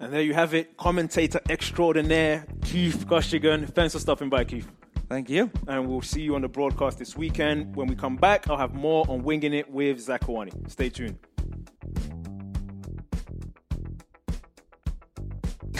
And 0.00 0.14
there 0.14 0.22
you 0.22 0.32
have 0.32 0.54
it, 0.54 0.78
commentator 0.78 1.40
extraordinaire 1.50 2.46
Keith 2.62 3.06
Costigan. 3.06 3.66
Thanks 3.66 3.92
for 3.92 4.00
stopping 4.00 4.30
by, 4.30 4.44
Keith. 4.44 4.66
Thank 5.10 5.28
you. 5.28 5.50
And 5.68 5.86
we'll 5.86 6.00
see 6.00 6.22
you 6.22 6.34
on 6.36 6.40
the 6.40 6.48
broadcast 6.48 6.98
this 6.98 7.14
weekend. 7.18 7.76
When 7.76 7.86
we 7.86 7.96
come 7.96 8.16
back, 8.16 8.48
I'll 8.48 8.56
have 8.56 8.72
more 8.74 9.04
on 9.10 9.22
Winging 9.22 9.52
It 9.52 9.70
with 9.70 9.98
Zakuani. 9.98 10.70
Stay 10.70 10.88
tuned. 10.88 11.18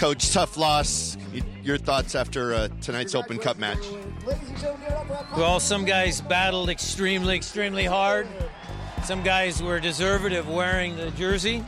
Coach, 0.04 0.32
tough 0.32 0.58
loss. 0.58 1.16
Your 1.62 1.78
thoughts 1.78 2.14
after 2.14 2.52
uh, 2.52 2.68
tonight's 2.82 3.14
Open 3.14 3.38
Cup 3.38 3.56
match? 3.56 3.78
Well, 5.34 5.58
some 5.60 5.86
guys 5.86 6.20
battled 6.20 6.68
extremely, 6.68 7.34
extremely 7.34 7.86
hard. 7.86 8.28
Some 9.04 9.22
guys 9.22 9.62
were 9.62 9.80
deserving 9.80 10.34
of 10.34 10.46
wearing 10.46 10.94
the 10.96 11.10
jersey. 11.12 11.64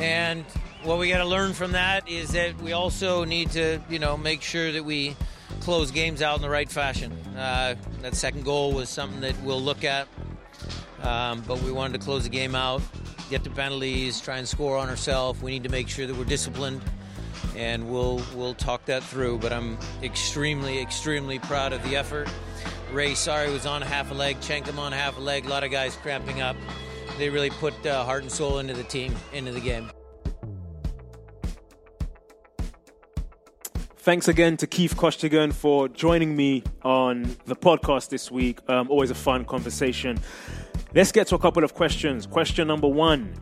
And 0.00 0.44
what 0.82 0.98
we 0.98 1.08
got 1.08 1.18
to 1.18 1.24
learn 1.24 1.52
from 1.52 1.70
that 1.70 2.08
is 2.08 2.30
that 2.30 2.60
we 2.60 2.72
also 2.72 3.22
need 3.22 3.52
to, 3.52 3.80
you 3.88 4.00
know, 4.00 4.16
make 4.16 4.42
sure 4.42 4.72
that 4.72 4.84
we 4.84 5.14
close 5.60 5.92
games 5.92 6.22
out 6.22 6.34
in 6.34 6.42
the 6.42 6.50
right 6.50 6.68
fashion. 6.68 7.12
Uh, 7.36 7.76
that 8.02 8.16
second 8.16 8.44
goal 8.44 8.72
was 8.72 8.88
something 8.88 9.20
that 9.20 9.40
we'll 9.44 9.62
look 9.62 9.84
at. 9.84 10.08
Um, 11.02 11.44
but 11.46 11.62
we 11.62 11.70
wanted 11.70 12.00
to 12.00 12.04
close 12.04 12.24
the 12.24 12.30
game 12.30 12.56
out, 12.56 12.82
get 13.30 13.44
the 13.44 13.50
penalties, 13.50 14.20
try 14.20 14.38
and 14.38 14.48
score 14.48 14.76
on 14.76 14.88
ourselves. 14.88 15.40
We 15.40 15.52
need 15.52 15.62
to 15.62 15.70
make 15.70 15.88
sure 15.88 16.08
that 16.08 16.16
we're 16.16 16.24
disciplined, 16.24 16.82
and 17.56 17.90
we'll 17.90 18.22
we'll 18.34 18.54
talk 18.54 18.84
that 18.86 19.02
through. 19.02 19.38
But 19.38 19.52
I'm 19.52 19.78
extremely, 20.02 20.80
extremely 20.80 21.38
proud 21.38 21.72
of 21.72 21.82
the 21.88 21.96
effort. 21.96 22.28
Ray, 22.92 23.14
sorry, 23.14 23.50
was 23.50 23.66
on 23.66 23.82
half 23.82 24.10
a 24.10 24.14
leg. 24.14 24.38
Chenkum 24.40 24.78
on 24.78 24.92
half 24.92 25.16
a 25.16 25.20
leg. 25.20 25.46
A 25.46 25.48
lot 25.48 25.64
of 25.64 25.70
guys 25.70 25.96
cramping 25.96 26.40
up. 26.40 26.56
They 27.18 27.28
really 27.28 27.50
put 27.50 27.74
uh, 27.86 28.04
heart 28.04 28.22
and 28.22 28.30
soul 28.30 28.58
into 28.58 28.74
the 28.74 28.84
team, 28.84 29.14
into 29.32 29.52
the 29.52 29.60
game. 29.60 29.90
Thanks 33.98 34.28
again 34.28 34.58
to 34.58 34.66
Keith 34.66 34.96
Costigan 34.96 35.50
for 35.50 35.88
joining 35.88 36.36
me 36.36 36.62
on 36.82 37.36
the 37.46 37.56
podcast 37.56 38.10
this 38.10 38.30
week. 38.30 38.58
Um, 38.68 38.90
always 38.90 39.10
a 39.10 39.14
fun 39.14 39.46
conversation. 39.46 40.20
Let's 40.94 41.10
get 41.10 41.28
to 41.28 41.36
a 41.36 41.38
couple 41.38 41.64
of 41.64 41.72
questions. 41.72 42.26
Question 42.26 42.68
number 42.68 42.86
one 42.86 43.34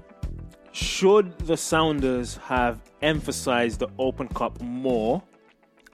Should 0.72 1.38
the 1.40 1.56
Sounders 1.56 2.38
have 2.38 2.80
emphasized 3.02 3.80
the 3.80 3.88
Open 3.98 4.26
Cup 4.28 4.60
more? 4.62 5.22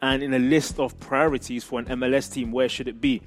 And 0.01 0.23
in 0.23 0.33
a 0.33 0.39
list 0.39 0.79
of 0.79 0.99
priorities 1.01 1.65
for 1.65 1.81
an 1.81 1.87
MLS 1.87 2.33
team, 2.33 2.53
where 2.53 2.69
should 2.69 2.87
it 2.87 3.01
be? 3.01 3.21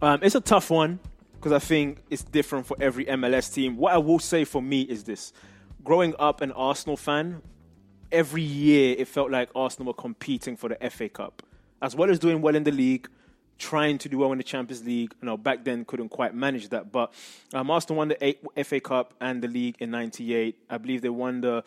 Um, 0.00 0.20
it's 0.22 0.34
a 0.34 0.40
tough 0.40 0.70
one 0.70 0.98
because 1.34 1.52
I 1.52 1.58
think 1.58 1.98
it's 2.08 2.22
different 2.22 2.64
for 2.64 2.78
every 2.80 3.04
MLS 3.04 3.52
team. 3.52 3.76
What 3.76 3.92
I 3.92 3.98
will 3.98 4.18
say 4.18 4.44
for 4.44 4.62
me 4.62 4.80
is 4.80 5.04
this 5.04 5.34
growing 5.84 6.14
up 6.18 6.40
an 6.40 6.52
Arsenal 6.52 6.96
fan, 6.96 7.42
every 8.10 8.40
year 8.40 8.96
it 8.98 9.06
felt 9.06 9.30
like 9.30 9.50
Arsenal 9.54 9.88
were 9.88 9.94
competing 9.94 10.56
for 10.56 10.70
the 10.70 10.90
FA 10.90 11.10
Cup, 11.10 11.42
as 11.82 11.94
well 11.94 12.08
as 12.08 12.18
doing 12.18 12.40
well 12.40 12.56
in 12.56 12.64
the 12.64 12.72
league, 12.72 13.10
trying 13.58 13.98
to 13.98 14.08
do 14.08 14.18
well 14.18 14.32
in 14.32 14.38
the 14.38 14.44
Champions 14.44 14.84
League. 14.84 15.14
You 15.20 15.26
know, 15.26 15.36
back 15.36 15.64
then 15.64 15.84
couldn't 15.84 16.08
quite 16.08 16.34
manage 16.34 16.68
that, 16.70 16.92
but 16.92 17.12
um, 17.52 17.70
Arsenal 17.70 17.98
won 17.98 18.08
the 18.08 18.64
FA 18.64 18.80
Cup 18.80 19.14
and 19.20 19.42
the 19.42 19.48
league 19.48 19.76
in 19.78 19.90
'98. 19.90 20.56
I 20.70 20.78
believe 20.78 21.02
they 21.02 21.08
won 21.08 21.40
the 21.40 21.64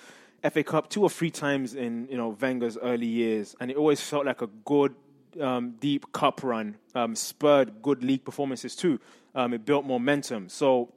FA 0.52 0.64
Cup 0.64 0.90
two 0.90 1.04
or 1.04 1.10
three 1.10 1.32
times 1.32 1.76
in 1.76 2.08
you 2.10 2.18
know 2.18 2.30
Wenger's 2.40 2.78
early 2.78 3.08
years, 3.08 3.56
and 3.60 3.72
it 3.72 3.78
always 3.78 4.02
felt 4.02 4.26
like 4.26 4.42
a 4.42 4.48
good. 4.66 4.96
Um, 5.42 5.76
deep 5.80 6.12
cup 6.14 6.42
run 6.42 6.78
um, 6.96 7.14
spurred 7.14 7.84
good 7.84 8.04
league 8.04 8.26
performances 8.26 8.76
too. 8.76 9.00
Um, 9.36 9.54
it 9.54 9.66
built 9.66 9.86
momentum. 9.86 10.50
So 10.50 10.92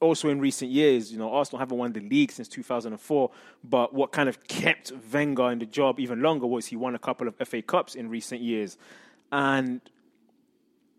also 0.00 0.28
in 0.28 0.40
recent 0.40 0.70
years, 0.70 1.10
you 1.12 1.18
know, 1.18 1.32
Arsenal 1.32 1.58
haven't 1.58 1.76
won 1.76 1.92
the 1.92 2.00
league 2.00 2.32
since 2.32 2.48
2004. 2.48 3.30
But 3.64 3.94
what 3.94 4.12
kind 4.12 4.28
of 4.28 4.46
kept 4.46 4.92
Wenger 5.12 5.50
in 5.50 5.58
the 5.58 5.66
job 5.66 6.00
even 6.00 6.22
longer 6.22 6.46
was 6.46 6.66
he 6.66 6.76
won 6.76 6.94
a 6.94 6.98
couple 6.98 7.28
of 7.28 7.34
FA 7.46 7.62
Cups 7.62 7.94
in 7.94 8.08
recent 8.08 8.40
years. 8.40 8.78
And 9.32 9.80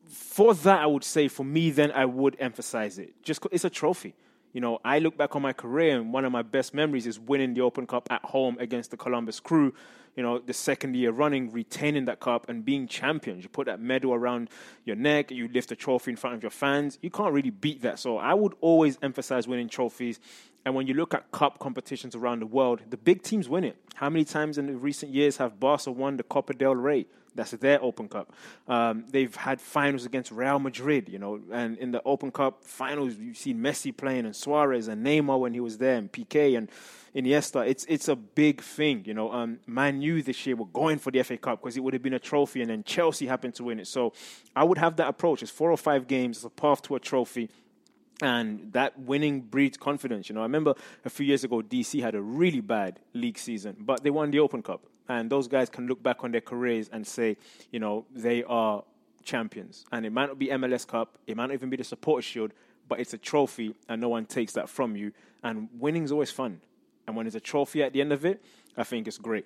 for 0.10 0.54
that, 0.54 0.82
I 0.82 0.86
would 0.86 1.04
say 1.04 1.28
for 1.28 1.44
me, 1.44 1.70
then 1.70 1.92
I 1.92 2.06
would 2.06 2.36
emphasize 2.40 2.98
it. 2.98 3.14
Just 3.22 3.46
it's 3.52 3.64
a 3.64 3.70
trophy. 3.70 4.16
You 4.54 4.62
know, 4.62 4.80
I 4.84 4.98
look 4.98 5.16
back 5.16 5.36
on 5.36 5.44
my 5.44 5.54
career, 5.54 5.96
and 5.96 6.12
one 6.12 6.26
of 6.26 6.32
my 6.32 6.42
best 6.42 6.74
memories 6.74 7.06
is 7.06 7.20
winning 7.20 7.54
the 7.54 7.62
Open 7.62 7.86
Cup 7.86 8.08
at 8.10 8.24
home 8.26 8.58
against 8.60 8.90
the 8.90 8.98
Columbus 8.98 9.40
Crew. 9.40 9.74
You 10.16 10.24
know, 10.24 10.40
the 10.40 10.54
second 10.54 10.96
year 10.96 11.12
running, 11.12 11.52
retaining 11.52 12.06
that 12.06 12.20
cup 12.20 12.50
and 12.50 12.66
being 12.66 12.88
champions. 12.88 13.44
You 13.44 13.50
put 13.50 13.68
that 13.68 13.80
medal 13.80 14.14
around 14.14 14.50
your 14.84 14.96
neck, 14.96 15.30
you 15.30 15.48
lift 15.48 15.70
the 15.70 15.76
trophy 15.76 16.12
in 16.12 16.18
front 16.18 16.36
of 16.36 16.42
your 16.42 16.50
fans. 16.50 16.98
You 17.02 17.12
can't 17.12 17.32
really 17.32 17.52
beat 17.52 17.84
that. 17.84 18.00
So 18.00 18.18
I 18.18 18.34
would 18.34 18.54
always 18.60 18.98
emphasize 19.04 19.48
winning 19.48 19.70
trophies. 19.70 20.20
And 20.66 20.74
when 20.74 20.88
you 20.88 20.96
look 20.96 21.14
at 21.14 21.32
cup 21.32 21.60
competitions 21.60 22.16
around 22.16 22.40
the 22.40 22.48
world, 22.48 22.82
the 22.90 22.98
big 22.98 23.22
teams 23.22 23.48
win 23.48 23.64
it. 23.64 23.78
How 23.96 24.10
many 24.10 24.26
times 24.26 24.58
in 24.58 24.66
the 24.66 24.74
recent 24.74 25.14
years 25.14 25.38
have 25.38 25.60
Barca 25.60 25.92
won 25.92 26.18
the 26.18 26.24
Copa 26.24 26.54
del 26.54 26.76
Rey? 26.76 27.06
That's 27.36 27.52
their 27.52 27.82
Open 27.82 28.08
Cup. 28.08 28.34
Um, 28.68 29.06
they've 29.10 29.34
had 29.34 29.62
finals 29.62 30.06
against 30.06 30.32
Real 30.32 30.60
Madrid, 30.60 31.10
you 31.10 31.20
know, 31.20 31.40
and 31.52 31.78
in 31.78 31.92
the 31.92 32.02
Open 32.04 32.32
Cup 32.32 32.64
finals, 32.64 33.16
you've 33.16 33.38
seen 33.38 33.60
Messi 33.60 33.96
playing 33.96 34.26
and 34.26 34.36
Suarez 34.36 34.88
and 34.88 35.06
Neymar 35.06 35.40
when 35.40 35.54
he 35.54 35.60
was 35.60 35.78
there 35.78 35.96
and 35.96 36.12
Piqué 36.12 36.58
and 36.58 36.70
Iniesta. 37.16 37.68
It's 37.68 37.86
it's 37.86 38.08
a 38.08 38.16
big 38.16 38.62
thing, 38.62 39.04
you 39.06 39.14
know. 39.14 39.32
Um, 39.32 39.60
Man 39.68 40.02
U 40.02 40.22
this 40.22 40.46
year 40.46 40.56
were 40.56 40.66
going 40.66 41.00
for 41.00 41.12
the 41.12 41.24
FA 41.24 41.38
Cup 41.38 41.62
because 41.62 41.78
it 41.78 41.82
would 41.82 41.94
have 41.94 42.04
been 42.04 42.14
a 42.14 42.20
trophy, 42.20 42.62
and 42.62 42.70
then 42.70 42.84
Chelsea 42.84 43.26
happened 43.26 43.56
to 43.56 43.64
win 43.64 43.80
it. 43.80 43.88
So 43.88 44.14
I 44.56 44.64
would 44.64 44.78
have 44.78 44.96
that 44.98 45.08
approach. 45.08 45.42
It's 45.42 45.52
four 45.52 45.72
or 45.72 45.78
five 45.78 46.08
games, 46.08 46.38
it's 46.38 46.46
a 46.46 46.50
path 46.50 46.82
to 46.84 46.96
a 46.96 47.00
trophy 47.00 47.50
and 48.22 48.72
that 48.74 49.00
winning 49.00 49.42
breeds 49.42 49.78
confidence. 49.78 50.30
You 50.30 50.36
know, 50.36 50.42
I 50.42 50.44
remember 50.44 50.76
a 51.06 51.10
few 51.10 51.26
years 51.26 51.44
ago, 51.44 51.62
DC 51.62 52.02
had 52.02 52.16
a 52.16 52.22
really 52.22 52.62
bad 52.62 53.00
league 53.14 53.38
season, 53.38 53.78
but 53.80 54.04
they 54.04 54.10
won 54.10 54.32
the 54.32 54.40
Open 54.40 54.62
Cup, 54.62 54.86
and 55.10 55.30
those 55.30 55.48
guys 55.48 55.70
can 55.70 55.88
look 55.88 56.02
back 56.02 56.24
on 56.24 56.32
their 56.32 56.42
careers 56.42 56.88
and 56.90 57.06
say, 57.06 57.36
you 57.72 57.80
know, 57.80 58.06
they 58.14 58.44
are 58.44 58.84
champions. 59.24 59.86
And 59.92 60.06
it 60.06 60.12
might 60.12 60.28
not 60.28 60.40
be 60.40 60.48
MLS 60.48 60.88
Cup, 60.88 61.18
it 61.28 61.36
might 61.36 61.48
not 61.48 61.54
even 61.54 61.70
be 61.70 61.78
the 61.78 61.84
Supporters 61.84 62.26
Shield, 62.26 62.54
but 62.88 63.00
it's 63.00 63.14
a 63.14 63.18
trophy, 63.18 63.76
and 63.90 64.00
no 64.00 64.10
one 64.10 64.26
takes 64.26 64.54
that 64.54 64.70
from 64.70 64.96
you. 64.96 65.12
And 65.44 65.70
winning's 65.74 66.12
always 66.12 66.32
fun, 66.32 66.62
and 67.08 67.16
when 67.16 67.26
there's 67.26 67.36
a 67.36 67.40
trophy 67.40 67.84
at 67.84 67.92
the 67.92 68.02
end 68.02 68.14
of 68.14 68.24
it, 68.24 68.42
I 68.78 68.84
think 68.84 69.08
it's 69.08 69.18
great. 69.18 69.46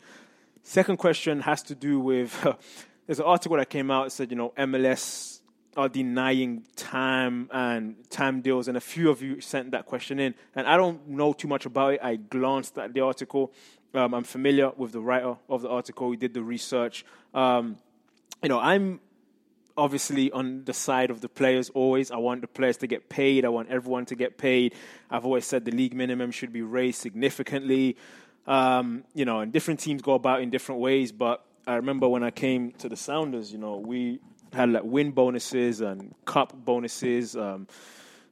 Second 0.63 0.97
question 0.97 1.41
has 1.41 1.63
to 1.63 1.75
do 1.75 1.99
with 1.99 2.31
there's 3.07 3.19
an 3.19 3.25
article 3.25 3.57
that 3.57 3.69
came 3.69 3.89
out 3.89 4.05
that 4.05 4.11
said, 4.11 4.31
you 4.31 4.37
know, 4.37 4.53
MLS 4.57 5.41
are 5.75 5.89
denying 5.89 6.63
time 6.75 7.49
and 7.51 7.95
time 8.09 8.41
deals, 8.41 8.67
and 8.67 8.77
a 8.77 8.81
few 8.81 9.09
of 9.09 9.21
you 9.21 9.41
sent 9.41 9.71
that 9.71 9.85
question 9.85 10.19
in, 10.19 10.35
and 10.55 10.67
I 10.67 10.77
don't 10.77 11.07
know 11.07 11.33
too 11.33 11.47
much 11.47 11.65
about 11.65 11.93
it. 11.93 11.99
I 12.03 12.15
glanced 12.15 12.77
at 12.77 12.93
the 12.93 13.01
article. 13.01 13.51
Um, 13.93 14.13
I'm 14.13 14.23
familiar 14.23 14.71
with 14.75 14.91
the 14.91 14.99
writer 14.99 15.35
of 15.47 15.61
the 15.61 15.69
article. 15.69 16.09
He 16.11 16.17
did 16.17 16.33
the 16.33 16.41
research. 16.41 17.05
Um, 17.33 17.77
you 18.41 18.49
know, 18.49 18.59
I'm 18.59 18.99
obviously 19.77 20.31
on 20.31 20.65
the 20.65 20.73
side 20.73 21.09
of 21.09 21.21
the 21.21 21.29
players 21.29 21.69
always. 21.69 22.11
I 22.11 22.17
want 22.17 22.41
the 22.41 22.47
players 22.47 22.77
to 22.77 22.87
get 22.87 23.09
paid. 23.09 23.45
I 23.45 23.49
want 23.49 23.69
everyone 23.69 24.05
to 24.07 24.15
get 24.15 24.37
paid. 24.37 24.73
I've 25.09 25.25
always 25.25 25.45
said 25.45 25.65
the 25.65 25.71
league 25.71 25.93
minimum 25.93 26.31
should 26.31 26.53
be 26.53 26.61
raised 26.61 27.01
significantly. 27.01 27.97
Um, 28.45 29.03
you 29.13 29.25
know, 29.25 29.39
and 29.39 29.53
different 29.53 29.79
teams 29.79 30.01
go 30.01 30.13
about 30.13 30.41
in 30.41 30.49
different 30.49 30.81
ways. 30.81 31.11
But 31.11 31.45
I 31.65 31.75
remember 31.75 32.09
when 32.09 32.23
I 32.23 32.31
came 32.31 32.71
to 32.73 32.89
the 32.89 32.97
Sounders, 32.97 33.51
you 33.51 33.57
know, 33.57 33.77
we 33.77 34.19
had 34.51 34.69
like 34.69 34.83
win 34.83 35.11
bonuses 35.11 35.81
and 35.81 36.13
cup 36.25 36.53
bonuses, 36.53 37.35
um, 37.35 37.67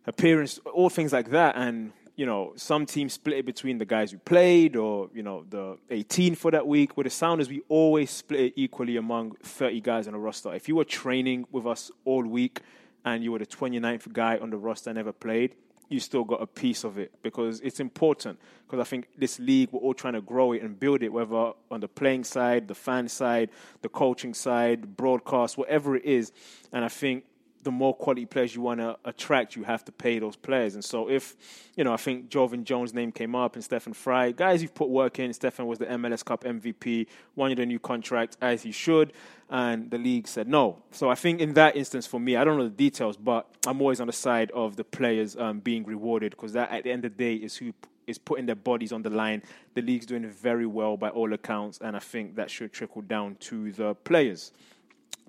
appearance, 0.06 0.60
all 0.74 0.90
things 0.90 1.14
like 1.14 1.30
that. 1.32 1.56
And 1.56 1.94
you 2.16 2.26
know, 2.26 2.54
some 2.56 2.86
teams 2.86 3.14
split 3.14 3.40
it 3.40 3.46
between 3.46 3.78
the 3.78 3.86
guys 3.86 4.12
who 4.12 4.18
played 4.20 4.76
or, 4.76 5.10
you 5.14 5.24
know, 5.24 5.46
the 5.50 5.78
18 5.90 6.36
for 6.36 6.52
that 6.52 6.68
week. 6.68 6.98
With 6.98 7.06
the 7.06 7.10
Sounders, 7.10 7.50
we 7.50 7.62
always 7.70 8.12
split 8.12 8.42
it 8.42 8.54
equally 8.56 8.98
among 8.98 9.36
30 9.44 9.82
guys 9.82 10.08
on 10.08 10.14
the 10.14 10.20
roster. 10.20 10.54
If 10.54 10.68
you 10.68 10.76
were 10.76 10.84
training 10.84 11.48
with 11.52 11.66
us 11.66 11.92
all 12.06 12.24
week 12.24 12.62
and 13.06 13.24
you 13.24 13.32
were 13.32 13.40
the 13.40 13.46
29th 13.46 14.12
guy 14.14 14.38
on 14.38 14.50
the 14.50 14.58
roster 14.58 14.94
never 14.94 15.12
played, 15.12 15.56
you 15.90 16.00
still 16.00 16.24
got 16.24 16.42
a 16.42 16.48
piece 16.48 16.84
of 16.86 16.98
it 16.98 17.12
because 17.22 17.60
it's 17.62 17.80
important. 17.80 18.40
Because 18.66 18.80
I 18.80 18.90
think 18.90 19.08
this 19.18 19.40
league, 19.40 19.70
we're 19.72 19.82
all 19.82 19.94
trying 19.94 20.14
to 20.14 20.22
grow 20.22 20.54
it 20.54 20.62
and 20.62 20.80
build 20.80 21.04
it, 21.04 21.12
whether 21.12 21.52
on 21.70 21.80
the 21.80 21.88
playing 21.88 22.24
side, 22.24 22.68
the 22.68 22.76
fan 22.76 23.10
side, 23.10 23.50
the 23.82 23.90
coaching 23.90 24.34
side, 24.34 24.96
broadcast, 24.96 25.58
whatever 25.58 25.98
it 25.98 26.06
is. 26.06 26.32
And 26.72 26.86
I 26.86 26.88
think 26.88 27.26
the 27.64 27.72
more 27.72 27.94
quality 27.94 28.26
players 28.26 28.56
you 28.56 28.62
want 28.62 28.80
to 28.80 28.98
attract, 29.06 29.56
you 29.56 29.64
have 29.64 29.86
to 29.86 29.92
pay 29.92 30.20
those 30.20 30.36
players. 30.36 30.76
And 30.76 30.84
so, 30.84 31.10
if 31.10 31.36
you 31.76 31.84
know, 31.84 31.94
I 31.94 31.98
think 31.98 32.30
Joevin 32.30 32.64
Jones' 32.64 32.94
name 32.94 33.12
came 33.12 33.36
up 33.36 33.56
and 33.56 33.64
Stefan 33.64 33.94
Frei, 33.94 34.34
guys, 34.34 34.62
you've 34.62 34.74
put 34.74 34.90
work 34.90 35.20
in. 35.20 35.32
Stefan 35.34 35.68
was 35.68 35.80
the 35.80 35.86
MLS 35.86 36.24
Cup 36.24 36.44
MVP, 36.44 37.08
wanted 37.36 37.60
a 37.60 37.66
new 37.66 37.80
contract 37.80 38.38
as 38.42 38.64
he 38.64 38.72
should, 38.72 39.14
and 39.50 39.92
the 39.92 39.98
league 39.98 40.28
said 40.28 40.48
no. 40.48 40.82
So 40.92 41.10
I 41.10 41.16
think 41.16 41.40
in 41.40 41.54
that 41.54 41.76
instance, 41.76 42.08
for 42.08 42.20
me, 42.20 42.36
I 42.36 42.44
don't 42.44 42.58
know 42.58 42.64
the 42.64 42.70
details, 42.70 43.18
but 43.18 43.48
I'm 43.66 43.82
always 43.82 44.02
on 44.02 44.08
the 44.08 44.14
side 44.14 44.52
of 44.52 44.76
the 44.76 44.84
players 44.84 45.36
um, 45.38 45.60
being 45.60 45.84
rewarded 45.84 46.32
because 46.32 46.54
that, 46.54 46.72
at 46.72 46.84
the 46.84 46.92
end 46.92 47.06
of 47.06 47.16
the 47.16 47.24
day, 47.24 47.36
is 47.36 47.58
who 47.58 47.74
is 48.08 48.18
putting 48.18 48.46
their 48.46 48.56
bodies 48.56 48.92
on 48.92 49.02
the 49.02 49.10
line. 49.10 49.44
The 49.74 49.82
league's 49.82 50.06
doing 50.06 50.28
very 50.28 50.66
well 50.66 50.98
by 50.98 51.10
all 51.10 51.32
accounts, 51.34 51.80
and 51.82 51.96
I 51.96 52.00
think 52.00 52.36
that 52.36 52.50
should 52.50 52.74
trickle 52.74 53.02
down 53.02 53.36
to 53.42 53.72
the 53.72 53.96
players. 53.96 54.52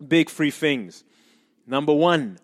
Big 0.07 0.31
three 0.31 0.51
things. 0.51 1.05
Number 1.73 1.95
one, 1.95 2.39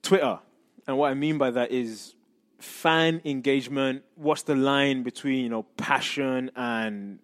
Twitter. 0.00 0.38
And 0.86 0.96
what 0.96 1.10
I 1.10 1.14
mean 1.14 1.36
by 1.36 1.50
that 1.50 1.70
is 1.70 2.14
fan 2.58 3.20
engagement. 3.26 4.04
What's 4.14 4.40
the 4.40 4.54
line 4.54 5.02
between, 5.02 5.44
you 5.44 5.50
know, 5.50 5.64
passion 5.76 6.50
and 6.56 7.18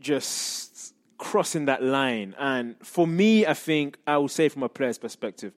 just 0.00 0.94
crossing 1.18 1.66
that 1.66 1.82
line? 1.82 2.34
And 2.38 2.76
for 2.82 3.06
me, 3.06 3.44
I 3.44 3.52
think 3.52 3.98
I 4.06 4.16
would 4.16 4.30
say 4.30 4.48
from 4.48 4.62
a 4.62 4.68
player's 4.70 4.96
perspective, 4.96 5.52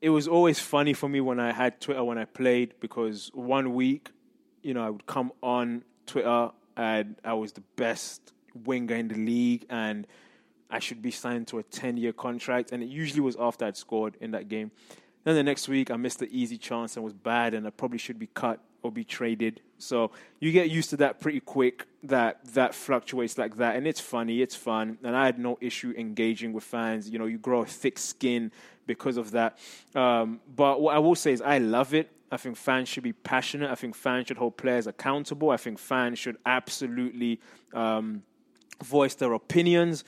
it 0.00 0.10
was 0.10 0.26
always 0.26 0.58
funny 0.58 0.94
for 0.94 1.08
me 1.08 1.20
when 1.20 1.38
I 1.38 1.52
had 1.52 1.80
Twitter 1.80 2.02
when 2.02 2.18
I 2.18 2.24
played 2.24 2.74
because 2.80 3.30
one 3.34 3.72
week, 3.72 4.10
you 4.64 4.74
know, 4.74 4.84
I 4.84 4.90
would 4.90 5.06
come 5.06 5.30
on 5.44 5.84
Twitter 6.06 6.50
and 6.76 7.14
I 7.24 7.34
was 7.34 7.52
the 7.52 7.62
best 7.76 8.32
winger 8.64 8.96
in 8.96 9.06
the 9.06 9.14
league 9.14 9.64
and 9.70 10.08
I 10.70 10.78
should 10.78 11.00
be 11.00 11.10
signed 11.10 11.48
to 11.48 11.58
a 11.58 11.62
10 11.62 11.96
year 11.96 12.12
contract. 12.12 12.72
And 12.72 12.82
it 12.82 12.88
usually 12.88 13.20
was 13.20 13.36
after 13.38 13.64
I'd 13.64 13.76
scored 13.76 14.16
in 14.20 14.32
that 14.32 14.48
game. 14.48 14.70
Then 15.24 15.34
the 15.34 15.42
next 15.42 15.68
week, 15.68 15.90
I 15.90 15.96
missed 15.96 16.20
the 16.20 16.28
easy 16.30 16.56
chance 16.56 16.96
and 16.96 17.04
was 17.04 17.12
bad, 17.12 17.52
and 17.52 17.66
I 17.66 17.70
probably 17.70 17.98
should 17.98 18.18
be 18.18 18.28
cut 18.28 18.60
or 18.82 18.92
be 18.92 19.04
traded. 19.04 19.60
So 19.78 20.10
you 20.40 20.52
get 20.52 20.70
used 20.70 20.90
to 20.90 20.96
that 20.98 21.20
pretty 21.20 21.40
quick. 21.40 21.86
That 22.04 22.44
that 22.54 22.74
fluctuates 22.74 23.36
like 23.36 23.56
that, 23.56 23.76
and 23.76 23.86
it's 23.86 24.00
funny, 24.00 24.40
it's 24.40 24.54
fun, 24.54 24.98
and 25.02 25.16
I 25.16 25.26
had 25.26 25.38
no 25.38 25.58
issue 25.60 25.92
engaging 25.98 26.52
with 26.52 26.64
fans. 26.64 27.10
You 27.10 27.18
know, 27.18 27.26
you 27.26 27.38
grow 27.38 27.62
a 27.62 27.66
thick 27.66 27.98
skin 27.98 28.52
because 28.86 29.16
of 29.16 29.32
that. 29.32 29.58
Um, 29.94 30.40
but 30.54 30.80
what 30.80 30.94
I 30.94 30.98
will 30.98 31.16
say 31.16 31.32
is, 31.32 31.42
I 31.42 31.58
love 31.58 31.92
it. 31.92 32.10
I 32.30 32.36
think 32.36 32.56
fans 32.56 32.88
should 32.88 33.02
be 33.02 33.12
passionate. 33.12 33.70
I 33.70 33.74
think 33.74 33.96
fans 33.96 34.28
should 34.28 34.38
hold 34.38 34.56
players 34.56 34.86
accountable. 34.86 35.50
I 35.50 35.56
think 35.56 35.78
fans 35.78 36.18
should 36.18 36.36
absolutely 36.46 37.40
um, 37.74 38.22
voice 38.82 39.14
their 39.14 39.32
opinions 39.32 40.04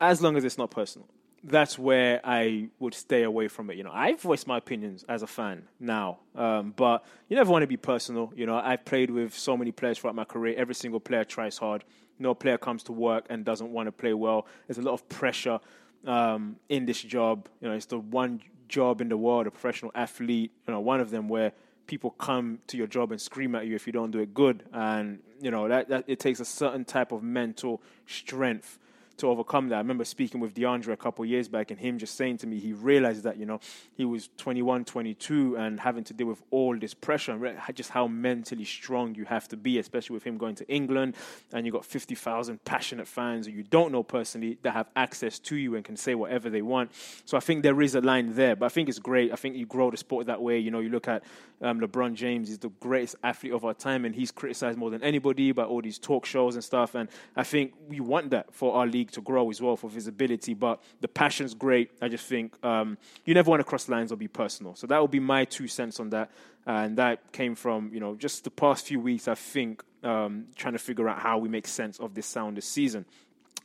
as 0.00 0.22
long 0.22 0.36
as 0.36 0.44
it's 0.44 0.58
not 0.58 0.70
personal. 0.70 1.08
That's 1.42 1.78
where 1.78 2.20
I 2.22 2.68
would 2.78 2.92
stay 2.92 3.22
away 3.22 3.48
from 3.48 3.70
it. 3.70 3.76
You 3.76 3.84
know, 3.84 3.92
I 3.92 4.14
voice 4.14 4.46
my 4.46 4.58
opinions 4.58 5.04
as 5.08 5.22
a 5.22 5.26
fan 5.26 5.68
now, 5.78 6.18
um, 6.34 6.74
but 6.76 7.04
you 7.28 7.36
never 7.36 7.50
want 7.50 7.62
to 7.62 7.66
be 7.66 7.78
personal. 7.78 8.30
You 8.36 8.44
know, 8.44 8.56
I've 8.56 8.84
played 8.84 9.10
with 9.10 9.34
so 9.34 9.56
many 9.56 9.72
players 9.72 9.98
throughout 9.98 10.14
my 10.14 10.24
career. 10.24 10.54
Every 10.58 10.74
single 10.74 11.00
player 11.00 11.24
tries 11.24 11.56
hard. 11.56 11.84
No 12.18 12.34
player 12.34 12.58
comes 12.58 12.82
to 12.84 12.92
work 12.92 13.24
and 13.30 13.42
doesn't 13.42 13.72
want 13.72 13.86
to 13.86 13.92
play 13.92 14.12
well. 14.12 14.46
There's 14.66 14.76
a 14.76 14.82
lot 14.82 14.92
of 14.92 15.08
pressure 15.08 15.60
um, 16.06 16.56
in 16.68 16.84
this 16.84 17.00
job. 17.00 17.48
You 17.62 17.68
know, 17.68 17.74
it's 17.74 17.86
the 17.86 17.98
one 17.98 18.42
job 18.68 19.00
in 19.00 19.08
the 19.08 19.16
world, 19.16 19.46
a 19.46 19.50
professional 19.50 19.92
athlete. 19.94 20.52
You 20.66 20.74
know, 20.74 20.80
one 20.80 21.00
of 21.00 21.10
them 21.10 21.28
where 21.28 21.52
people 21.86 22.10
come 22.10 22.58
to 22.66 22.76
your 22.76 22.86
job 22.86 23.12
and 23.12 23.20
scream 23.20 23.54
at 23.54 23.66
you 23.66 23.74
if 23.74 23.86
you 23.86 23.92
don't 23.94 24.10
do 24.10 24.18
it 24.18 24.34
good, 24.34 24.62
and 24.74 25.20
you 25.40 25.50
know 25.50 25.68
that, 25.68 25.88
that 25.88 26.04
it 26.06 26.20
takes 26.20 26.38
a 26.38 26.44
certain 26.44 26.84
type 26.84 27.12
of 27.12 27.22
mental 27.22 27.82
strength 28.06 28.78
to 29.20 29.28
overcome 29.28 29.68
that. 29.68 29.76
I 29.76 29.78
remember 29.78 30.04
speaking 30.04 30.40
with 30.40 30.54
DeAndre 30.54 30.92
a 30.92 30.96
couple 30.96 31.24
years 31.24 31.48
back 31.48 31.70
and 31.70 31.78
him 31.78 31.98
just 31.98 32.16
saying 32.16 32.38
to 32.38 32.46
me 32.46 32.58
he 32.58 32.72
realized 32.72 33.22
that, 33.24 33.36
you 33.38 33.46
know, 33.46 33.60
he 33.94 34.04
was 34.04 34.28
21, 34.36 34.84
22 34.84 35.56
and 35.56 35.80
having 35.80 36.04
to 36.04 36.12
deal 36.12 36.26
with 36.26 36.42
all 36.50 36.76
this 36.78 36.94
pressure 36.94 37.32
and 37.32 37.58
just 37.74 37.90
how 37.90 38.06
mentally 38.06 38.64
strong 38.64 39.14
you 39.14 39.24
have 39.24 39.48
to 39.48 39.56
be, 39.56 39.78
especially 39.78 40.14
with 40.14 40.24
him 40.24 40.36
going 40.36 40.54
to 40.56 40.68
England 40.68 41.14
and 41.52 41.66
you've 41.66 41.74
got 41.74 41.84
50,000 41.84 42.64
passionate 42.64 43.06
fans 43.06 43.46
who 43.46 43.52
you 43.52 43.62
don't 43.62 43.92
know 43.92 44.02
personally 44.02 44.58
that 44.62 44.72
have 44.72 44.88
access 44.96 45.38
to 45.38 45.56
you 45.56 45.76
and 45.76 45.84
can 45.84 45.96
say 45.96 46.14
whatever 46.14 46.50
they 46.50 46.62
want. 46.62 46.90
So 47.24 47.36
I 47.36 47.40
think 47.40 47.62
there 47.62 47.80
is 47.80 47.94
a 47.94 48.00
line 48.00 48.34
there, 48.34 48.56
but 48.56 48.66
I 48.66 48.70
think 48.70 48.88
it's 48.88 48.98
great. 48.98 49.32
I 49.32 49.36
think 49.36 49.56
you 49.56 49.66
grow 49.66 49.90
the 49.90 49.96
sport 49.96 50.26
that 50.26 50.42
way. 50.42 50.58
You 50.58 50.70
know, 50.70 50.80
you 50.80 50.88
look 50.88 51.08
at 51.08 51.22
um, 51.62 51.80
LeBron 51.80 52.14
James, 52.14 52.48
he's 52.48 52.58
the 52.58 52.70
greatest 52.80 53.16
athlete 53.22 53.52
of 53.52 53.64
our 53.64 53.74
time 53.74 54.04
and 54.04 54.14
he's 54.14 54.30
criticized 54.30 54.78
more 54.78 54.90
than 54.90 55.02
anybody 55.02 55.52
by 55.52 55.64
all 55.64 55.82
these 55.82 55.98
talk 55.98 56.24
shows 56.24 56.54
and 56.54 56.64
stuff. 56.64 56.94
And 56.94 57.08
I 57.36 57.44
think 57.44 57.74
we 57.88 58.00
want 58.00 58.30
that 58.30 58.52
for 58.54 58.74
our 58.74 58.86
league 58.86 59.09
to 59.10 59.20
grow 59.20 59.50
as 59.50 59.60
well 59.60 59.76
for 59.76 59.88
visibility. 59.88 60.54
But 60.54 60.82
the 61.00 61.08
passion's 61.08 61.54
great. 61.54 61.90
I 62.00 62.08
just 62.08 62.26
think 62.26 62.62
um, 62.64 62.98
you 63.24 63.34
never 63.34 63.50
want 63.50 63.60
to 63.60 63.64
cross 63.64 63.88
lines 63.88 64.12
or 64.12 64.16
be 64.16 64.28
personal. 64.28 64.74
So 64.74 64.86
that 64.86 64.98
will 64.98 65.08
be 65.08 65.20
my 65.20 65.44
two 65.44 65.68
cents 65.68 66.00
on 66.00 66.10
that. 66.10 66.30
And 66.66 66.96
that 66.98 67.32
came 67.32 67.54
from 67.54 67.90
you 67.92 68.00
know 68.00 68.14
just 68.14 68.44
the 68.44 68.50
past 68.50 68.86
few 68.86 69.00
weeks. 69.00 69.28
I 69.28 69.34
think 69.34 69.82
um, 70.02 70.46
trying 70.56 70.74
to 70.74 70.78
figure 70.78 71.08
out 71.08 71.18
how 71.18 71.38
we 71.38 71.48
make 71.48 71.66
sense 71.66 71.98
of 71.98 72.14
this 72.14 72.26
sound 72.26 72.56
this 72.56 72.66
season. 72.66 73.04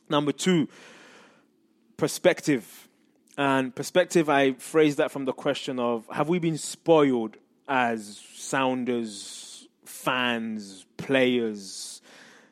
Number 0.10 0.32
two, 0.32 0.68
perspective. 1.98 2.88
And 3.38 3.76
perspective, 3.76 4.30
I 4.30 4.54
phrased 4.54 4.98
that 4.98 5.12
from 5.12 5.26
the 5.26 5.34
question 5.34 5.80
of 5.80 6.08
have 6.12 6.30
we 6.30 6.39
been 6.39 6.58
spoiled 6.58 7.38
as 7.68 8.22
Sounders, 8.34 9.68
fans, 9.84 10.86
players? 10.98 12.02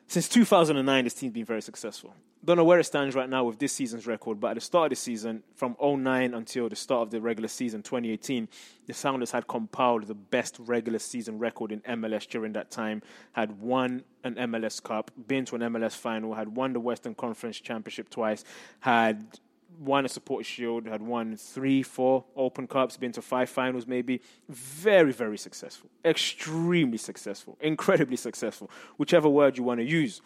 Since 0.08 0.28
2009, 0.28 1.04
this 1.04 1.14
team's 1.14 1.32
been 1.32 1.44
very 1.44 1.62
successful 1.62 2.14
don't 2.44 2.56
know 2.56 2.64
where 2.64 2.78
it 2.78 2.84
stands 2.84 3.14
right 3.14 3.28
now 3.28 3.44
with 3.44 3.58
this 3.58 3.72
season's 3.72 4.06
record, 4.06 4.38
but 4.38 4.48
at 4.48 4.54
the 4.54 4.60
start 4.60 4.86
of 4.86 4.90
the 4.90 4.96
season, 4.96 5.42
from 5.54 5.76
09 5.80 6.34
until 6.34 6.68
the 6.68 6.76
start 6.76 7.02
of 7.02 7.10
the 7.10 7.20
regular 7.20 7.48
season 7.48 7.82
2018, 7.82 8.48
the 8.86 8.92
Sounders 8.94 9.30
had 9.30 9.46
compiled 9.46 10.06
the 10.06 10.14
best 10.14 10.56
regular 10.58 10.98
season 10.98 11.38
record 11.38 11.72
in 11.72 11.80
MLS 11.80 12.28
during 12.28 12.52
that 12.52 12.70
time, 12.70 13.02
had 13.32 13.60
won 13.60 14.04
an 14.24 14.34
MLS 14.34 14.82
Cup, 14.82 15.10
been 15.26 15.44
to 15.46 15.56
an 15.56 15.62
MLS 15.62 15.96
final, 15.96 16.34
had 16.34 16.54
won 16.54 16.72
the 16.72 16.80
Western 16.80 17.14
Conference 17.14 17.58
Championship 17.60 18.10
twice, 18.10 18.44
had 18.80 19.38
won 19.78 20.04
a 20.04 20.08
Supporters 20.08 20.46
Shield, 20.46 20.86
had 20.86 21.02
won 21.02 21.36
three, 21.36 21.82
four 21.82 22.24
Open 22.36 22.66
Cups, 22.66 22.96
been 22.96 23.12
to 23.12 23.22
five 23.22 23.48
finals 23.48 23.86
maybe. 23.86 24.20
Very, 24.48 25.12
very 25.12 25.38
successful. 25.38 25.90
Extremely 26.04 26.98
successful. 26.98 27.56
Incredibly 27.60 28.16
successful. 28.16 28.70
Whichever 28.96 29.28
word 29.28 29.56
you 29.58 29.64
want 29.64 29.80
to 29.80 29.84
use. 29.84 30.20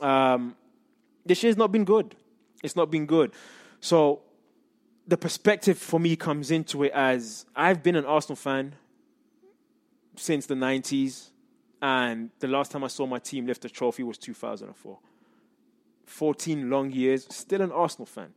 Um, 0.00 0.56
this 1.28 1.42
year's 1.42 1.56
not 1.56 1.70
been 1.70 1.84
good. 1.84 2.16
It's 2.62 2.74
not 2.74 2.90
been 2.90 3.06
good. 3.06 3.32
So 3.80 4.22
the 5.06 5.16
perspective 5.16 5.78
for 5.78 6.00
me 6.00 6.16
comes 6.16 6.50
into 6.50 6.82
it 6.82 6.92
as 6.92 7.46
I've 7.54 7.82
been 7.82 7.96
an 7.96 8.04
Arsenal 8.04 8.36
fan 8.36 8.74
since 10.16 10.46
the 10.46 10.54
90s, 10.54 11.30
and 11.80 12.30
the 12.40 12.48
last 12.48 12.72
time 12.72 12.82
I 12.82 12.88
saw 12.88 13.06
my 13.06 13.20
team 13.20 13.46
lift 13.46 13.64
a 13.64 13.68
trophy 13.68 14.02
was 14.02 14.18
2004. 14.18 14.98
14 16.06 16.70
long 16.70 16.90
years, 16.90 17.26
still 17.30 17.62
an 17.62 17.70
Arsenal 17.70 18.06
fan. 18.06 18.30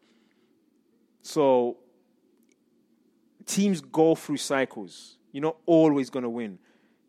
So 1.24 1.78
teams 3.46 3.82
go 3.82 4.14
through 4.16 4.38
cycles. 4.38 5.18
You're 5.32 5.42
not 5.42 5.58
always 5.66 6.10
going 6.10 6.24
to 6.24 6.30
win. 6.30 6.60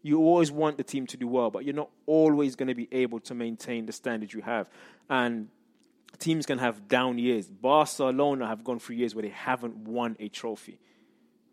You 0.03 0.18
always 0.18 0.51
want 0.51 0.78
the 0.78 0.85
team 0.85 1.07
to 1.09 1.16
do 1.16 1.28
well, 1.28 1.51
but 1.51 1.64
you're 1.64 1.74
not 1.74 1.91
always 2.07 2.57
going 2.57 2.68
to 2.68 2.74
be 2.74 2.89
able 2.91 3.20
to 3.20 3.35
maintain 3.35 3.87
the 3.87 3.93
standard 3.93 4.33
you 4.33 4.41
have. 4.41 4.68
And 5.09 5.49
teams 6.23 6.47
can 6.47 6.59
have 6.59 6.89
down 6.89 7.18
years. 7.18 7.49
Barcelona 7.49 8.47
have 8.47 8.64
gone 8.64 8.79
through 8.79 8.97
years 8.97 9.14
where 9.14 9.23
they 9.23 9.31
haven't 9.31 9.77
won 9.77 10.16
a 10.20 10.29
trophy. 10.29 10.79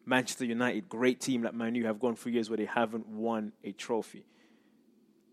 Manchester 0.05 0.45
United, 0.45 0.87
great 0.87 1.19
team 1.19 1.43
like 1.43 1.53
Man 1.53 1.75
U, 1.75 1.85
have 1.85 1.99
gone 1.99 2.15
through 2.15 2.33
years 2.33 2.49
where 2.49 2.57
they 2.57 2.65
haven't 2.65 3.07
won 3.07 3.51
a 3.63 3.71
trophy. 3.71 4.25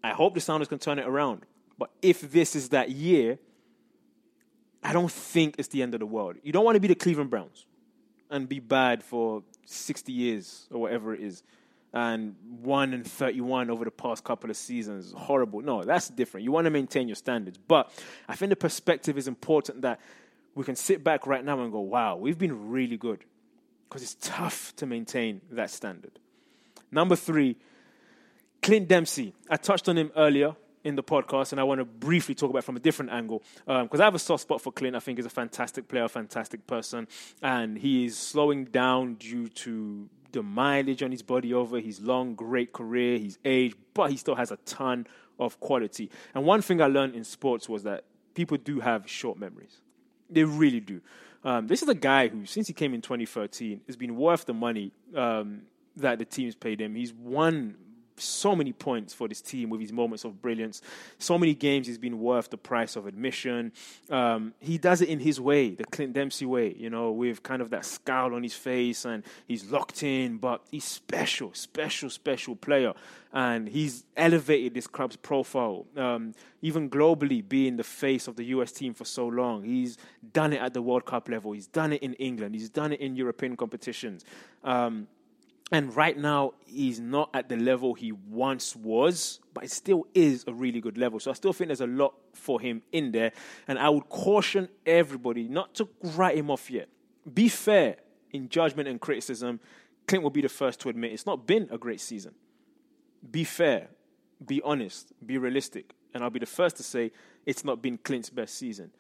I 0.03 0.11
hope 0.11 0.35
the 0.35 0.41
Sounders 0.41 0.69
can 0.69 0.79
turn 0.79 0.99
it 0.99 1.07
around. 1.07 1.43
But 1.79 1.91
if 2.03 2.21
this 2.33 2.57
is 2.57 2.71
that 2.71 2.91
year, 2.91 3.39
I 4.83 4.93
don't 4.93 5.11
think 5.11 5.57
it's 5.59 5.69
the 5.69 5.83
end 5.83 5.95
of 5.95 6.01
the 6.01 6.07
world. 6.07 6.37
You 6.43 6.53
don't 6.53 6.65
want 6.65 6.77
to 6.77 6.81
be 6.81 6.89
the 6.89 6.95
Cleveland 6.95 7.31
Browns 7.31 7.67
and 8.31 8.49
be 8.49 8.61
bad 8.61 9.03
for 9.03 9.43
60 9.67 10.13
years 10.13 10.67
or 10.71 10.81
whatever 10.81 11.15
it 11.15 11.21
is 11.21 11.43
and 11.97 12.37
1 12.61 12.93
and 12.93 13.07
31 13.07 13.71
over 13.71 13.87
the 13.87 13.91
past 13.91 14.23
couple 14.23 14.51
of 14.51 14.57
seasons. 14.59 15.15
Horrible. 15.17 15.63
No, 15.63 15.83
that's 15.83 16.11
different. 16.11 16.45
You 16.45 16.53
want 16.53 16.67
to 16.67 16.71
maintain 16.71 17.09
your 17.09 17.15
standards. 17.15 17.57
But 17.57 17.91
I 18.29 18.37
think 18.37 18.51
the 18.51 18.57
perspective 18.57 19.17
is 19.17 19.27
important 19.27 19.81
that 19.81 19.99
we 20.55 20.63
can 20.63 20.77
sit 20.77 21.03
back 21.03 21.27
right 21.27 21.43
now 21.43 21.59
and 21.59 21.73
go, 21.73 21.81
wow, 21.81 22.17
we've 22.17 22.37
been 22.37 22.69
really 22.71 22.99
good. 22.99 23.25
Because 23.89 24.03
it's 24.03 24.17
tough 24.21 24.77
to 24.77 24.85
maintain 24.85 25.41
that 25.53 25.71
standard. 25.71 26.19
Number 26.91 27.17
three, 27.17 27.57
Clint 28.61 28.89
Dempsey. 28.89 29.33
I 29.49 29.57
touched 29.57 29.89
on 29.89 29.97
him 29.97 30.13
earlier 30.17 30.55
in 30.85 30.97
the 30.97 31.03
podcast, 31.03 31.53
and 31.53 31.61
I 31.61 31.65
want 31.65 31.79
to 31.79 31.87
briefly 31.87 32.35
talk 32.35 32.51
about 32.51 32.65
from 32.65 32.77
a 32.77 32.81
different 32.81 33.11
angle 33.11 33.43
because 33.65 34.01
um, 34.01 34.01
I 34.01 34.05
have 34.05 34.15
a 34.15 34.19
soft 34.19 34.43
spot 34.43 34.61
for 34.61 34.71
Clint. 34.71 34.95
I 34.95 35.01
think 35.01 35.19
he's 35.19 35.27
a 35.27 35.31
fantastic 35.31 35.89
player, 35.89 36.09
fantastic 36.09 36.67
person, 36.67 37.09
and 37.41 37.79
he 37.79 38.05
is 38.05 38.19
slowing 38.19 38.67
down 38.67 39.15
due 39.15 39.49
to 39.49 40.11
the 40.37 40.43
mileage 40.43 41.03
on 41.03 41.11
his 41.11 41.23
body 41.23 41.53
over 41.55 41.81
his 41.81 42.01
long, 42.01 42.35
great 42.35 42.73
career, 42.73 43.19
his 43.19 43.39
age, 43.45 43.75
but 43.95 44.11
he 44.11 44.17
still 44.17 44.35
has 44.35 44.51
a 44.51 44.57
ton 44.59 45.07
of 45.39 45.59
quality. 45.61 46.11
And 46.35 46.45
one 46.45 46.63
thing 46.63 46.81
I 46.81 46.87
learned 46.87 47.15
in 47.15 47.25
sports 47.25 47.69
was 47.69 47.83
that 47.85 48.05
people 48.35 48.59
do 48.59 48.81
have 48.81 49.09
short 49.09 49.39
memories. 49.39 49.81
They 50.29 50.45
really 50.45 50.81
do. 50.81 51.01
Um, 51.43 51.67
this 51.67 51.83
is 51.83 51.89
a 51.89 51.95
guy 51.95 52.29
who, 52.29 52.45
since 52.45 52.67
he 52.67 52.75
came 52.75 52.93
in 52.93 53.01
2013, 53.01 53.81
has 53.87 53.97
been 53.97 54.17
worth 54.17 54.45
the 54.45 54.55
money 54.55 54.93
um, 55.15 55.63
that 55.97 56.19
the 56.19 56.25
teams 56.25 56.55
paid 56.55 56.81
him. 56.81 56.95
He's 56.95 57.15
won 57.15 57.77
so 58.19 58.57
many 58.57 58.73
points 58.73 59.13
for 59.15 59.29
this 59.29 59.41
team 59.41 59.71
with 59.71 59.81
his 59.81 59.93
moments 59.93 60.25
of 60.25 60.41
brilliance. 60.41 60.83
So 61.19 61.39
many 61.39 61.55
games 61.55 61.87
he's 61.87 61.99
been 61.99 62.21
worth 62.21 62.51
the 62.51 62.57
price 62.57 62.97
of 62.97 63.07
admission. 63.07 63.73
Um, 64.11 64.55
he 64.61 64.79
does 64.79 65.01
it 65.01 65.09
in 65.09 65.21
his 65.21 65.41
way, 65.41 65.71
the 65.71 65.85
Clint 65.85 66.13
Dempsey 66.13 66.47
way, 66.47 66.75
you 66.77 66.91
know, 66.91 67.11
with 67.11 67.43
kind 67.43 67.63
of 67.63 67.71
that 67.71 67.85
scowl 67.85 68.35
on 68.35 68.43
his 68.43 68.55
face 68.55 69.05
and 69.05 69.25
he's 69.47 69.71
locked 69.71 70.03
in, 70.03 70.39
but 70.39 70.63
he's 70.71 70.85
special, 70.85 71.53
special, 71.55 72.11
special 72.11 72.57
player. 72.57 72.93
And 73.33 73.69
he's 73.69 74.05
elevated 74.17 74.73
this 74.73 74.87
club's 74.87 75.17
profile, 75.17 75.85
um, 75.97 76.33
even 76.63 76.89
globally, 76.89 77.47
being 77.47 77.77
the 77.77 77.85
face 77.85 78.29
of 78.29 78.37
the 78.37 78.45
US 78.45 78.73
team 78.73 78.95
for 78.95 79.05
so 79.05 79.27
long. 79.27 79.63
He's 79.63 79.99
done 80.33 80.55
it 80.55 80.63
at 80.63 80.73
the 80.73 80.81
World 80.81 81.05
Cup 81.05 81.29
level, 81.29 81.53
he's 81.53 81.67
done 81.67 81.93
it 81.93 82.03
in 82.03 82.15
England, 82.15 82.55
he's 82.55 82.71
done 82.71 82.93
it 82.93 83.01
in 83.01 83.15
European 83.15 83.57
competitions. 83.57 84.25
Um, 84.65 85.07
and 85.73 85.95
right 85.97 86.17
now, 86.17 86.53
he's 86.65 87.01
not 87.01 87.31
at 87.35 87.49
the 87.49 87.57
level 87.57 87.95
he 87.95 88.13
once 88.13 88.77
was, 88.77 89.41
but 89.53 89.65
it 89.65 89.73
still 89.73 90.07
is 90.15 90.45
a 90.47 90.55
really 90.55 90.81
good 90.81 90.97
level. 90.97 91.19
So 91.19 91.31
I 91.31 91.35
still 91.35 91.53
think 91.53 91.69
there's 91.69 91.81
a 91.81 91.89
lot 91.89 92.15
for 92.35 92.61
him 92.61 92.83
in 92.93 93.11
there. 93.11 93.33
And 93.67 93.79
I 93.79 93.89
would 93.89 94.09
caution 94.09 94.69
everybody 94.85 95.49
not 95.49 95.75
to 95.75 95.89
write 96.03 96.37
him 96.37 96.51
off 96.51 96.71
yet. 96.71 96.89
Be 97.33 97.49
fair 97.49 97.97
in 98.33 98.49
judgment 98.49 98.89
and 98.89 99.01
criticism. 99.01 99.59
Clint 100.07 100.23
will 100.23 100.31
be 100.31 100.41
the 100.41 100.49
first 100.49 100.79
to 100.81 100.89
admit 100.89 101.13
it's 101.13 101.27
not 101.27 101.49
been 101.49 101.69
a 101.73 101.79
great 101.79 102.01
season. 102.01 102.35
Be 103.29 103.43
fair, 103.43 103.89
be 104.45 104.63
honest, 104.63 105.13
be 105.25 105.37
realistic. 105.37 105.95
And 106.15 106.23
I'll 106.23 106.31
be 106.31 106.39
the 106.39 106.47
first 106.47 106.77
to 106.77 106.85
say 106.85 107.11
it's 107.45 107.65
not 107.65 107.83
been 107.83 107.99
Clint's 107.99 108.31
best 108.31 108.57
season. 108.57 108.93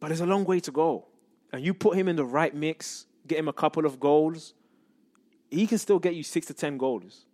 But 0.00 0.08
there's 0.08 0.20
a 0.20 0.26
long 0.26 0.44
way 0.44 0.60
to 0.60 0.70
go. 0.70 1.06
And 1.52 1.62
you 1.62 1.74
put 1.74 1.98
him 1.98 2.08
in 2.08 2.16
the 2.16 2.24
right 2.24 2.54
mix, 2.54 3.06
get 3.26 3.38
him 3.38 3.48
a 3.48 3.52
couple 3.52 3.84
of 3.84 4.00
goals 4.00 4.54
he 5.50 5.66
can 5.66 5.78
still 5.78 5.98
get 5.98 6.14
you 6.14 6.22
six 6.22 6.46
to 6.46 6.54
10 6.54 6.78
goals 6.78 7.24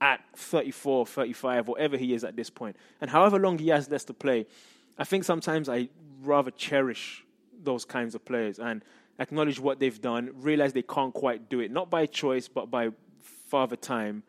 at 0.00 0.20
34, 0.34 1.06
35, 1.06 1.68
whatever 1.68 1.96
he 1.96 2.14
is 2.14 2.24
at 2.24 2.36
this 2.36 2.50
point. 2.50 2.76
And 3.00 3.10
however 3.10 3.38
long 3.38 3.58
he 3.58 3.68
has 3.68 3.90
left 3.90 4.06
to 4.08 4.14
play, 4.14 4.46
I 4.98 5.04
think 5.04 5.24
sometimes 5.24 5.68
I 5.68 5.88
rather 6.22 6.50
cherish 6.50 7.24
those 7.62 7.84
kinds 7.84 8.14
of 8.14 8.24
players 8.24 8.58
and 8.58 8.84
acknowledge 9.18 9.58
what 9.58 9.80
they've 9.80 10.00
done, 10.00 10.30
realize 10.34 10.72
they 10.72 10.82
can't 10.82 11.14
quite 11.14 11.48
do 11.48 11.60
it, 11.60 11.70
not 11.70 11.90
by 11.90 12.06
choice, 12.06 12.48
but 12.48 12.70
by 12.70 12.90
father 13.20 13.76
time, 13.76 14.22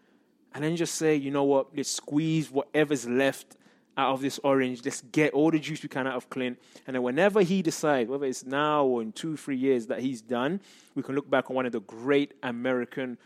and 0.54 0.64
then 0.64 0.76
just 0.76 0.96
say, 0.96 1.16
you 1.16 1.32
know 1.32 1.44
what, 1.44 1.76
let's 1.76 1.92
squeeze 1.92 2.50
whatever's 2.50 3.08
left 3.08 3.58
out 3.98 4.14
of 4.14 4.22
this 4.22 4.40
orange. 4.44 4.86
Let's 4.86 5.02
get 5.12 5.34
all 5.34 5.50
the 5.50 5.60
juice 5.60 5.82
we 5.82 5.90
can 5.90 6.08
out 6.08 6.16
of 6.16 6.30
Clint. 6.30 6.60
And 6.86 6.96
then 6.96 7.04
whenever 7.04 7.42
he 7.42 7.62
decides, 7.62 8.10
whether 8.10 8.26
it's 8.26 8.46
now 8.46 8.86
or 8.86 9.02
in 9.02 9.12
two, 9.12 9.36
three 9.36 9.58
years 9.58 9.88
that 9.88 10.00
he's 10.00 10.22
done, 10.22 10.62
we 10.96 11.02
can 11.02 11.16
look 11.16 11.30
back 11.30 11.50
on 11.50 11.56
one 11.56 11.66
of 11.66 11.72
the 11.72 11.82
great 11.82 12.34
American 12.44 13.18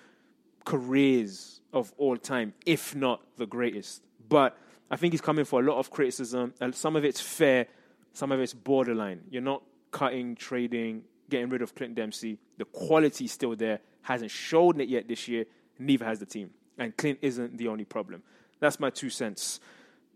careers 0.66 1.60
of 1.74 1.92
all 1.98 2.18
time, 2.18 2.54
if 2.66 2.96
not 2.96 3.22
the 3.38 3.46
greatest. 3.46 4.02
But 4.30 4.58
I 4.90 4.96
think 4.96 5.14
he's 5.14 5.22
coming 5.22 5.46
for 5.46 5.60
a 5.60 5.64
lot 5.64 5.78
of 5.78 5.92
criticism. 5.92 6.54
And 6.62 6.74
some 6.74 6.96
of 6.96 7.04
it's 7.04 7.20
fair, 7.20 7.68
some 8.14 8.32
of 8.32 8.40
it's 8.40 8.54
borderline. 8.54 9.22
You're 9.30 9.42
not 9.42 9.64
cutting, 9.92 10.36
trading, 10.36 11.04
getting 11.30 11.50
rid 11.50 11.62
of 11.62 11.76
Clint 11.76 11.96
Dempsey. 11.96 12.40
The 12.58 12.66
quality's 12.66 13.34
still 13.34 13.56
there. 13.56 13.80
Hasn't 14.04 14.32
shown 14.32 14.80
it 14.80 14.88
yet 14.88 15.08
this 15.08 15.28
year. 15.28 15.46
Neither 15.78 16.06
has 16.06 16.20
the 16.20 16.26
team. 16.26 16.52
And 16.78 16.96
Clint 16.96 17.20
isn't 17.22 17.58
the 17.58 17.68
only 17.68 17.86
problem. 17.86 18.24
That's 18.60 18.80
my 18.80 18.90
two 18.90 19.10
cents. 19.10 19.60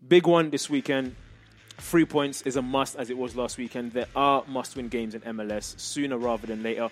Big 0.08 0.26
one 0.26 0.50
this 0.50 0.70
weekend. 0.70 1.16
Three 1.78 2.04
points 2.04 2.42
is 2.42 2.54
a 2.54 2.62
must 2.62 2.94
as 2.96 3.10
it 3.10 3.18
was 3.18 3.34
last 3.34 3.58
weekend. 3.58 3.92
There 3.92 4.06
are 4.14 4.44
must 4.46 4.76
win 4.76 4.88
games 4.88 5.16
in 5.16 5.20
MLS 5.22 5.78
sooner 5.80 6.16
rather 6.16 6.46
than 6.46 6.62
later. 6.62 6.90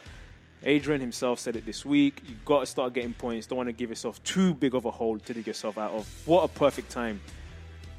Adrian 0.65 1.01
himself 1.01 1.39
said 1.39 1.55
it 1.55 1.65
this 1.65 1.85
week. 1.85 2.23
You've 2.27 2.45
got 2.45 2.61
to 2.61 2.67
start 2.67 2.93
getting 2.93 3.13
points. 3.13 3.47
Don't 3.47 3.59
want 3.59 3.69
to 3.69 3.73
give 3.73 3.91
yourself 3.91 4.23
too 4.25 4.55
big 4.55 4.75
of 4.75 4.85
a 4.85 4.91
hole 4.91 5.19
to 5.19 5.35
dig 5.35 5.47
yourself 5.47 5.79
out 5.79 5.93
of. 5.93 6.09
What 6.27 6.43
a 6.43 6.49
perfect 6.49 6.91
time 6.91 7.21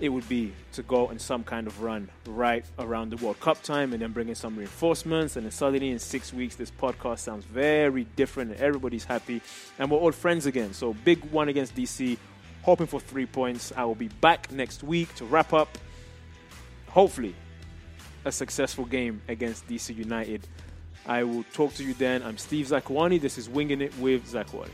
it 0.01 0.09
would 0.09 0.27
be 0.27 0.51
to 0.73 0.83
go 0.83 1.07
on 1.07 1.17
some 1.17 1.45
kind 1.45 1.67
of 1.67 1.81
run 1.81 2.09
right 2.25 2.65
around 2.77 3.11
the 3.11 3.17
World 3.17 3.39
Cup 3.39 3.61
time 3.63 3.93
and 3.93 4.01
then 4.01 4.11
bring 4.11 4.27
in 4.27 4.35
some 4.35 4.57
reinforcements. 4.57 5.37
And 5.37 5.45
then 5.45 5.51
suddenly 5.51 5.91
in 5.91 5.99
six 5.99 6.33
weeks, 6.33 6.55
this 6.55 6.71
podcast 6.71 7.19
sounds 7.19 7.45
very 7.45 8.03
different 8.17 8.51
and 8.51 8.59
everybody's 8.59 9.05
happy. 9.05 9.41
And 9.79 9.89
we're 9.89 9.99
all 9.99 10.11
friends 10.11 10.45
again. 10.45 10.73
So, 10.73 10.93
big 10.93 11.23
one 11.31 11.47
against 11.47 11.75
DC 11.75 12.17
hoping 12.65 12.87
for 12.87 12.99
three 12.99 13.27
points. 13.27 13.71
I 13.77 13.85
will 13.85 13.93
be 13.93 14.07
back 14.07 14.51
next 14.51 14.81
week 14.81 15.13
to 15.15 15.25
wrap 15.25 15.53
up, 15.53 15.77
hopefully, 16.87 17.35
a 18.25 18.31
successful 18.31 18.85
game 18.85 19.21
against 19.27 19.67
DC 19.67 19.95
United. 19.95 20.47
I 21.05 21.23
will 21.23 21.43
talk 21.53 21.75
to 21.75 21.83
you 21.83 21.93
then. 21.93 22.23
I'm 22.23 22.39
Steve 22.39 22.65
Zakuani. 22.65 23.21
This 23.21 23.37
is 23.37 23.47
Winging 23.47 23.81
It 23.81 23.95
with 23.99 24.25
Zakuani. 24.25 24.71